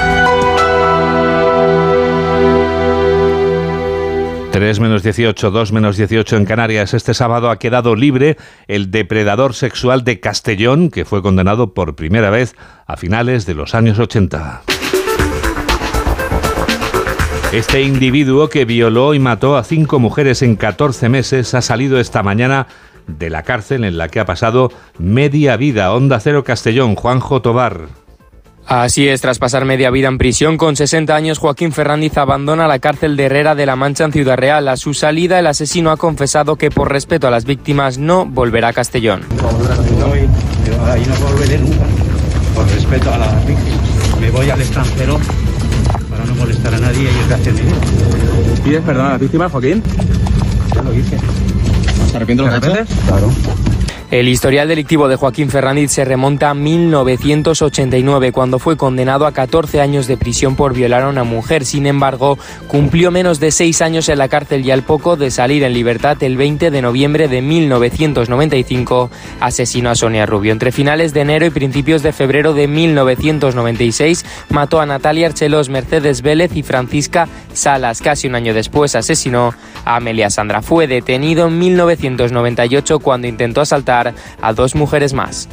3 4.50 4.80
menos 4.80 5.02
18, 5.02 5.50
2 5.50 5.72
menos 5.72 5.96
18 5.96 6.36
en 6.36 6.44
Canarias. 6.44 6.94
Este 6.94 7.14
sábado 7.14 7.50
ha 7.50 7.58
quedado 7.58 7.94
libre 7.94 8.36
el 8.66 8.90
depredador 8.90 9.54
sexual 9.54 10.04
de 10.04 10.20
Castellón, 10.20 10.90
que 10.90 11.04
fue 11.04 11.22
condenado 11.22 11.74
por 11.74 11.94
primera 11.94 12.30
vez 12.30 12.56
a 12.86 12.96
finales 12.96 13.46
de 13.46 13.54
los 13.54 13.74
años 13.74 13.98
80. 13.98 14.62
Este 17.52 17.82
individuo 17.82 18.48
que 18.48 18.64
violó 18.64 19.14
y 19.14 19.18
mató 19.18 19.56
a 19.56 19.64
cinco 19.64 19.98
mujeres 19.98 20.42
en 20.42 20.56
14 20.56 21.08
meses 21.08 21.54
ha 21.54 21.62
salido 21.62 21.98
esta 21.98 22.22
mañana 22.22 22.66
de 23.06 23.30
la 23.30 23.42
cárcel 23.42 23.84
en 23.84 23.96
la 23.96 24.08
que 24.08 24.20
ha 24.20 24.26
pasado 24.26 24.70
media 24.98 25.56
vida. 25.56 25.92
Onda 25.92 26.20
Cero 26.20 26.44
Castellón, 26.44 26.94
Juanjo 26.94 27.40
Tobar. 27.42 28.07
Así 28.68 29.08
es, 29.08 29.22
tras 29.22 29.38
pasar 29.38 29.64
media 29.64 29.90
vida 29.90 30.08
en 30.08 30.18
prisión, 30.18 30.58
con 30.58 30.76
60 30.76 31.16
años, 31.16 31.38
Joaquín 31.38 31.72
Fernández 31.72 32.18
abandona 32.18 32.68
la 32.68 32.78
cárcel 32.80 33.16
de 33.16 33.24
Herrera 33.24 33.54
de 33.54 33.64
la 33.64 33.76
Mancha 33.76 34.04
en 34.04 34.12
Ciudad 34.12 34.36
Real. 34.36 34.68
A 34.68 34.76
su 34.76 34.92
salida, 34.92 35.38
el 35.38 35.46
asesino 35.46 35.90
ha 35.90 35.96
confesado 35.96 36.56
que 36.56 36.70
por 36.70 36.92
respeto 36.92 37.26
a 37.26 37.30
las 37.30 37.46
víctimas 37.46 37.96
no 37.96 38.26
volverá 38.26 38.68
a 38.68 38.72
Castellón. 38.74 39.22
ahí 40.86 41.06
no 41.06 41.26
volveré 41.26 41.58
nunca, 41.60 41.86
por 42.54 42.68
respeto 42.68 43.10
a 43.10 43.16
las 43.16 43.46
víctimas. 43.46 44.20
Me 44.20 44.30
voy 44.30 44.50
al 44.50 44.60
extranjero 44.60 45.18
para 46.10 46.26
no 46.26 46.34
molestar 46.34 46.74
a 46.74 46.78
nadie 46.78 47.04
y 47.04 47.06
es 47.06 47.28
de 47.30 47.34
hacer 47.34 47.54
dinero. 47.54 47.76
¿Pides 48.62 48.82
perdón 48.82 49.06
a 49.06 49.10
las 49.12 49.20
víctimas, 49.20 49.50
Joaquín? 49.50 49.82
Ya 50.74 50.82
lo 50.82 50.92
hice. 50.92 51.18
¿Se 52.10 52.16
arrepiente 52.16 52.44
lo 52.44 52.60
que 52.60 52.66
ha 52.66 52.80
hecho? 52.82 52.94
Claro. 53.06 53.32
El 54.10 54.26
historial 54.26 54.68
delictivo 54.68 55.06
de 55.06 55.16
Joaquín 55.16 55.50
Fernández 55.50 55.92
se 55.92 56.02
remonta 56.02 56.48
a 56.48 56.54
1989, 56.54 58.32
cuando 58.32 58.58
fue 58.58 58.78
condenado 58.78 59.26
a 59.26 59.32
14 59.32 59.82
años 59.82 60.06
de 60.06 60.16
prisión 60.16 60.56
por 60.56 60.72
violar 60.72 61.02
a 61.02 61.10
una 61.10 61.24
mujer. 61.24 61.66
Sin 61.66 61.84
embargo, 61.84 62.38
cumplió 62.68 63.10
menos 63.10 63.38
de 63.38 63.50
seis 63.50 63.82
años 63.82 64.08
en 64.08 64.16
la 64.16 64.28
cárcel 64.28 64.64
y 64.64 64.70
al 64.70 64.82
poco 64.82 65.16
de 65.16 65.30
salir 65.30 65.62
en 65.62 65.74
libertad 65.74 66.16
el 66.22 66.38
20 66.38 66.70
de 66.70 66.80
noviembre 66.80 67.28
de 67.28 67.42
1995 67.42 69.10
asesinó 69.40 69.90
a 69.90 69.94
Sonia 69.94 70.24
Rubio. 70.24 70.52
Entre 70.52 70.72
finales 70.72 71.12
de 71.12 71.20
enero 71.20 71.44
y 71.44 71.50
principios 71.50 72.02
de 72.02 72.12
febrero 72.12 72.54
de 72.54 72.66
1996 72.66 74.24
mató 74.48 74.80
a 74.80 74.86
Natalia 74.86 75.26
Archelos, 75.26 75.68
Mercedes 75.68 76.22
Vélez 76.22 76.56
y 76.56 76.62
Francisca 76.62 77.28
Salas. 77.52 78.00
Casi 78.00 78.26
un 78.26 78.36
año 78.36 78.54
después 78.54 78.94
asesinó 78.94 79.52
a 79.84 79.96
Amelia 79.96 80.30
Sandra. 80.30 80.62
Fue 80.62 80.86
detenido 80.86 81.46
en 81.48 81.58
1998 81.58 83.00
cuando 83.00 83.26
intentó 83.26 83.60
asaltar 83.60 83.97
a 84.40 84.52
dos 84.52 84.74
mujeres 84.74 85.12
más. 85.12 85.48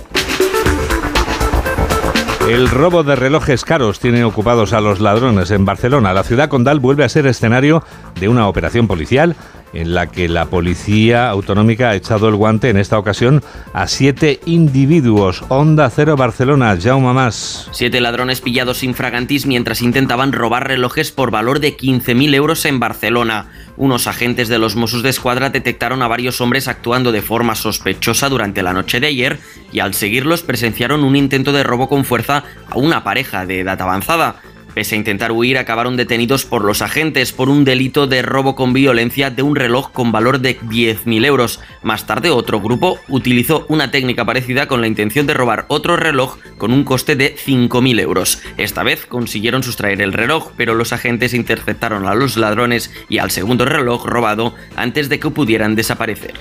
El 2.48 2.70
robo 2.70 3.04
de 3.04 3.16
relojes 3.16 3.66
caros 3.66 4.00
tiene 4.00 4.24
ocupados 4.24 4.74
a 4.74 4.80
los 4.80 5.00
ladrones 5.00 5.50
en 5.50 5.66
Barcelona. 5.66 6.14
La 6.14 6.24
ciudad 6.24 6.48
condal 6.48 6.80
vuelve 6.80 7.04
a 7.04 7.10
ser 7.10 7.26
escenario 7.26 7.84
de 8.20 8.30
una 8.30 8.48
operación 8.48 8.88
policial 8.88 9.36
en 9.76 9.94
la 9.94 10.08
que 10.08 10.28
la 10.28 10.46
policía 10.46 11.30
autonómica 11.30 11.90
ha 11.90 11.96
echado 11.96 12.28
el 12.30 12.36
guante 12.36 12.70
en 12.70 12.78
esta 12.78 12.98
ocasión 12.98 13.44
a 13.74 13.88
siete 13.88 14.40
individuos. 14.46 15.44
Onda 15.50 15.90
Cero 15.90 16.16
Barcelona, 16.16 16.78
Jaume 16.82 17.14
Más. 17.14 17.70
Siete 17.72 18.02
ladrones 18.02 18.42
pillados 18.42 18.84
infragantis 18.84 19.46
mientras 19.46 19.82
intentaban 19.82 20.32
robar 20.32 20.68
relojes 20.68 21.12
por 21.12 21.30
valor 21.30 21.60
de 21.60 21.78
15.000 21.78 22.34
euros 22.34 22.66
en 22.66 22.80
Barcelona. 22.80 23.48
Unos 23.78 24.08
agentes 24.08 24.48
de 24.48 24.58
los 24.58 24.76
Mossos 24.76 25.04
de 25.04 25.10
Escuadra 25.10 25.50
detectaron 25.50 26.02
a 26.02 26.08
varios 26.08 26.40
hombres 26.40 26.68
actuando 26.68 27.12
de 27.12 27.22
forma 27.22 27.56
sospechosa 27.56 28.30
durante 28.30 28.64
la 28.64 28.74
noche 28.74 29.00
de 29.00 29.08
ayer 29.08 29.40
y 29.72 29.80
al 29.80 29.94
seguirlos 29.94 30.44
presenciaron 30.44 31.04
un 31.04 31.18
intento 31.18 31.52
de 31.52 31.64
robo 31.64 31.90
con 31.90 32.06
fuerza 32.06 32.44
a 32.70 32.78
una 32.78 33.04
pareja 33.04 33.46
de 33.46 33.60
edad 33.60 33.82
avanzada. 33.82 34.42
Pese 34.76 34.96
a 34.96 34.98
intentar 34.98 35.32
huir, 35.32 35.58
acabaron 35.58 35.96
detenidos 35.96 36.44
por 36.44 36.66
los 36.66 36.82
agentes 36.82 37.32
por 37.32 37.48
un 37.48 37.64
delito 37.64 38.08
de 38.08 38.22
robo 38.22 38.56
con 38.56 38.74
violencia 38.74 39.32
de 39.32 39.42
un 39.42 39.56
reloj 39.56 39.92
con 39.94 40.12
valor 40.12 40.40
de 40.40 40.60
10.000 40.60 41.26
euros. 41.26 41.62
Más 41.82 42.06
tarde, 42.06 42.30
otro 42.30 42.60
grupo 42.60 43.00
utilizó 43.08 43.66
una 43.70 43.90
técnica 43.90 44.26
parecida 44.26 44.68
con 44.68 44.82
la 44.82 44.88
intención 44.88 45.28
de 45.28 45.34
robar 45.34 45.66
otro 45.70 45.96
reloj 45.96 46.38
con 46.58 46.74
un 46.74 46.84
coste 46.84 47.16
de 47.16 47.38
5.000 47.38 48.02
euros. 48.02 48.42
Esta 48.58 48.84
vez 48.84 49.06
consiguieron 49.06 49.64
sustraer 49.64 50.02
el 50.02 50.12
reloj, 50.12 50.52
pero 50.58 50.76
los 50.76 50.92
agentes 50.92 51.34
interceptaron 51.34 52.06
a 52.06 52.14
los 52.14 52.36
ladrones 52.36 52.92
y 53.08 53.20
al 53.20 53.32
segundo 53.32 53.64
reloj 53.64 54.06
robado 54.06 54.54
antes 54.76 55.08
de 55.08 55.20
que 55.20 55.30
pudieran 55.30 55.76
desaparecer. 55.76 56.34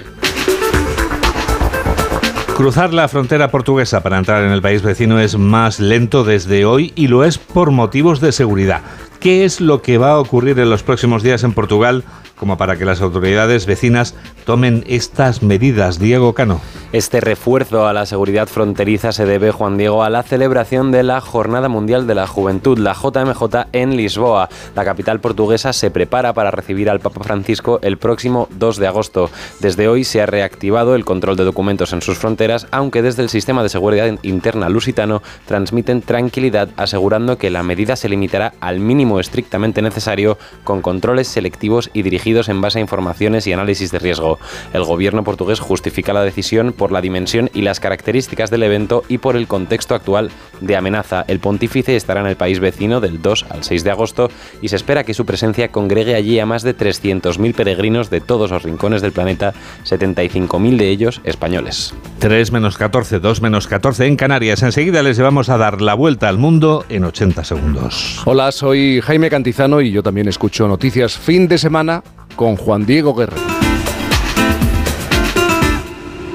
Cruzar 2.54 2.94
la 2.94 3.08
frontera 3.08 3.50
portuguesa 3.50 4.04
para 4.04 4.16
entrar 4.16 4.44
en 4.44 4.52
el 4.52 4.62
país 4.62 4.80
vecino 4.80 5.18
es 5.18 5.36
más 5.36 5.80
lento 5.80 6.22
desde 6.22 6.64
hoy 6.64 6.92
y 6.94 7.08
lo 7.08 7.24
es 7.24 7.36
por 7.36 7.72
motivos 7.72 8.20
de 8.20 8.30
seguridad. 8.30 8.82
¿Qué 9.18 9.44
es 9.44 9.60
lo 9.60 9.82
que 9.82 9.98
va 9.98 10.12
a 10.12 10.20
ocurrir 10.20 10.60
en 10.60 10.70
los 10.70 10.84
próximos 10.84 11.24
días 11.24 11.42
en 11.42 11.52
Portugal 11.52 12.04
como 12.36 12.56
para 12.56 12.76
que 12.76 12.84
las 12.84 13.00
autoridades 13.00 13.66
vecinas 13.66 14.14
tomen 14.44 14.84
estas 14.86 15.42
medidas. 15.42 15.98
Diego 15.98 16.34
Cano. 16.34 16.60
Este 16.92 17.20
refuerzo 17.20 17.86
a 17.86 17.92
la 17.92 18.06
seguridad 18.06 18.48
fronteriza 18.48 19.12
se 19.12 19.26
debe, 19.26 19.50
Juan 19.50 19.76
Diego, 19.76 20.02
a 20.02 20.10
la 20.10 20.22
celebración 20.22 20.92
de 20.92 21.02
la 21.02 21.20
Jornada 21.20 21.68
Mundial 21.68 22.06
de 22.06 22.14
la 22.14 22.26
Juventud, 22.26 22.78
la 22.78 22.94
JMJ, 22.94 23.68
en 23.72 23.96
Lisboa. 23.96 24.48
La 24.74 24.84
capital 24.84 25.20
portuguesa 25.20 25.72
se 25.72 25.90
prepara 25.90 26.32
para 26.32 26.50
recibir 26.50 26.90
al 26.90 27.00
Papa 27.00 27.22
Francisco 27.22 27.78
el 27.82 27.98
próximo 27.98 28.48
2 28.58 28.78
de 28.78 28.86
agosto. 28.86 29.30
Desde 29.60 29.88
hoy 29.88 30.04
se 30.04 30.20
ha 30.20 30.26
reactivado 30.26 30.94
el 30.94 31.04
control 31.04 31.36
de 31.36 31.44
documentos 31.44 31.92
en 31.92 32.02
sus 32.02 32.18
fronteras, 32.18 32.66
aunque 32.70 33.02
desde 33.02 33.22
el 33.22 33.28
sistema 33.28 33.62
de 33.62 33.68
seguridad 33.68 34.18
interna 34.22 34.68
lusitano 34.68 35.22
transmiten 35.46 36.02
tranquilidad 36.02 36.68
asegurando 36.76 37.38
que 37.38 37.50
la 37.50 37.62
medida 37.62 37.96
se 37.96 38.08
limitará 38.08 38.54
al 38.60 38.80
mínimo 38.80 39.20
estrictamente 39.20 39.82
necesario 39.82 40.38
con 40.64 40.82
controles 40.82 41.28
selectivos 41.28 41.90
y 41.92 42.02
dirigidos 42.02 42.23
en 42.24 42.60
base 42.62 42.78
a 42.78 42.80
informaciones 42.80 43.46
y 43.46 43.52
análisis 43.52 43.92
de 43.92 43.98
riesgo. 43.98 44.38
El 44.72 44.82
gobierno 44.82 45.24
portugués 45.24 45.60
justifica 45.60 46.14
la 46.14 46.22
decisión 46.22 46.72
por 46.72 46.90
la 46.90 47.02
dimensión 47.02 47.50
y 47.52 47.60
las 47.60 47.80
características 47.80 48.50
del 48.50 48.62
evento 48.62 49.02
y 49.08 49.18
por 49.18 49.36
el 49.36 49.46
contexto 49.46 49.94
actual 49.94 50.30
de 50.62 50.74
amenaza. 50.74 51.26
El 51.28 51.38
pontífice 51.38 51.96
estará 51.96 52.22
en 52.22 52.26
el 52.26 52.36
país 52.36 52.60
vecino 52.60 53.00
del 53.00 53.20
2 53.20 53.46
al 53.50 53.62
6 53.62 53.84
de 53.84 53.90
agosto 53.90 54.30
y 54.62 54.68
se 54.68 54.76
espera 54.76 55.04
que 55.04 55.12
su 55.12 55.26
presencia 55.26 55.68
congregue 55.68 56.14
allí 56.14 56.38
a 56.38 56.46
más 56.46 56.62
de 56.62 56.74
300.000 56.74 57.54
peregrinos 57.54 58.08
de 58.08 58.22
todos 58.22 58.50
los 58.50 58.62
rincones 58.62 59.02
del 59.02 59.12
planeta, 59.12 59.52
75.000 59.84 60.76
de 60.78 60.88
ellos 60.88 61.20
españoles. 61.24 61.94
3 62.20 62.52
menos 62.52 62.78
14, 62.78 63.20
2 63.20 63.42
menos 63.42 63.66
14 63.66 64.06
en 64.06 64.16
Canarias. 64.16 64.62
Enseguida 64.62 65.02
les 65.02 65.18
llevamos 65.18 65.50
a 65.50 65.58
dar 65.58 65.82
la 65.82 65.92
vuelta 65.92 66.30
al 66.30 66.38
mundo 66.38 66.86
en 66.88 67.04
80 67.04 67.44
segundos. 67.44 68.22
Hola, 68.24 68.50
soy 68.50 69.02
Jaime 69.02 69.28
Cantizano 69.28 69.82
y 69.82 69.90
yo 69.90 70.02
también 70.02 70.26
escucho 70.28 70.66
noticias 70.66 71.18
fin 71.18 71.48
de 71.48 71.58
semana 71.58 72.02
con 72.36 72.56
Juan 72.56 72.86
Diego 72.86 73.14
Guerrero. 73.14 73.54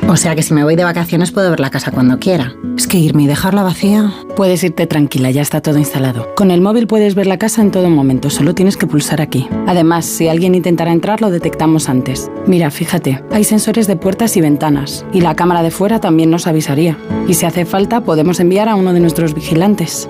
O 0.09 0.17
sea 0.17 0.33
que 0.33 0.41
si 0.41 0.55
me 0.55 0.63
voy 0.63 0.75
de 0.75 0.83
vacaciones 0.83 1.31
puedo 1.31 1.51
ver 1.51 1.59
la 1.59 1.69
casa 1.69 1.91
cuando 1.91 2.17
quiera. 2.17 2.55
Es 2.75 2.87
que 2.87 2.97
irme 2.97 3.23
y 3.23 3.27
dejarla 3.27 3.61
vacía. 3.61 4.11
Puedes 4.35 4.63
irte 4.63 4.87
tranquila, 4.87 5.29
ya 5.29 5.43
está 5.43 5.61
todo 5.61 5.77
instalado. 5.77 6.33
Con 6.33 6.49
el 6.49 6.61
móvil 6.61 6.87
puedes 6.87 7.13
ver 7.13 7.27
la 7.27 7.37
casa 7.37 7.61
en 7.61 7.69
todo 7.69 7.91
momento, 7.91 8.31
solo 8.31 8.55
tienes 8.55 8.75
que 8.75 8.87
pulsar 8.87 9.21
aquí. 9.21 9.47
Además, 9.67 10.05
si 10.05 10.27
alguien 10.27 10.55
intentara 10.55 10.91
entrar, 10.91 11.21
lo 11.21 11.29
detectamos 11.29 11.89
antes. 11.89 12.31
Mira, 12.47 12.71
fíjate, 12.71 13.23
hay 13.29 13.43
sensores 13.43 13.85
de 13.85 13.97
puertas 13.97 14.35
y 14.35 14.41
ventanas, 14.41 15.05
y 15.13 15.21
la 15.21 15.35
cámara 15.35 15.61
de 15.61 15.69
fuera 15.69 15.99
también 15.99 16.31
nos 16.31 16.47
avisaría. 16.47 16.97
Y 17.27 17.35
si 17.35 17.45
hace 17.45 17.65
falta, 17.65 18.01
podemos 18.01 18.39
enviar 18.39 18.67
a 18.67 18.73
uno 18.75 18.93
de 18.93 19.01
nuestros 19.01 19.35
vigilantes. 19.35 20.09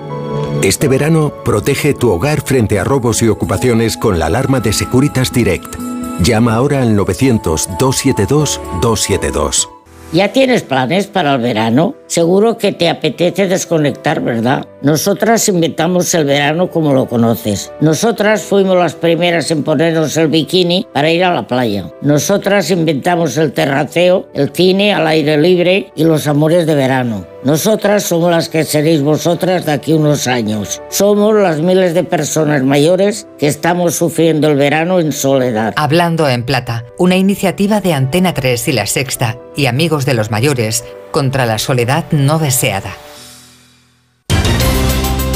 Este 0.62 0.88
verano, 0.88 1.32
protege 1.42 1.94
tu 1.94 2.10
hogar 2.10 2.42
frente 2.42 2.78
a 2.78 2.84
robos 2.84 3.22
y 3.22 3.28
ocupaciones 3.28 3.96
con 3.96 4.18
la 4.18 4.26
alarma 4.26 4.60
de 4.60 4.74
Securitas 4.74 5.32
Direct. 5.32 5.74
Llama 6.22 6.54
ahora 6.54 6.82
al 6.82 6.94
900-272-272. 6.98 9.70
¿Ya 10.12 10.34
tienes 10.34 10.62
planes 10.62 11.06
para 11.06 11.36
el 11.36 11.40
verano? 11.40 11.94
Seguro 12.10 12.58
que 12.58 12.72
te 12.72 12.88
apetece 12.88 13.46
desconectar, 13.46 14.20
¿verdad? 14.20 14.66
Nosotras 14.82 15.48
inventamos 15.48 16.12
el 16.14 16.24
verano 16.24 16.68
como 16.68 16.92
lo 16.92 17.06
conoces. 17.06 17.72
Nosotras 17.80 18.42
fuimos 18.42 18.76
las 18.76 18.94
primeras 18.94 19.48
en 19.52 19.62
ponernos 19.62 20.16
el 20.16 20.26
bikini 20.26 20.88
para 20.92 21.12
ir 21.12 21.22
a 21.22 21.32
la 21.32 21.46
playa. 21.46 21.88
Nosotras 22.02 22.72
inventamos 22.72 23.36
el 23.36 23.52
terraceo, 23.52 24.26
el 24.34 24.50
cine 24.50 24.92
al 24.92 25.06
aire 25.06 25.38
libre 25.38 25.92
y 25.94 26.02
los 26.02 26.26
amores 26.26 26.66
de 26.66 26.74
verano. 26.74 27.26
Nosotras 27.44 28.02
somos 28.02 28.32
las 28.32 28.48
que 28.48 28.64
seréis 28.64 29.02
vosotras 29.02 29.64
de 29.64 29.70
aquí 29.70 29.92
unos 29.92 30.26
años. 30.26 30.82
Somos 30.88 31.36
las 31.36 31.60
miles 31.60 31.94
de 31.94 32.02
personas 32.02 32.64
mayores 32.64 33.28
que 33.38 33.46
estamos 33.46 33.94
sufriendo 33.94 34.48
el 34.48 34.56
verano 34.56 34.98
en 34.98 35.12
soledad. 35.12 35.74
Hablando 35.76 36.28
en 36.28 36.42
Plata, 36.42 36.86
una 36.98 37.16
iniciativa 37.16 37.80
de 37.80 37.94
Antena 37.94 38.34
3 38.34 38.66
y 38.66 38.72
La 38.72 38.86
Sexta 38.86 39.38
y 39.54 39.66
Amigos 39.66 40.06
de 40.06 40.14
los 40.14 40.32
Mayores 40.32 40.84
contra 41.10 41.46
la 41.46 41.58
soledad 41.58 42.04
no 42.12 42.38
deseada. 42.38 42.92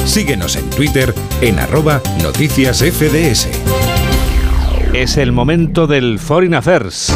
Síguenos 0.05 0.57
en 0.57 0.69
Twitter 0.71 1.15
en 1.41 1.59
arroba 1.59 2.01
noticias 2.23 2.79
FDS. 2.79 3.49
Es 4.93 5.17
el 5.17 5.33
momento 5.33 5.87
del 5.87 6.19
Foreign 6.19 6.55
Affairs. 6.55 7.13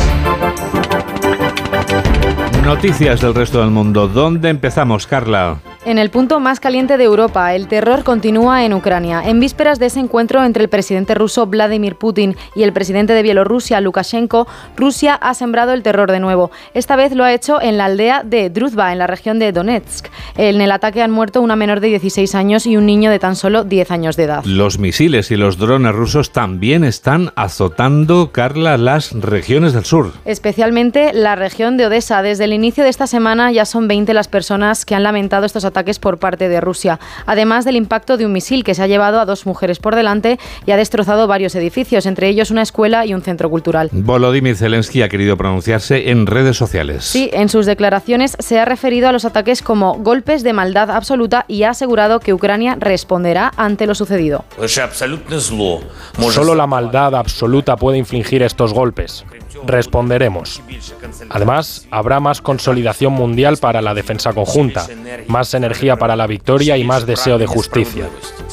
Noticias 2.65 3.21
del 3.21 3.35
resto 3.35 3.61
del 3.61 3.71
mundo. 3.71 4.09
¿Dónde 4.09 4.49
empezamos, 4.49 5.07
Carla? 5.07 5.61
En 5.89 5.97
el 5.97 6.11
punto 6.11 6.39
más 6.39 6.61
caliente 6.61 6.99
de 6.99 7.05
Europa, 7.05 7.55
el 7.55 7.67
terror 7.67 8.05
continúa 8.05 8.63
en 8.67 8.75
Ucrania. 8.75 9.23
En 9.25 9.41
vísperas 9.41 9.79
de 9.79 9.87
ese 9.87 10.01
encuentro 10.01 10.45
entre 10.45 10.63
el 10.63 10.69
presidente 10.69 11.15
ruso 11.15 11.47
Vladimir 11.47 11.97
Putin 11.97 12.37
y 12.55 12.63
el 12.63 12.75
presidente 12.75 13.15
de 13.15 13.23
Bielorrusia, 13.23 13.81
Lukashenko, 13.81 14.47
Rusia 14.77 15.15
ha 15.15 15.33
sembrado 15.33 15.73
el 15.73 15.83
terror 15.83 16.13
de 16.13 16.21
nuevo. 16.21 16.51
Esta 16.75 16.95
vez 16.95 17.15
lo 17.15 17.25
ha 17.25 17.33
hecho 17.33 17.59
en 17.63 17.79
la 17.79 17.87
aldea 17.87 18.23
de 18.23 18.51
Druzhba, 18.51 18.93
en 18.93 18.99
la 18.99 19.07
región 19.07 19.39
de 19.39 19.51
Donetsk. 19.51 20.09
En 20.37 20.61
el 20.61 20.73
ataque 20.73 21.01
han 21.01 21.11
muerto 21.11 21.41
una 21.41 21.57
menor 21.57 21.81
de 21.81 21.89
16 21.89 22.35
años 22.35 22.67
y 22.67 22.77
un 22.77 22.85
niño 22.85 23.11
de 23.11 23.19
tan 23.19 23.35
solo 23.35 23.65
10 23.65 23.91
años 23.91 24.17
de 24.17 24.25
edad. 24.25 24.45
Los 24.45 24.79
misiles 24.79 25.31
y 25.31 25.37
los 25.37 25.57
drones 25.57 25.95
rusos 25.95 26.33
también 26.33 26.85
están 26.85 27.33
azotando, 27.35 28.31
Carla, 28.31 28.77
las 28.77 29.13
regiones 29.13 29.73
del 29.73 29.87
sur. 29.87 30.13
Especialmente 30.27 31.15
la 31.15 31.35
región 31.35 31.79
de 31.79 31.87
Odessa. 31.87 32.21
Desde 32.21 32.45
el 32.45 32.53
inicio 32.53 32.85
de 32.85 32.91
esta 32.91 33.07
semana 33.07 33.51
ya 33.53 33.65
son 33.65 33.89
20 33.89 34.13
las 34.13 34.29
personas 34.29 34.85
que 34.85 34.95
han 34.95 35.03
lamentado 35.03 35.47
estos 35.47 35.65
ataques 35.65 35.78
ataques 35.79 35.99
por 35.99 36.19
parte 36.19 36.49
de 36.49 36.61
Rusia, 36.61 36.99
además 37.25 37.65
del 37.65 37.77
impacto 37.77 38.17
de 38.17 38.27
un 38.27 38.33
misil 38.33 38.65
que 38.65 38.75
se 38.75 38.83
ha 38.83 38.87
llevado 38.87 39.21
a 39.21 39.25
dos 39.25 39.47
mujeres 39.47 39.79
por 39.79 39.95
delante 39.95 40.39
y 40.67 40.73
ha 40.73 40.77
destrozado 40.77 41.27
varios 41.27 41.55
edificios, 41.55 42.05
entre 42.07 42.29
ellos 42.29 42.51
una 42.51 42.63
escuela 42.63 43.07
y 43.07 43.15
un 43.15 43.23
centro 43.23 43.49
cultural. 43.49 43.91
Volodymyr 43.93 44.57
Zelensky 44.57 45.03
ha 45.03 45.09
querido 45.09 45.37
pronunciarse 45.37 46.11
en 46.11 46.27
redes 46.27 46.57
sociales. 46.57 47.05
Sí, 47.05 47.31
en 47.33 47.49
sus 47.49 47.67
declaraciones 47.67 48.37
se 48.41 48.59
ha 48.59 48.65
referido 48.65 49.09
a 49.09 49.13
los 49.13 49.25
ataques 49.25 49.63
como 49.63 49.95
golpes 49.95 50.43
de 50.43 50.53
maldad 50.53 50.91
absoluta 50.91 51.45
y 51.47 51.63
ha 51.63 51.71
asegurado 51.71 52.21
que 52.21 52.35
Ucrania 52.35 52.77
responderá 52.79 53.53
ante 53.57 53.87
lo 53.87 53.95
sucedido. 53.95 54.45
Solo 56.31 56.55
la 56.55 56.67
maldad 56.67 57.15
absoluta 57.15 57.77
puede 57.77 57.99
infligir 57.99 58.43
estos 58.43 58.73
golpes. 58.73 59.25
Responderemos. 59.67 60.63
Además, 61.31 61.87
habrá 61.91 62.21
más 62.21 62.41
consolidación 62.41 63.13
mundial 63.13 63.57
para 63.59 63.83
la 63.83 63.95
defensa 63.95 64.33
conjunta, 64.33 64.87
más 65.27 65.55
energía 65.55 65.97
para 65.97 66.17
la 66.17 66.27
victoria 66.27 66.77
y 66.77 66.85
más 66.85 67.07
deseo 67.07 67.39
de 67.39 67.47
justicia. 67.47 68.09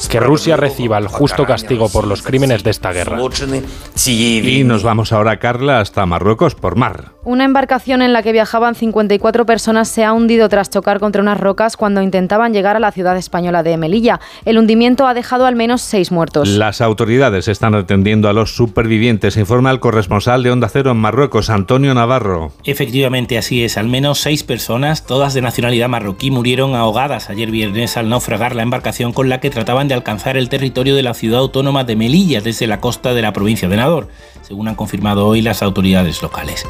Que 0.08 0.20
Rusia 0.20 0.56
reciba 0.56 0.98
el 0.98 1.08
justo 1.08 1.44
castigo 1.46 1.88
por 1.88 2.06
los 2.06 2.22
crímenes 2.22 2.62
de 2.62 2.70
esta 2.70 2.92
guerra. 2.92 3.18
Y 4.06 4.64
nos 4.64 4.82
vamos 4.82 5.12
ahora, 5.12 5.38
Carla, 5.38 5.80
hasta 5.80 6.06
Marruecos 6.06 6.54
por 6.54 6.76
mar. 6.76 7.15
Una 7.26 7.42
embarcación 7.42 8.02
en 8.02 8.12
la 8.12 8.22
que 8.22 8.30
viajaban 8.30 8.76
54 8.76 9.46
personas 9.46 9.88
se 9.88 10.04
ha 10.04 10.12
hundido 10.12 10.48
tras 10.48 10.70
chocar 10.70 11.00
contra 11.00 11.20
unas 11.20 11.40
rocas 11.40 11.76
cuando 11.76 12.00
intentaban 12.00 12.52
llegar 12.52 12.76
a 12.76 12.78
la 12.78 12.92
ciudad 12.92 13.16
española 13.16 13.64
de 13.64 13.76
Melilla. 13.76 14.20
El 14.44 14.58
hundimiento 14.58 15.08
ha 15.08 15.12
dejado 15.12 15.44
al 15.44 15.56
menos 15.56 15.82
seis 15.82 16.12
muertos. 16.12 16.48
Las 16.48 16.80
autoridades 16.80 17.48
están 17.48 17.74
atendiendo 17.74 18.28
a 18.28 18.32
los 18.32 18.54
supervivientes, 18.54 19.36
informa 19.36 19.72
el 19.72 19.80
corresponsal 19.80 20.44
de 20.44 20.52
Onda 20.52 20.68
Cero 20.68 20.92
en 20.92 20.98
Marruecos, 20.98 21.50
Antonio 21.50 21.94
Navarro. 21.94 22.52
Efectivamente, 22.62 23.38
así 23.38 23.64
es. 23.64 23.76
Al 23.76 23.88
menos 23.88 24.20
seis 24.20 24.44
personas, 24.44 25.04
todas 25.04 25.34
de 25.34 25.42
nacionalidad 25.42 25.88
marroquí, 25.88 26.30
murieron 26.30 26.76
ahogadas 26.76 27.28
ayer 27.28 27.50
viernes 27.50 27.96
al 27.96 28.08
naufragar 28.08 28.54
la 28.54 28.62
embarcación 28.62 29.12
con 29.12 29.28
la 29.28 29.40
que 29.40 29.50
trataban 29.50 29.88
de 29.88 29.94
alcanzar 29.94 30.36
el 30.36 30.48
territorio 30.48 30.94
de 30.94 31.02
la 31.02 31.12
ciudad 31.12 31.40
autónoma 31.40 31.82
de 31.82 31.96
Melilla 31.96 32.40
desde 32.40 32.68
la 32.68 32.80
costa 32.80 33.14
de 33.14 33.22
la 33.22 33.32
provincia 33.32 33.68
de 33.68 33.78
Nador, 33.78 34.10
según 34.42 34.68
han 34.68 34.76
confirmado 34.76 35.26
hoy 35.26 35.42
las 35.42 35.60
autoridades 35.60 36.22
locales. 36.22 36.64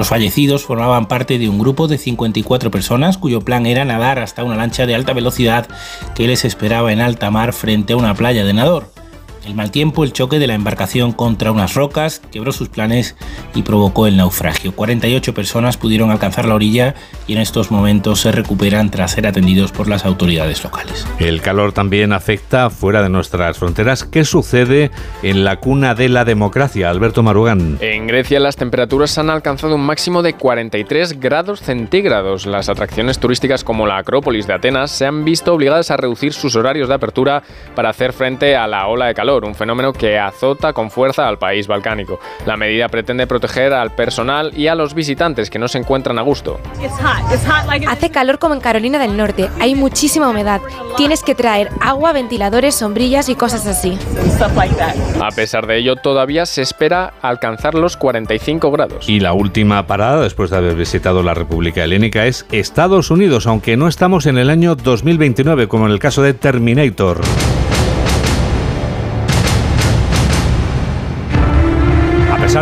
Los 0.00 0.08
fallecidos 0.08 0.64
formaban 0.64 1.08
parte 1.08 1.38
de 1.38 1.50
un 1.50 1.58
grupo 1.58 1.86
de 1.86 1.98
54 1.98 2.70
personas 2.70 3.18
cuyo 3.18 3.42
plan 3.42 3.66
era 3.66 3.84
nadar 3.84 4.18
hasta 4.18 4.42
una 4.44 4.56
lancha 4.56 4.86
de 4.86 4.94
alta 4.94 5.12
velocidad 5.12 5.68
que 6.14 6.26
les 6.26 6.46
esperaba 6.46 6.90
en 6.90 7.02
alta 7.02 7.30
mar 7.30 7.52
frente 7.52 7.92
a 7.92 7.98
una 7.98 8.14
playa 8.14 8.42
de 8.46 8.54
Nador. 8.54 8.90
El 9.46 9.54
mal 9.54 9.70
tiempo, 9.70 10.04
el 10.04 10.12
choque 10.12 10.38
de 10.38 10.46
la 10.46 10.54
embarcación 10.54 11.12
contra 11.12 11.50
unas 11.50 11.74
rocas, 11.74 12.20
quebró 12.30 12.52
sus 12.52 12.68
planes 12.68 13.16
y 13.54 13.62
provocó 13.62 14.06
el 14.06 14.18
naufragio. 14.18 14.72
48 14.72 15.32
personas 15.32 15.78
pudieron 15.78 16.10
alcanzar 16.10 16.44
la 16.44 16.54
orilla 16.54 16.94
y 17.26 17.32
en 17.32 17.38
estos 17.40 17.70
momentos 17.70 18.20
se 18.20 18.32
recuperan 18.32 18.90
tras 18.90 19.12
ser 19.12 19.26
atendidos 19.26 19.72
por 19.72 19.88
las 19.88 20.04
autoridades 20.04 20.62
locales. 20.62 21.06
El 21.18 21.40
calor 21.40 21.72
también 21.72 22.12
afecta 22.12 22.68
fuera 22.68 23.02
de 23.02 23.08
nuestras 23.08 23.56
fronteras. 23.56 24.04
¿Qué 24.04 24.24
sucede 24.24 24.90
en 25.22 25.42
la 25.44 25.56
cuna 25.56 25.94
de 25.94 26.10
la 26.10 26.26
democracia? 26.26 26.90
Alberto 26.90 27.22
Marugán. 27.22 27.78
En 27.80 28.06
Grecia 28.06 28.40
las 28.40 28.56
temperaturas 28.56 29.16
han 29.16 29.30
alcanzado 29.30 29.74
un 29.74 29.80
máximo 29.80 30.22
de 30.22 30.34
43 30.34 31.18
grados 31.18 31.60
centígrados. 31.60 32.44
Las 32.44 32.68
atracciones 32.68 33.18
turísticas 33.18 33.64
como 33.64 33.86
la 33.86 33.96
Acrópolis 33.96 34.46
de 34.46 34.52
Atenas 34.52 34.90
se 34.90 35.06
han 35.06 35.24
visto 35.24 35.54
obligadas 35.54 35.90
a 35.90 35.96
reducir 35.96 36.34
sus 36.34 36.56
horarios 36.56 36.88
de 36.88 36.94
apertura 36.94 37.42
para 37.74 37.88
hacer 37.88 38.12
frente 38.12 38.54
a 38.54 38.66
la 38.66 38.86
ola 38.86 39.06
de 39.06 39.14
calor 39.14 39.29
un 39.38 39.54
fenómeno 39.54 39.92
que 39.92 40.18
azota 40.18 40.72
con 40.72 40.90
fuerza 40.90 41.28
al 41.28 41.38
país 41.38 41.66
balcánico. 41.66 42.20
La 42.46 42.56
medida 42.56 42.88
pretende 42.88 43.26
proteger 43.26 43.72
al 43.72 43.94
personal 43.94 44.52
y 44.56 44.66
a 44.66 44.74
los 44.74 44.94
visitantes 44.94 45.50
que 45.50 45.58
no 45.58 45.68
se 45.68 45.78
encuentran 45.78 46.18
a 46.18 46.22
gusto. 46.22 46.60
Hace 47.88 48.10
calor 48.10 48.38
como 48.38 48.54
en 48.54 48.60
Carolina 48.60 48.98
del 48.98 49.16
Norte, 49.16 49.48
hay 49.60 49.74
muchísima 49.74 50.28
humedad. 50.28 50.60
Tienes 50.96 51.22
que 51.22 51.34
traer 51.34 51.70
agua, 51.80 52.12
ventiladores, 52.12 52.74
sombrillas 52.74 53.28
y 53.28 53.34
cosas 53.34 53.66
así. 53.66 53.98
A 55.20 55.30
pesar 55.30 55.66
de 55.66 55.78
ello, 55.78 55.96
todavía 55.96 56.46
se 56.46 56.62
espera 56.62 57.14
alcanzar 57.22 57.74
los 57.74 57.96
45 57.96 58.70
grados. 58.70 59.08
Y 59.08 59.20
la 59.20 59.32
última 59.32 59.86
parada, 59.86 60.22
después 60.22 60.50
de 60.50 60.56
haber 60.56 60.74
visitado 60.74 61.22
la 61.22 61.34
República 61.34 61.84
Helénica, 61.84 62.26
es 62.26 62.46
Estados 62.50 63.10
Unidos, 63.10 63.46
aunque 63.46 63.76
no 63.76 63.88
estamos 63.88 64.26
en 64.26 64.38
el 64.38 64.50
año 64.50 64.74
2029, 64.74 65.68
como 65.68 65.86
en 65.86 65.92
el 65.92 65.98
caso 65.98 66.22
de 66.22 66.34
Terminator. 66.34 67.20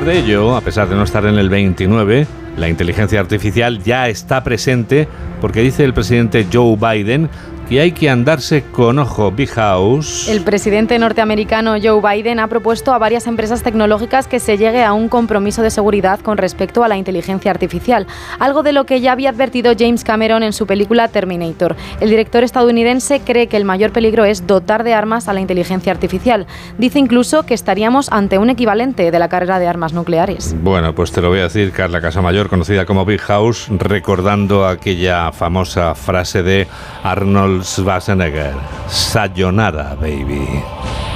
De 0.04 0.18
ello, 0.18 0.56
a 0.56 0.60
pesar 0.60 0.88
de 0.88 0.94
no 0.94 1.02
estar 1.02 1.24
en 1.26 1.38
el 1.38 1.48
29, 1.48 2.26
la 2.56 2.68
inteligencia 2.68 3.20
artificial 3.20 3.82
ya 3.82 4.08
está 4.08 4.44
presente 4.44 5.08
porque 5.40 5.60
dice 5.60 5.84
el 5.84 5.94
presidente 5.94 6.46
Joe 6.52 6.76
Biden 6.76 7.28
y 7.70 7.78
hay 7.78 7.92
que 7.92 8.08
andarse 8.08 8.62
con 8.72 8.98
ojo. 8.98 9.30
Big 9.30 9.50
House. 9.50 10.28
El 10.28 10.42
presidente 10.42 10.98
norteamericano 10.98 11.74
Joe 11.82 12.00
Biden 12.00 12.40
ha 12.40 12.48
propuesto 12.48 12.92
a 12.92 12.98
varias 12.98 13.26
empresas 13.26 13.62
tecnológicas 13.62 14.26
que 14.26 14.40
se 14.40 14.56
llegue 14.56 14.84
a 14.84 14.92
un 14.92 15.08
compromiso 15.08 15.62
de 15.62 15.70
seguridad 15.70 16.20
con 16.20 16.38
respecto 16.38 16.82
a 16.82 16.88
la 16.88 16.96
inteligencia 16.96 17.50
artificial, 17.50 18.06
algo 18.38 18.62
de 18.62 18.72
lo 18.72 18.86
que 18.86 19.00
ya 19.00 19.12
había 19.12 19.30
advertido 19.30 19.72
James 19.78 20.04
Cameron 20.04 20.42
en 20.42 20.52
su 20.52 20.66
película 20.66 21.08
Terminator. 21.08 21.76
El 22.00 22.10
director 22.10 22.42
estadounidense 22.42 23.20
cree 23.20 23.48
que 23.48 23.56
el 23.56 23.64
mayor 23.64 23.92
peligro 23.92 24.24
es 24.24 24.46
dotar 24.46 24.84
de 24.84 24.94
armas 24.94 25.28
a 25.28 25.32
la 25.32 25.40
inteligencia 25.40 25.92
artificial. 25.92 26.46
Dice 26.78 26.98
incluso 26.98 27.44
que 27.44 27.54
estaríamos 27.54 28.10
ante 28.10 28.38
un 28.38 28.50
equivalente 28.50 29.10
de 29.10 29.18
la 29.18 29.28
carrera 29.28 29.58
de 29.58 29.66
armas 29.66 29.92
nucleares. 29.92 30.54
Bueno, 30.62 30.94
pues 30.94 31.12
te 31.12 31.20
lo 31.20 31.28
voy 31.28 31.40
a 31.40 31.44
decir, 31.44 31.72
Carla 31.72 32.00
Casamayor, 32.00 32.48
conocida 32.48 32.86
como 32.86 33.04
Big 33.04 33.20
House, 33.20 33.66
recordando 33.70 34.66
aquella 34.66 35.32
famosa 35.32 35.94
frase 35.94 36.42
de 36.42 36.66
Arnold 37.02 37.57
Schwarzenegger. 37.64 38.54
Sayonara, 38.88 39.94
baby. 40.00 40.62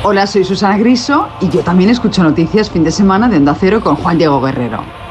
Hola, 0.05 0.27
soy 0.27 0.45
Susana 0.45 0.77
Griso 0.79 1.29
y 1.41 1.49
yo 1.49 1.61
también 1.61 1.91
escucho 1.91 2.23
noticias 2.23 2.71
fin 2.71 2.85
de 2.85 2.91
semana 2.91 3.29
de 3.29 3.37
Onda 3.37 3.55
Cero 3.59 3.81
con 3.81 3.97
Juan 3.97 4.19
Diego 4.19 4.41
Guerrero. 4.41 5.02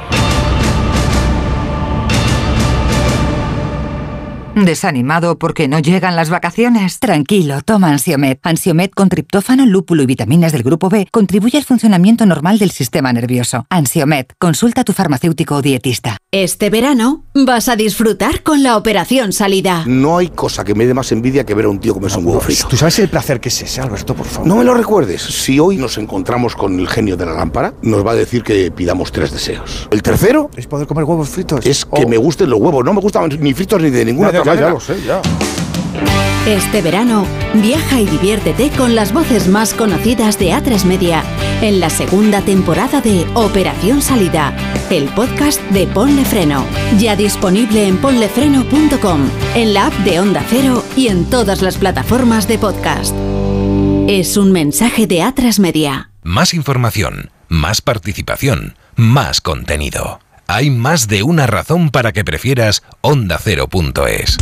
¿Desanimado 4.56 5.40
porque 5.40 5.70
no 5.70 5.80
llegan 5.80 6.18
las 6.18 6.30
vacaciones? 6.30 7.00
Tranquilo, 7.00 7.62
toma 7.64 7.90
Ansiomet. 7.90 8.40
Ansiomet 8.44 8.94
con 8.94 9.08
triptófano, 9.08 9.66
lúpulo 9.66 10.04
y 10.04 10.06
vitaminas 10.06 10.52
del 10.52 10.64
grupo 10.64 10.90
B 10.90 11.08
contribuye 11.10 11.58
al 11.58 11.64
funcionamiento 11.64 12.26
normal 12.26 12.60
del 12.60 12.72
sistema 12.72 13.14
nervioso. 13.14 13.66
Ansiomet, 13.70 14.34
consulta 14.38 14.82
a 14.82 14.84
tu 14.84 14.92
farmacéutico 14.92 15.56
o 15.56 15.62
dietista. 15.62 16.18
Este 16.32 16.70
verano 16.70 17.24
vas 17.34 17.70
a 17.70 17.78
disfrutar 17.78 18.44
con 18.44 18.62
la 18.62 18.76
operación 18.76 19.32
salida. 19.32 19.86
No 19.88 20.18
hay 20.18 20.28
cosa 20.28 20.66
que 20.66 20.76
me 20.76 20.86
dé 20.86 20.94
más 20.94 21.14
envidia 21.14 21.46
que 21.46 21.54
ver 21.54 21.66
a 21.66 21.70
un 21.70 21.80
tío 21.80 21.94
comerse 21.94 22.20
un 22.20 22.26
huevo 22.26 22.42
frito. 22.42 22.68
¿Tú 22.68 22.76
sabes 22.76 23.00
el 23.00 23.08
placer 23.08 23.40
que 23.40 23.48
es 23.48 23.62
ese, 23.62 23.80
Alberto, 23.80 24.14
por 24.16 24.26
favor? 24.26 24.48
No 24.48 24.58
me 24.58 24.66
lo 24.66 24.74
recuerdes. 24.74 25.22
Si 25.22 25.60
hoy 25.60 25.78
nos 25.78 25.98
encontramos 25.98 26.56
con 26.58 26.78
el 26.78 26.90
genio 26.90 27.16
de 27.16 27.26
la 27.26 27.34
lámpara, 27.34 27.74
nos 27.82 28.06
va 28.06 28.12
a 28.12 28.16
decir 28.16 28.44
que 28.44 28.70
pidamos 28.70 29.14
tres 29.14 29.32
deseos. 29.32 29.88
El 29.92 30.04
tercero 30.04 30.50
es 30.58 30.68
poder 30.68 30.88
comer 30.88 31.06
huevos 31.06 31.30
fritos. 31.30 31.66
Es 31.66 31.86
que 31.86 32.06
me 32.06 32.18
gusten 32.18 32.50
los 32.50 32.60
huevos. 32.60 32.84
No 32.84 32.94
me 32.94 33.00
gustan 33.00 33.30
ni 33.40 33.54
fritos 33.54 33.82
ni 33.82 33.90
de 33.90 34.04
ninguna 34.04 34.32
ya, 34.32 34.41
otra 34.42 34.56
ya, 34.56 34.62
manera. 34.62 34.74
lo 34.74 34.80
sé, 34.80 35.02
ya. 35.04 35.22
Este 36.48 36.82
verano, 36.82 37.26
viaja 37.54 38.00
y 38.00 38.08
diviértete 38.08 38.72
con 38.72 38.96
las 38.96 39.14
voces 39.14 39.48
más 39.48 39.76
conocidas 39.76 40.40
de 40.40 40.52
A3 40.52 40.86
Media 40.86 41.24
en 41.62 41.80
la 41.80 41.92
segunda 41.92 42.42
temporada 42.42 43.00
de 43.00 43.28
Operación 43.36 44.02
Salida, 44.02 44.52
el 44.90 45.06
podcast 45.10 45.62
de 45.70 45.86
Ponle 45.86 46.26
Freno. 46.26 46.66
Ya 46.98 47.16
disponible 47.16 47.88
en 47.88 47.98
ponlefreno.com, 47.98 49.30
en 49.54 49.74
la 49.76 49.88
app 49.88 49.94
de 50.00 50.20
Onda 50.20 50.44
Cero 50.50 50.84
y 50.96 51.10
en 51.10 51.30
todas 51.30 51.62
las 51.62 51.78
plataformas 51.78 52.48
de 52.48 52.58
podcast. 52.58 53.16
Es 54.08 54.36
un 54.36 54.52
mensaje 54.52 55.06
de 55.06 55.20
A3 55.20 55.60
Media. 55.60 56.10
Más 56.24 56.56
información, 56.56 57.30
más 57.50 57.82
participación, 57.82 58.76
más 58.96 59.42
contenido. 59.42 60.20
Hay 60.54 60.70
más 60.70 61.08
de 61.08 61.24
una 61.24 61.48
razón 61.48 61.92
para 61.92 62.12
que 62.12 62.26
prefieras 62.26 62.84
ondacero.es. 63.00 64.38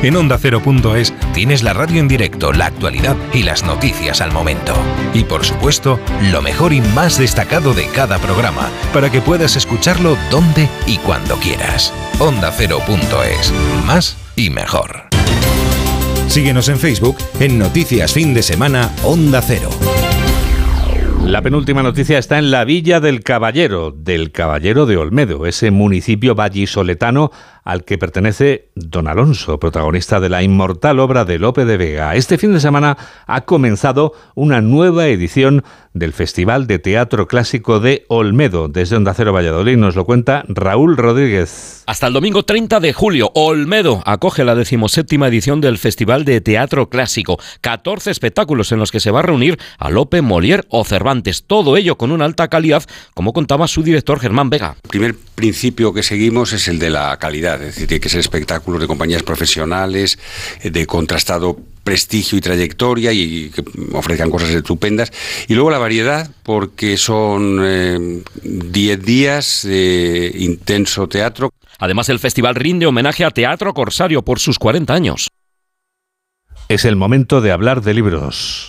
En 0.00 0.14
ondacero.es 0.14 1.12
tienes 1.34 1.64
la 1.64 1.72
radio 1.72 1.98
en 1.98 2.06
directo, 2.06 2.52
la 2.52 2.66
actualidad 2.66 3.16
y 3.32 3.42
las 3.42 3.64
noticias 3.64 4.20
al 4.20 4.30
momento. 4.30 4.74
Y 5.12 5.24
por 5.24 5.44
supuesto, 5.44 5.98
lo 6.30 6.40
mejor 6.40 6.72
y 6.72 6.80
más 6.80 7.18
destacado 7.18 7.74
de 7.74 7.86
cada 7.86 8.20
programa, 8.20 8.70
para 8.94 9.10
que 9.10 9.20
puedas 9.20 9.56
escucharlo 9.56 10.16
donde 10.30 10.68
y 10.86 10.98
cuando 10.98 11.34
quieras. 11.38 11.92
Ondacero.es. 12.20 13.52
Más 13.84 14.16
y 14.36 14.50
mejor. 14.50 15.08
Síguenos 16.28 16.68
en 16.68 16.78
Facebook 16.78 17.16
en 17.40 17.58
Noticias 17.58 18.12
Fin 18.12 18.34
de 18.34 18.44
Semana 18.44 18.88
Onda 19.02 19.42
Cero. 19.42 19.70
La 21.24 21.40
penúltima 21.40 21.82
noticia 21.82 22.18
está 22.18 22.38
en 22.38 22.50
la 22.50 22.64
Villa 22.64 23.00
del 23.00 23.22
Caballero, 23.22 23.92
del 23.92 24.32
Caballero 24.32 24.86
de 24.86 24.96
Olmedo, 24.96 25.46
ese 25.46 25.70
municipio 25.70 26.34
vallisoletano 26.34 27.30
al 27.64 27.84
que 27.84 27.96
pertenece 27.96 28.70
Don 28.74 29.06
Alonso, 29.06 29.60
protagonista 29.60 30.18
de 30.18 30.28
la 30.28 30.42
inmortal 30.42 30.98
obra 30.98 31.24
de 31.24 31.38
Lope 31.38 31.64
de 31.64 31.76
Vega. 31.76 32.16
Este 32.16 32.38
fin 32.38 32.52
de 32.52 32.60
semana 32.60 32.98
ha 33.26 33.42
comenzado 33.42 34.12
una 34.34 34.60
nueva 34.60 35.06
edición 35.06 35.64
del 35.94 36.12
Festival 36.12 36.66
de 36.66 36.78
Teatro 36.78 37.28
Clásico 37.28 37.80
de 37.80 38.04
Olmedo. 38.08 38.68
Desde 38.68 38.96
Onda 38.96 39.14
Cero 39.14 39.32
Valladolid 39.32 39.76
nos 39.76 39.96
lo 39.96 40.04
cuenta 40.04 40.44
Raúl 40.48 40.96
Rodríguez. 40.96 41.82
Hasta 41.86 42.06
el 42.06 42.12
domingo 42.12 42.44
30 42.44 42.80
de 42.80 42.92
julio, 42.92 43.30
Olmedo 43.34 44.02
acoge 44.06 44.44
la 44.44 44.54
decimoséptima 44.54 45.28
edición 45.28 45.60
del 45.60 45.78
Festival 45.78 46.24
de 46.24 46.40
Teatro 46.40 46.88
Clásico. 46.88 47.38
14 47.60 48.10
espectáculos 48.10 48.72
en 48.72 48.78
los 48.78 48.90
que 48.90 49.00
se 49.00 49.10
va 49.10 49.20
a 49.20 49.22
reunir 49.22 49.58
a 49.78 49.90
Lope, 49.90 50.22
Molière 50.22 50.64
o 50.68 50.84
Cervantes. 50.84 51.44
Todo 51.44 51.76
ello 51.76 51.96
con 51.96 52.12
una 52.12 52.24
alta 52.24 52.48
calidad, 52.48 52.84
como 53.14 53.32
contaba 53.32 53.68
su 53.68 53.82
director 53.82 54.20
Germán 54.20 54.50
Vega. 54.50 54.76
El 54.84 54.90
primer 54.90 55.16
principio 55.34 55.92
que 55.92 56.02
seguimos 56.02 56.52
es 56.52 56.68
el 56.68 56.78
de 56.78 56.90
la 56.90 57.16
calidad, 57.18 57.60
es 57.60 57.74
decir, 57.74 57.88
tiene 57.88 58.00
que 58.00 58.08
ser 58.08 58.20
espectáculos 58.20 58.80
de 58.80 58.86
compañías 58.86 59.22
profesionales, 59.22 60.18
de 60.62 60.86
contrastado 60.86 61.58
prestigio 61.84 62.38
y 62.38 62.40
trayectoria 62.40 63.12
y 63.12 63.50
que 63.50 63.64
ofrezcan 63.92 64.30
cosas 64.30 64.50
estupendas. 64.50 65.12
Y 65.48 65.54
luego 65.54 65.70
la 65.70 65.78
variedad, 65.78 66.30
porque 66.42 66.96
son 66.96 68.22
10 68.42 68.98
eh, 68.98 69.00
días 69.02 69.62
de 69.64 70.32
intenso 70.38 71.08
teatro. 71.08 71.50
Además, 71.78 72.08
el 72.08 72.18
festival 72.18 72.54
rinde 72.54 72.86
homenaje 72.86 73.24
a 73.24 73.30
Teatro 73.30 73.74
Corsario 73.74 74.22
por 74.22 74.38
sus 74.38 74.58
40 74.58 74.94
años. 74.94 75.28
Es 76.68 76.84
el 76.84 76.96
momento 76.96 77.40
de 77.40 77.52
hablar 77.52 77.82
de 77.82 77.94
libros. 77.94 78.68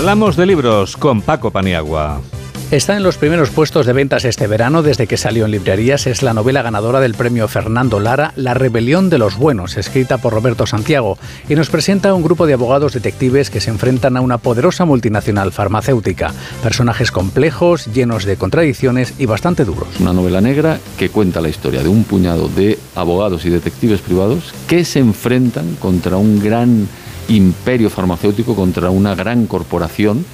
Hablamos 0.00 0.34
de 0.34 0.46
libros 0.46 0.96
con 0.96 1.20
Paco 1.20 1.50
Paniagua. 1.50 2.22
Está 2.70 2.96
en 2.96 3.02
los 3.02 3.18
primeros 3.18 3.50
puestos 3.50 3.84
de 3.84 3.92
ventas 3.92 4.24
este 4.24 4.46
verano 4.46 4.82
desde 4.82 5.06
que 5.06 5.18
salió 5.18 5.44
en 5.44 5.50
librerías. 5.50 6.06
Es 6.06 6.22
la 6.22 6.32
novela 6.32 6.62
ganadora 6.62 7.00
del 7.00 7.12
premio 7.12 7.46
Fernando 7.48 8.00
Lara, 8.00 8.32
La 8.34 8.54
rebelión 8.54 9.10
de 9.10 9.18
los 9.18 9.36
buenos, 9.36 9.76
escrita 9.76 10.16
por 10.16 10.32
Roberto 10.32 10.66
Santiago, 10.66 11.18
y 11.50 11.54
nos 11.54 11.68
presenta 11.68 12.08
a 12.08 12.14
un 12.14 12.22
grupo 12.22 12.46
de 12.46 12.54
abogados 12.54 12.94
detectives 12.94 13.50
que 13.50 13.60
se 13.60 13.68
enfrentan 13.68 14.16
a 14.16 14.22
una 14.22 14.38
poderosa 14.38 14.86
multinacional 14.86 15.52
farmacéutica. 15.52 16.32
Personajes 16.62 17.12
complejos, 17.12 17.84
llenos 17.92 18.24
de 18.24 18.38
contradicciones 18.38 19.12
y 19.18 19.26
bastante 19.26 19.66
duros. 19.66 19.88
Una 20.00 20.14
novela 20.14 20.40
negra 20.40 20.78
que 20.98 21.10
cuenta 21.10 21.42
la 21.42 21.50
historia 21.50 21.82
de 21.82 21.90
un 21.90 22.04
puñado 22.04 22.48
de 22.48 22.78
abogados 22.94 23.44
y 23.44 23.50
detectives 23.50 24.00
privados 24.00 24.54
que 24.66 24.86
se 24.86 25.00
enfrentan 25.00 25.74
contra 25.74 26.16
un 26.16 26.42
gran 26.42 26.88
imperio 27.30 27.90
farmacéutico 27.90 28.54
contra 28.54 28.90
una 28.90 29.14
gran 29.14 29.46
corporación 29.46 30.24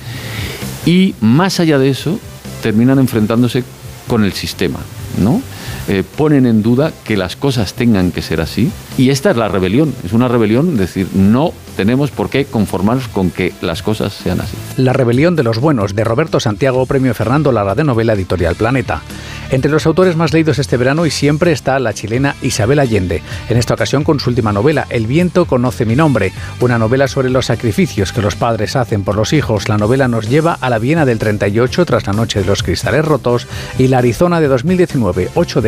y 0.84 1.14
más 1.20 1.60
allá 1.60 1.78
de 1.78 1.90
eso 1.90 2.18
terminan 2.62 2.98
enfrentándose 2.98 3.64
con 4.08 4.24
el 4.24 4.32
sistema, 4.32 4.78
¿no? 5.22 5.40
Eh, 5.88 6.02
ponen 6.16 6.46
en 6.46 6.62
duda 6.62 6.92
que 7.04 7.16
las 7.16 7.36
cosas 7.36 7.74
tengan 7.74 8.10
que 8.10 8.20
ser 8.20 8.40
así 8.40 8.72
y 8.98 9.10
esta 9.10 9.30
es 9.30 9.36
la 9.36 9.46
rebelión, 9.46 9.94
es 10.04 10.12
una 10.12 10.26
rebelión, 10.26 10.72
es 10.72 10.78
decir, 10.78 11.06
no 11.14 11.52
tenemos 11.76 12.10
por 12.10 12.28
qué 12.28 12.44
conformarnos 12.44 13.06
con 13.08 13.30
que 13.30 13.52
las 13.60 13.82
cosas 13.82 14.12
sean 14.12 14.40
así. 14.40 14.56
La 14.78 14.92
rebelión 14.92 15.36
de 15.36 15.42
los 15.42 15.58
buenos 15.58 15.94
de 15.94 16.02
Roberto 16.02 16.40
Santiago, 16.40 16.86
premio 16.86 17.14
Fernando 17.14 17.52
Lara 17.52 17.74
de 17.74 17.84
novela 17.84 18.14
editorial 18.14 18.56
Planeta. 18.56 19.02
Entre 19.50 19.70
los 19.70 19.86
autores 19.86 20.16
más 20.16 20.32
leídos 20.32 20.58
este 20.58 20.76
verano 20.76 21.06
y 21.06 21.10
siempre 21.10 21.52
está 21.52 21.78
la 21.78 21.94
chilena 21.94 22.34
Isabel 22.42 22.80
Allende, 22.80 23.22
en 23.48 23.56
esta 23.56 23.74
ocasión 23.74 24.02
con 24.02 24.18
su 24.18 24.30
última 24.30 24.52
novela, 24.52 24.86
El 24.90 25.06
viento 25.06 25.44
conoce 25.44 25.84
mi 25.84 25.94
nombre, 25.94 26.32
una 26.60 26.78
novela 26.78 27.06
sobre 27.06 27.30
los 27.30 27.46
sacrificios 27.46 28.12
que 28.12 28.22
los 28.22 28.34
padres 28.34 28.74
hacen 28.74 29.04
por 29.04 29.14
los 29.14 29.32
hijos. 29.32 29.68
La 29.68 29.78
novela 29.78 30.08
nos 30.08 30.28
lleva 30.28 30.58
a 30.60 30.68
la 30.68 30.78
Viena 30.78 31.04
del 31.04 31.18
38 31.18 31.84
tras 31.84 32.06
la 32.06 32.12
noche 32.12 32.40
de 32.40 32.46
los 32.46 32.62
cristales 32.62 33.04
rotos 33.04 33.46
y 33.78 33.86
la 33.86 33.98
Arizona 33.98 34.40
de 34.40 34.48
2019, 34.48 35.30
ocho 35.34 35.60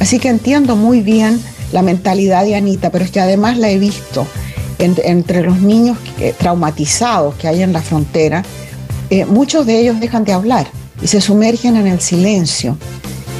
Así 0.00 0.18
que 0.18 0.28
entiendo 0.28 0.76
muy 0.76 1.00
bien 1.00 1.40
la 1.72 1.82
mentalidad 1.82 2.44
de 2.44 2.54
Anita, 2.54 2.90
pero 2.90 3.04
es 3.04 3.10
que 3.10 3.20
además 3.20 3.56
la 3.58 3.70
he 3.70 3.78
visto 3.78 4.26
entre 4.78 5.42
los 5.42 5.60
niños 5.60 5.96
traumatizados 6.38 7.36
que 7.36 7.46
hay 7.46 7.62
en 7.62 7.72
la 7.72 7.82
frontera, 7.82 8.42
eh, 9.10 9.24
muchos 9.26 9.66
de 9.66 9.78
ellos 9.78 10.00
dejan 10.00 10.24
de 10.24 10.32
hablar 10.32 10.66
y 11.02 11.06
se 11.06 11.20
sumergen 11.20 11.76
en 11.76 11.86
el 11.86 12.00
silencio. 12.00 12.76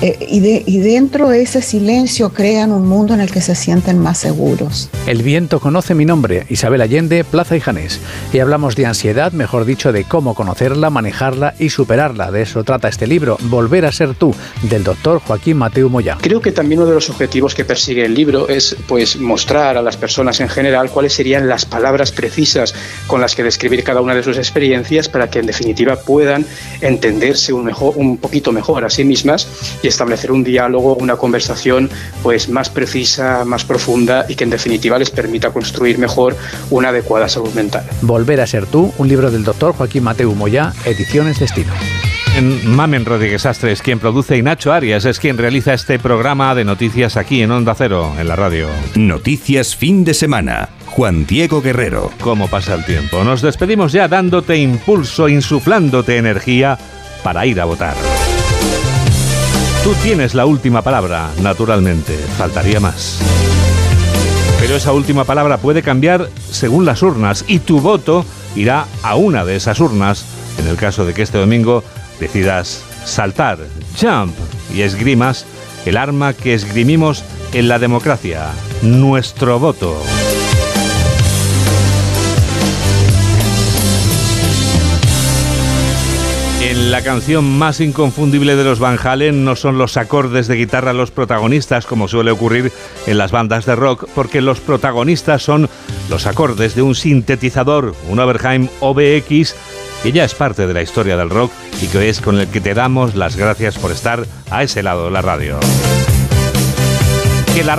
Eh, 0.03 0.19
y, 0.67 0.81
dentro 0.81 1.29
de 1.29 1.43
ese 1.43 1.63
silencio 1.63 2.31
crean 2.31 2.73
un 2.73 2.89
mundo 2.89 3.15
en 3.15 3.21
el 3.21 3.31
que 3.31 3.41
se 3.41 3.55
sienten 3.55 4.01
más 4.01 4.19
seguros. 4.19 4.91
El 5.07 5.23
viento 5.23 5.61
conoce 5.61 5.95
mi 5.95 6.05
nombre, 6.05 6.45
Isabel 6.49 6.81
Allende, 6.81 7.23
Plaza 7.23 7.57
y 7.57 7.61
Janés. 7.61 8.01
Y 8.33 8.41
hablamos 8.41 8.75
de 8.75 8.87
ansiedad, 8.87 9.31
mejor 9.31 9.65
dicho, 9.65 9.93
de 9.93 10.03
cómo 10.03 10.35
conocerla, 10.35 10.91
manejarla 10.91 11.55
y 11.57 11.71
superarla. 11.71 12.33
De 12.33 12.43
eso 12.43 12.65
trata 12.65 12.89
este 12.89 13.07
libro, 13.07 13.39
Volver 13.43 13.87
a 13.87 13.93
ser 13.93 14.15
tú, 14.15 14.35
del 14.63 14.83
doctor 14.83 15.21
Joaquín 15.21 15.59
Mateo 15.59 15.89
Moya. 15.89 16.19
Creo 16.21 16.41
que 16.41 16.51
también 16.51 16.81
uno 16.81 16.89
de 16.89 16.97
los 16.97 17.09
objetivos 17.09 17.55
que 17.55 17.65
persigue 17.65 18.05
el 18.05 18.15
libro 18.15 18.49
es 18.49 18.77
pues, 18.89 19.17
mostrar 19.17 19.77
a 19.77 19.83
las 19.83 19.97
personas 19.97 20.41
en 20.41 20.49
general 20.49 20.91
cuáles 20.91 21.13
serían 21.13 21.49
las 21.49 21.65
palabras 21.65 22.11
precisas 22.11 22.75
con 23.07 23.21
las 23.21 23.37
que 23.37 23.45
describir 23.45 23.85
cada 23.85 24.01
una 24.01 24.17
de 24.17 24.25
sus 24.25 24.37
experiencias 24.37 25.09
para 25.09 25.31
que 25.31 25.39
en 25.39 25.47
definitiva 25.47 25.95
puedan 25.95 26.45
entenderse 26.81 27.53
un, 27.53 27.65
mejor, 27.65 27.95
un 27.97 28.19
poquito 28.19 28.51
mejor 28.51 28.85
a 28.85 28.91
sí 28.91 29.05
mismas 29.05 29.47
y 29.81 29.92
establecer 29.93 30.33
un 30.33 30.43
diálogo, 30.45 30.95
una 30.97 31.17
conversación 31.17 31.91
pues 32.23 32.49
más 32.49 32.71
precisa, 32.71 33.45
más 33.45 33.65
profunda 33.65 34.27
y 34.29 34.35
que 34.35 34.45
en 34.45 34.51
definitiva 34.51 34.99
les 34.99 35.11
permita 35.11 35.51
construir 35.51 35.99
mejor 35.99 36.37
una 36.71 36.89
adecuada 36.89 37.29
salud 37.29 37.53
mental. 37.55 37.85
Volver 38.03 38.41
a 38.41 38.47
ser 38.47 38.67
tú, 38.67 38.93
un 38.99 39.09
libro 39.09 39.31
del 39.31 39.45
doctor 39.45 39.75
Joaquín 39.75 40.05
Mateo 40.05 40.35
Moya, 40.35 40.73
Ediciones 40.85 41.39
Destino. 41.39 41.73
En 42.37 42.75
Mamen 42.75 43.05
Rodríguez 43.05 43.45
Astres, 43.45 43.83
quien 43.83 43.99
produce 43.99 44.39
y 44.39 44.43
Nacho 44.43 44.73
Arias 44.73 45.05
es 45.05 45.19
quien 45.19 45.37
realiza 45.37 45.75
este 45.75 45.99
programa 45.99 46.55
de 46.55 46.65
noticias 46.65 47.19
aquí 47.19 47.43
en 47.43 47.51
Onda 47.51 47.75
Cero, 47.77 48.15
en 48.19 48.27
la 48.27 48.37
radio. 48.37 48.69
Noticias 48.95 49.77
fin 49.77 50.03
de 50.03 50.15
semana. 50.15 50.71
Juan 50.87 51.27
Diego 51.27 51.61
Guerrero. 51.61 52.11
¿Cómo 52.21 52.49
pasa 52.49 52.75
el 52.75 52.85
tiempo? 52.85 53.23
Nos 53.23 53.43
despedimos 53.43 53.93
ya 53.93 54.09
dándote 54.09 54.57
impulso, 54.57 55.29
insuflándote 55.29 56.17
energía 56.17 56.79
para 57.23 57.45
ir 57.45 57.61
a 57.61 57.67
votar. 57.67 57.95
Tú 59.85 59.95
tienes 60.01 60.35
la 60.35 60.47
última 60.47 60.83
palabra, 60.83 61.31
naturalmente, 61.41 62.17
faltaría 62.39 62.79
más. 62.79 63.21
Pero 64.61 64.77
esa 64.77 64.93
última 64.93 65.25
palabra 65.25 65.59
puede 65.59 65.83
cambiar 65.83 66.29
según 66.53 66.85
las 66.85 67.03
urnas 67.03 67.45
y 67.49 67.59
tu 67.59 67.81
voto 67.81 68.25
irá 68.55 68.87
a 69.03 69.17
una 69.17 69.45
de 69.45 69.57
esas 69.57 69.81
urnas 69.81 70.25
en 70.59 70.69
el 70.69 70.77
caso 70.77 71.05
de 71.05 71.15
que 71.15 71.23
este 71.23 71.39
domingo 71.39 71.83
decidas 72.21 72.85
saltar, 73.05 73.59
jump 74.01 74.37
y 74.73 74.83
esgrimas 74.83 75.47
el 75.85 75.97
arma 75.97 76.33
que 76.33 76.55
esgrimimos 76.55 77.25
en 77.53 77.67
la 77.67 77.81
democracia, 77.81 78.51
nuestro 78.83 79.59
voto. 79.59 80.01
La 86.91 87.03
canción 87.03 87.59
más 87.59 87.81
inconfundible 87.81 88.57
de 88.57 88.65
los 88.65 88.79
Van 88.79 88.99
Halen 89.03 89.45
no 89.45 89.57
son 89.57 89.79
los 89.79 89.97
acordes 89.97 90.47
de 90.49 90.57
guitarra 90.57 90.93
los 90.93 91.11
protagonistas, 91.11 91.87
como 91.87 92.09
suele 92.09 92.31
ocurrir 92.31 92.73
en 93.07 93.19
las 93.19 93.31
bandas 93.31 93.67
de 93.67 93.77
rock, 93.77 94.09
porque 94.15 94.41
los 94.41 94.61
protagonistas 94.61 95.43
son 95.43 95.69
los 96.11 96.27
acordes 96.27 96.75
de 96.75 96.83
un 96.83 96.95
sintetizador, 96.95 97.95
un 98.09 98.19
Oberheim 98.19 98.69
OBX, 98.81 99.55
que 100.03 100.13
ya 100.13 100.25
es 100.25 100.35
parte 100.35 100.67
de 100.67 100.75
la 100.75 100.83
historia 100.83 101.17
del 101.17 101.31
rock 101.31 101.53
y 101.81 101.87
que 101.87 102.09
es 102.09 102.21
con 102.21 102.39
el 102.39 102.49
que 102.49 102.61
te 102.61 102.75
damos 102.75 103.15
las 103.15 103.37
gracias 103.37 103.79
por 103.79 103.93
estar 103.93 104.27
a 104.51 104.63
ese 104.63 104.83
lado 104.83 105.05
de 105.05 105.11
la 105.11 105.23
radio. 105.23 105.59